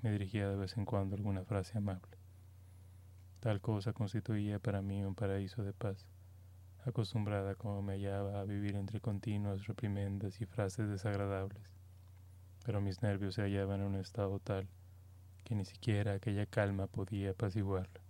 me 0.00 0.10
dirigía 0.10 0.48
de 0.48 0.56
vez 0.56 0.76
en 0.76 0.84
cuando 0.84 1.14
alguna 1.14 1.44
frase 1.44 1.78
amable. 1.78 2.18
Tal 3.40 3.60
cosa 3.60 3.92
constituía 3.92 4.58
para 4.58 4.82
mí 4.82 5.04
un 5.04 5.14
paraíso 5.14 5.62
de 5.62 5.72
paz, 5.72 6.06
acostumbrada 6.84 7.54
como 7.54 7.82
me 7.82 7.94
hallaba 7.94 8.40
a 8.40 8.44
vivir 8.44 8.76
entre 8.76 9.00
continuas 9.00 9.66
reprimendas 9.66 10.40
y 10.40 10.46
frases 10.46 10.88
desagradables. 10.88 11.62
Pero 12.64 12.80
mis 12.80 13.02
nervios 13.02 13.34
se 13.34 13.42
hallaban 13.42 13.80
en 13.80 13.86
un 13.86 13.96
estado 13.96 14.38
tal 14.40 14.68
que 15.44 15.54
ni 15.54 15.64
siquiera 15.64 16.14
aquella 16.14 16.46
calma 16.46 16.86
podía 16.86 17.30
apaciguarlo. 17.30 18.00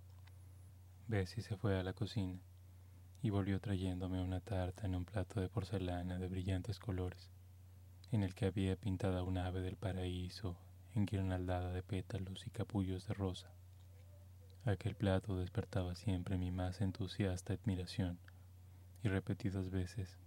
Bessie 1.07 1.43
se 1.43 1.57
fue 1.57 1.79
a 1.79 1.83
la 1.83 1.93
cocina 1.93 2.39
y 3.21 3.29
volvió 3.29 3.59
trayéndome 3.59 4.21
una 4.21 4.39
tarta 4.39 4.85
en 4.85 4.95
un 4.95 5.05
plato 5.05 5.39
de 5.39 5.49
porcelana 5.49 6.19
de 6.19 6.27
brillantes 6.27 6.79
colores 6.79 7.31
en 8.11 8.21
el 8.21 8.35
que 8.35 8.45
había 8.45 8.75
pintada 8.75 9.23
un 9.23 9.39
ave 9.39 9.61
del 9.61 9.75
paraíso 9.75 10.55
enguirnaldada 10.93 11.71
de 11.71 11.81
pétalos 11.81 12.45
y 12.45 12.51
capullos 12.51 13.07
de 13.07 13.15
rosa. 13.15 13.49
Aquel 14.65 14.95
plato 14.95 15.35
despertaba 15.35 15.95
siempre 15.95 16.37
mi 16.37 16.51
más 16.51 16.81
entusiasta 16.81 17.53
admiración 17.53 18.19
y 19.03 19.09
repetidas 19.09 19.69
veces 19.69 20.17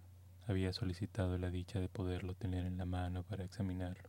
había 0.46 0.72
solicitado 0.72 1.38
la 1.38 1.50
dicha 1.50 1.80
de 1.80 1.88
poderlo 1.88 2.34
tener 2.34 2.66
en 2.66 2.78
la 2.78 2.86
mano 2.86 3.24
para 3.24 3.44
examinarlo. 3.44 4.08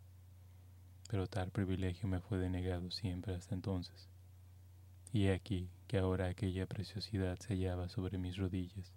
Pero 1.10 1.28
tal 1.28 1.50
privilegio 1.52 2.08
me 2.08 2.20
fue 2.20 2.38
denegado 2.38 2.92
siempre 2.92 3.34
hasta 3.34 3.56
entonces. 3.56 4.10
Y 5.12 5.28
he 5.28 5.34
aquí 5.34 5.70
que 5.88 5.98
ahora 5.98 6.28
aquella 6.28 6.68
preciosidad 6.68 7.40
se 7.40 7.54
hallaba 7.54 7.90
sobre 7.90 8.18
mis 8.18 8.38
rodillas 8.38 8.94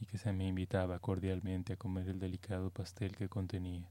y 0.00 0.06
que 0.06 0.18
se 0.18 0.32
me 0.32 0.48
invitaba 0.48 0.98
cordialmente 0.98 1.74
a 1.74 1.76
comer 1.76 2.08
el 2.08 2.18
delicado 2.18 2.70
pastel 2.70 3.14
que 3.14 3.28
contenía 3.28 3.88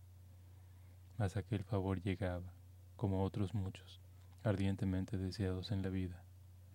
mas 1.18 1.38
aquel 1.38 1.64
favor 1.64 2.02
llegaba, 2.02 2.54
como 2.96 3.24
otros 3.24 3.54
muchos, 3.54 4.02
ardientemente 4.44 5.18
deseados 5.18 5.72
en 5.72 5.82
la 5.82 5.90
vida, 5.90 6.24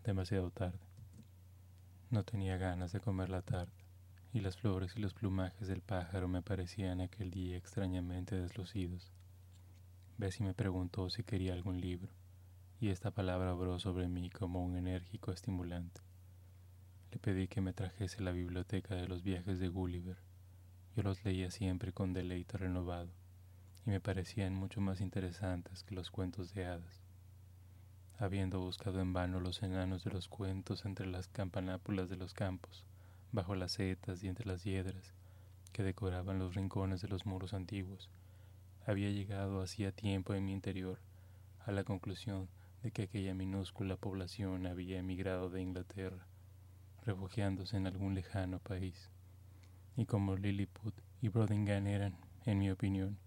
demasiado 0.05 0.51
tarde. 0.51 0.87
No 2.11 2.25
tenía 2.25 2.57
ganas 2.57 2.93
de 2.93 3.01
comer 3.01 3.29
la 3.29 3.43
tarde, 3.43 3.73
y 4.39 4.41
las 4.41 4.57
flores 4.57 4.93
y 4.97 5.01
los 5.01 5.15
plumajes 5.15 5.67
del 5.67 5.81
pájaro 5.81 6.29
me 6.29 6.43
parecían 6.43 7.01
aquel 7.01 7.33
día 7.33 7.57
extrañamente 7.57 8.37
deslucidos. 8.37 9.11
Bessie 10.17 10.47
me 10.47 10.55
preguntó 10.55 11.11
si 11.11 11.25
quería 11.25 11.55
algún 11.55 11.81
libro, 11.81 12.13
y 12.81 12.91
esta 12.91 13.11
palabra 13.11 13.53
obró 13.53 13.81
sobre 13.81 14.07
mí 14.07 14.31
como 14.31 14.65
un 14.65 14.77
enérgico 14.77 15.33
estimulante. 15.33 16.03
Le 17.11 17.19
pedí 17.19 17.49
que 17.49 17.61
me 17.61 17.73
trajese 17.73 18.23
la 18.23 18.31
biblioteca 18.31 18.95
de 18.95 19.09
los 19.09 19.25
viajes 19.25 19.59
de 19.59 19.71
Gulliver. 19.71 20.19
Yo 20.95 21.03
los 21.03 21.25
leía 21.25 21.51
siempre 21.51 21.93
con 21.93 22.13
deleite 22.13 22.59
renovado 22.59 23.11
y 23.87 23.91
me 23.91 24.01
parecían 24.01 24.55
mucho 24.55 24.81
más 24.81 25.01
interesantes 25.01 25.83
que 25.83 25.97
los 25.97 26.13
cuentos 26.13 26.55
de 26.55 26.65
hadas. 26.65 27.03
Habiendo 28.19 28.61
buscado 28.61 29.01
en 29.01 29.13
vano 29.13 29.41
los 29.41 29.65
enanos 29.65 30.05
de 30.05 30.13
los 30.13 30.29
cuentos 30.29 30.85
entre 30.85 31.07
las 31.07 31.27
campanápulas 31.27 32.09
de 32.09 32.17
los 32.17 32.35
campos, 32.35 32.85
bajo 33.33 33.55
las 33.55 33.73
setas 33.73 34.23
y 34.23 34.29
entre 34.29 34.47
las 34.47 34.65
hiedras 34.65 35.15
que 35.73 35.83
decoraban 35.83 36.39
los 36.39 36.55
rincones 36.55 37.01
de 37.01 37.09
los 37.09 37.27
muros 37.27 37.55
antiguos, 37.55 38.11
había 38.87 39.11
llegado 39.11 39.61
hacía 39.61 39.93
tiempo 39.93 40.35
en 40.35 40.47
mi 40.47 40.53
interior 40.53 40.99
a 41.67 41.73
la 41.73 41.85
conclusión 41.85 42.49
de 42.83 42.91
que 42.91 43.03
aquella 43.03 43.35
minúscula 43.35 43.97
población 43.97 44.67
había 44.67 44.99
emigrado 44.99 45.51
de 45.51 45.61
Inglaterra, 45.61 46.27
refugiándose 47.05 47.77
en 47.77 47.87
algún 47.87 48.15
lejano 48.15 48.61
país. 48.61 49.11
Y 49.97 50.07
como 50.07 50.37
Lilliput 50.37 50.95
y 51.21 51.29
Brodingan 51.29 51.87
eran, 51.87 52.17
en 52.47 52.59
mi 52.59 52.71
opinión, 52.71 53.19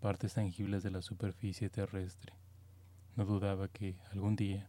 partes 0.00 0.34
tangibles 0.34 0.82
de 0.82 0.90
la 0.90 1.02
superficie 1.02 1.70
terrestre. 1.70 2.32
No 3.14 3.24
dudaba 3.24 3.68
que 3.68 3.96
algún 4.10 4.34
día, 4.36 4.68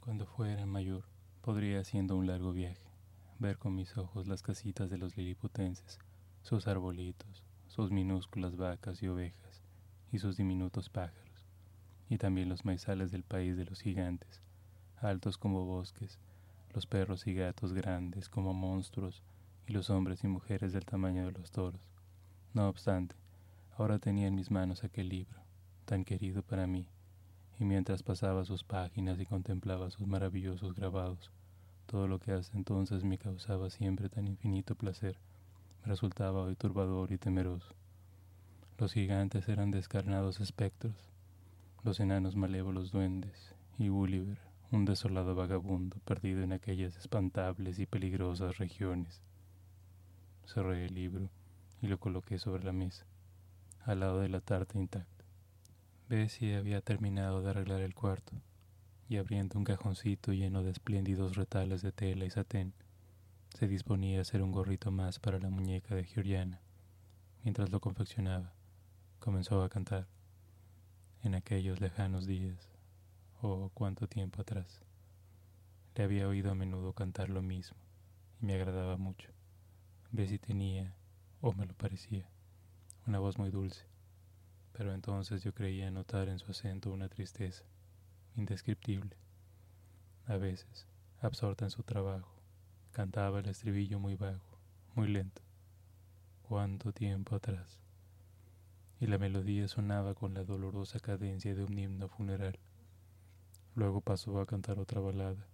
cuando 0.00 0.26
fuera 0.26 0.66
mayor, 0.66 1.04
podría, 1.42 1.80
haciendo 1.80 2.16
un 2.16 2.26
largo 2.26 2.52
viaje, 2.52 2.85
ver 3.38 3.58
con 3.58 3.74
mis 3.74 3.96
ojos 3.96 4.26
las 4.26 4.42
casitas 4.42 4.90
de 4.90 4.98
los 4.98 5.16
liliputenses, 5.16 5.98
sus 6.42 6.66
arbolitos, 6.66 7.42
sus 7.66 7.90
minúsculas 7.90 8.56
vacas 8.56 9.02
y 9.02 9.08
ovejas, 9.08 9.62
y 10.12 10.18
sus 10.18 10.36
diminutos 10.36 10.88
pájaros, 10.88 11.46
y 12.08 12.18
también 12.18 12.48
los 12.48 12.64
maizales 12.64 13.10
del 13.10 13.24
país 13.24 13.56
de 13.56 13.64
los 13.64 13.80
gigantes, 13.80 14.40
altos 14.96 15.38
como 15.38 15.64
bosques, 15.64 16.18
los 16.72 16.86
perros 16.86 17.26
y 17.26 17.34
gatos 17.34 17.72
grandes 17.72 18.28
como 18.28 18.54
monstruos, 18.54 19.22
y 19.66 19.72
los 19.72 19.90
hombres 19.90 20.22
y 20.22 20.28
mujeres 20.28 20.72
del 20.72 20.84
tamaño 20.84 21.26
de 21.26 21.32
los 21.32 21.50
toros. 21.50 21.80
No 22.54 22.68
obstante, 22.68 23.16
ahora 23.76 23.98
tenía 23.98 24.28
en 24.28 24.34
mis 24.34 24.50
manos 24.50 24.84
aquel 24.84 25.08
libro, 25.08 25.40
tan 25.84 26.04
querido 26.04 26.42
para 26.42 26.66
mí, 26.66 26.88
y 27.58 27.64
mientras 27.64 28.02
pasaba 28.02 28.44
sus 28.44 28.64
páginas 28.64 29.18
y 29.18 29.26
contemplaba 29.26 29.90
sus 29.90 30.06
maravillosos 30.06 30.74
grabados, 30.74 31.30
todo 31.86 32.08
lo 32.08 32.18
que 32.18 32.32
hasta 32.32 32.56
entonces 32.56 33.04
me 33.04 33.16
causaba 33.16 33.70
siempre 33.70 34.08
tan 34.08 34.26
infinito 34.26 34.74
placer, 34.74 35.16
me 35.82 35.88
resultaba 35.88 36.42
hoy 36.42 36.56
turbador 36.56 37.12
y 37.12 37.18
temeroso. 37.18 37.74
Los 38.78 38.92
gigantes 38.92 39.48
eran 39.48 39.70
descarnados 39.70 40.40
espectros, 40.40 40.94
los 41.84 42.00
enanos 42.00 42.36
malévolos 42.36 42.90
duendes, 42.90 43.54
y 43.78 43.88
Gulliver, 43.88 44.38
un 44.72 44.84
desolado 44.84 45.34
vagabundo 45.34 45.96
perdido 46.04 46.42
en 46.42 46.52
aquellas 46.52 46.96
espantables 46.96 47.78
y 47.78 47.86
peligrosas 47.86 48.58
regiones. 48.58 49.22
Cerré 50.44 50.86
el 50.86 50.94
libro 50.94 51.30
y 51.80 51.86
lo 51.86 51.98
coloqué 51.98 52.38
sobre 52.38 52.64
la 52.64 52.72
mesa, 52.72 53.06
al 53.84 54.00
lado 54.00 54.20
de 54.20 54.28
la 54.28 54.40
tarta 54.40 54.78
intacta. 54.78 55.24
Bessie 56.08 56.56
había 56.56 56.80
terminado 56.80 57.42
de 57.42 57.50
arreglar 57.50 57.80
el 57.80 57.94
cuarto 57.94 58.34
y 59.08 59.18
abriendo 59.18 59.58
un 59.58 59.64
cajoncito 59.64 60.32
lleno 60.32 60.62
de 60.62 60.70
espléndidos 60.70 61.36
retales 61.36 61.82
de 61.82 61.92
tela 61.92 62.24
y 62.24 62.30
satén, 62.30 62.74
se 63.54 63.68
disponía 63.68 64.18
a 64.18 64.22
hacer 64.22 64.42
un 64.42 64.52
gorrito 64.52 64.90
más 64.90 65.18
para 65.18 65.38
la 65.38 65.48
muñeca 65.48 65.94
de 65.94 66.04
Georgiana. 66.04 66.60
Mientras 67.44 67.70
lo 67.70 67.80
confeccionaba, 67.80 68.52
comenzó 69.20 69.62
a 69.62 69.68
cantar. 69.68 70.08
En 71.22 71.34
aquellos 71.34 71.80
lejanos 71.80 72.26
días, 72.26 72.68
oh 73.40 73.70
cuánto 73.74 74.08
tiempo 74.08 74.42
atrás, 74.42 74.82
le 75.94 76.04
había 76.04 76.28
oído 76.28 76.50
a 76.50 76.54
menudo 76.54 76.92
cantar 76.92 77.30
lo 77.30 77.42
mismo 77.42 77.78
y 78.40 78.46
me 78.46 78.54
agradaba 78.54 78.96
mucho. 78.96 79.30
Bessie 80.10 80.38
tenía, 80.38 80.94
o 81.40 81.52
me 81.52 81.66
lo 81.66 81.74
parecía, 81.74 82.28
una 83.06 83.18
voz 83.18 83.38
muy 83.38 83.50
dulce, 83.50 83.86
pero 84.72 84.92
entonces 84.92 85.42
yo 85.42 85.54
creía 85.54 85.90
notar 85.90 86.28
en 86.28 86.38
su 86.38 86.50
acento 86.50 86.92
una 86.92 87.08
tristeza 87.08 87.64
indescriptible. 88.36 89.16
A 90.26 90.36
veces, 90.36 90.86
absorta 91.20 91.64
en 91.64 91.70
su 91.70 91.82
trabajo, 91.82 92.34
cantaba 92.92 93.40
el 93.40 93.48
estribillo 93.48 93.98
muy 93.98 94.16
bajo, 94.16 94.58
muy 94.94 95.08
lento. 95.08 95.42
Cuánto 96.42 96.92
tiempo 96.92 97.34
atrás. 97.34 97.78
Y 99.00 99.06
la 99.06 99.18
melodía 99.18 99.68
sonaba 99.68 100.14
con 100.14 100.34
la 100.34 100.44
dolorosa 100.44 101.00
cadencia 101.00 101.54
de 101.54 101.64
un 101.64 101.78
himno 101.78 102.08
funeral. 102.08 102.58
Luego 103.74 104.00
pasó 104.00 104.40
a 104.40 104.46
cantar 104.46 104.78
otra 104.78 105.00
balada, 105.00 105.46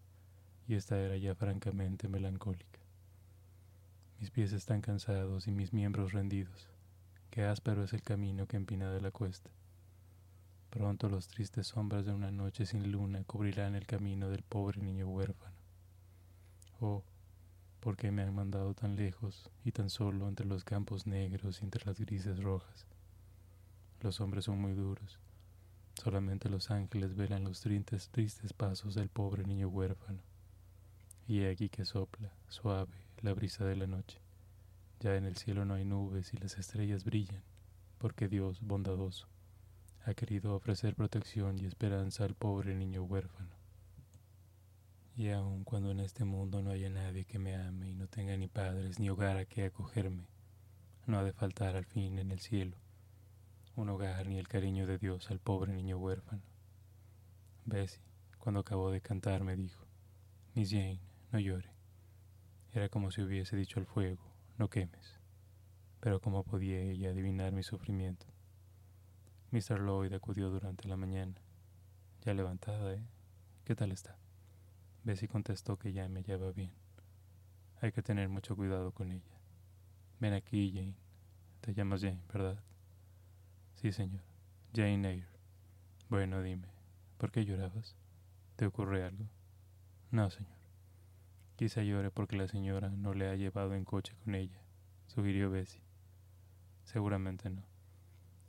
y 0.69 0.75
esta 0.75 0.99
era 1.01 1.17
ya 1.17 1.35
francamente 1.35 2.09
melancólica. 2.09 2.81
Mis 4.21 4.31
pies 4.31 4.53
están 4.53 4.81
cansados 4.81 5.49
y 5.49 5.51
mis 5.51 5.73
miembros 5.73 6.13
rendidos. 6.13 6.69
Qué 7.31 7.45
áspero 7.45 7.83
es 7.83 7.93
el 7.93 8.03
camino 8.03 8.47
que 8.47 8.57
empina 8.57 8.93
de 8.93 9.01
la 9.01 9.11
cuesta. 9.11 9.51
Pronto 10.73 11.11
los 11.11 11.29
tristes 11.29 11.67
sombras 11.67 12.07
de 12.07 12.15
una 12.15 12.31
noche 12.31 12.65
sin 12.65 12.91
luna 12.91 13.23
cubrirán 13.25 13.75
el 13.75 13.87
camino 13.87 14.31
del 14.31 14.43
pobre 14.43 14.81
niño 14.81 15.07
huérfano. 15.07 15.55
Oh, 16.81 17.05
¿por 17.79 17.99
qué 17.99 18.11
me 18.11 18.23
han 18.23 18.35
mandado 18.35 18.73
tan 18.73 18.97
lejos 18.97 19.51
y 19.67 19.73
tan 19.73 19.91
solo 19.91 20.27
entre 20.27 20.47
los 20.47 20.65
campos 20.65 21.07
negros 21.07 21.61
y 21.61 21.65
entre 21.65 21.85
las 21.85 22.01
grises 22.01 22.43
rojas? 22.43 22.87
Los 24.01 24.23
hombres 24.23 24.47
son 24.47 24.63
muy 24.63 24.73
duros. 24.73 25.19
Solamente 26.03 26.49
los 26.49 26.71
ángeles 26.71 27.17
velan 27.17 27.45
los 27.45 27.61
tristes, 27.61 28.09
tristes 28.09 28.55
pasos 28.55 28.95
del 28.95 29.11
pobre 29.11 29.45
niño 29.45 29.69
huérfano. 29.69 30.23
Y 31.29 31.45
aquí 31.45 31.69
que 31.69 31.85
sopla, 31.85 32.33
suave, 32.49 32.97
la 33.21 33.35
brisa 33.35 33.67
de 33.67 33.77
la 33.77 33.87
noche. 33.87 34.23
Ya 35.01 35.17
en 35.17 35.27
el 35.27 35.37
cielo 35.37 35.67
no 35.67 35.75
hay 35.75 35.85
nubes 35.85 36.33
y 36.33 36.39
las 36.39 36.57
estrellas 36.57 37.05
brillan, 37.05 37.43
porque 37.99 38.27
Dios, 38.27 38.63
bondadoso, 38.63 39.29
ha 40.05 40.15
querido 40.15 40.55
ofrecer 40.55 40.95
protección 40.95 41.59
y 41.59 41.67
esperanza 41.67 42.25
al 42.25 42.35
pobre 42.35 42.75
niño 42.75 43.03
huérfano. 43.03 43.51
Y 45.17 45.31
aun 45.31 45.65
cuando 45.65 45.91
en 45.91 46.01
este 46.01 46.25
mundo 46.25 46.63
no 46.63 46.71
haya 46.71 46.91
nadie 46.91 47.25
que 47.25 47.39
me 47.39 47.55
ame 47.55 47.91
y 47.91 47.95
no 47.95 48.09
tenga 48.09 48.37
ni 48.37 48.49
padres 48.49 48.99
ni 48.99 49.11
hogar 49.11 49.37
a 49.37 49.45
que 49.45 49.65
acogerme, 49.65 50.27
no 51.07 51.19
ha 51.19 51.25
de 51.25 51.33
faltar 51.33 51.77
al 51.77 51.85
fin 51.85 52.19
en 52.19 52.31
el 52.31 52.41
cielo 52.41 52.77
un 53.75 53.89
hogar 53.89 54.27
ni 54.27 54.39
el 54.39 54.49
cariño 54.49 54.87
de 54.87 54.99
Dios 54.99 55.31
al 55.31 55.39
pobre 55.39 55.73
niño 55.73 55.97
huérfano. 55.97 56.43
Bessie, 57.65 58.03
cuando 58.39 58.61
acabó 58.61 58.91
de 58.91 59.01
cantar, 59.01 59.45
me 59.45 59.57
dijo, 59.57 59.87
Miss 60.55 60.71
Jane, 60.71 61.01
no 61.31 61.39
llore. 61.39 61.71
Era 62.73 62.89
como 62.89 63.11
si 63.11 63.23
hubiese 63.23 63.57
dicho 63.57 63.81
al 63.81 63.87
fuego, 63.87 64.23
no 64.59 64.69
quemes. 64.69 65.19
Pero 66.01 66.21
¿cómo 66.21 66.45
podía 66.45 66.81
ella 66.81 67.11
adivinar 67.11 67.53
mi 67.53 67.63
sufrimiento? 67.63 68.27
Mr. 69.53 69.83
Lloyd 69.83 70.15
acudió 70.15 70.49
durante 70.49 70.89
la 70.89 70.97
mañana. 70.97 71.35
Ya 72.23 72.33
levantada, 72.33 72.95
¿eh? 72.95 73.05
¿Qué 73.67 73.77
tal 73.77 73.93
está? 73.93 74.17
Bessie 75.05 75.29
contestó 75.29 75.79
que 75.79 75.93
ya 75.93 76.09
me 76.09 76.23
lleva 76.23 76.53
bien. 76.53 76.73
Hay 77.83 77.93
que 77.93 78.03
tener 78.03 78.31
mucho 78.31 78.57
cuidado 78.57 78.93
con 78.93 79.13
ella. 79.13 79.39
Ven 80.21 80.33
aquí, 80.33 80.73
Jane. 80.73 80.97
Te 81.61 81.75
llamas 81.75 82.01
Jane, 82.01 82.23
¿verdad? 82.33 82.63
Sí, 83.75 83.93
señor. 83.93 84.23
Jane 84.75 85.07
Eyre. 85.07 85.29
Bueno, 86.09 86.41
dime, 86.41 86.69
¿por 87.19 87.31
qué 87.31 87.45
llorabas? 87.45 87.95
¿Te 88.57 88.65
ocurre 88.65 89.05
algo? 89.05 89.29
No, 90.11 90.31
señor. 90.31 90.57
Quizá 91.57 91.83
llore 91.83 92.11
porque 92.11 92.37
la 92.37 92.49
señora 92.49 92.89
no 92.89 93.13
le 93.13 93.29
ha 93.29 93.37
llevado 93.37 93.75
en 93.75 93.85
coche 93.85 94.17
con 94.25 94.35
ella, 94.35 94.63
sugirió 95.09 95.51
Bessie. 95.51 95.83
Seguramente 96.85 97.51
no 97.51 97.72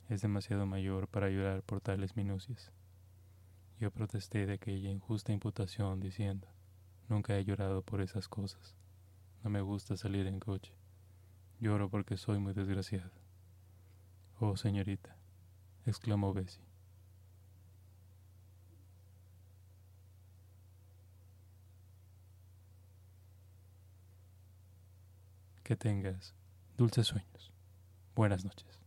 es 0.08 0.20
demasiado 0.20 0.66
mayor 0.66 1.08
para 1.08 1.30
llorar 1.30 1.62
por 1.62 1.80
tales 1.80 2.16
minucias. 2.16 2.72
Yo 3.80 3.90
protesté 3.90 4.46
de 4.46 4.54
aquella 4.54 4.90
injusta 4.90 5.32
imputación 5.32 6.00
diciendo, 6.00 6.46
nunca 7.08 7.36
he 7.36 7.44
llorado 7.44 7.82
por 7.82 8.00
esas 8.00 8.28
cosas. 8.28 8.76
No 9.42 9.50
me 9.50 9.60
gusta 9.60 9.96
salir 9.96 10.26
en 10.26 10.40
coche. 10.40 10.72
Lloro 11.60 11.88
porque 11.90 12.16
soy 12.16 12.38
muy 12.38 12.52
desgraciado. 12.52 13.10
Oh, 14.38 14.56
señorita, 14.56 15.16
exclamó 15.86 16.32
Bessie. 16.32 16.62
Que 25.62 25.76
tengas 25.76 26.34
dulces 26.76 27.06
sueños. 27.06 27.52
Buenas 28.14 28.44
noches. 28.44 28.83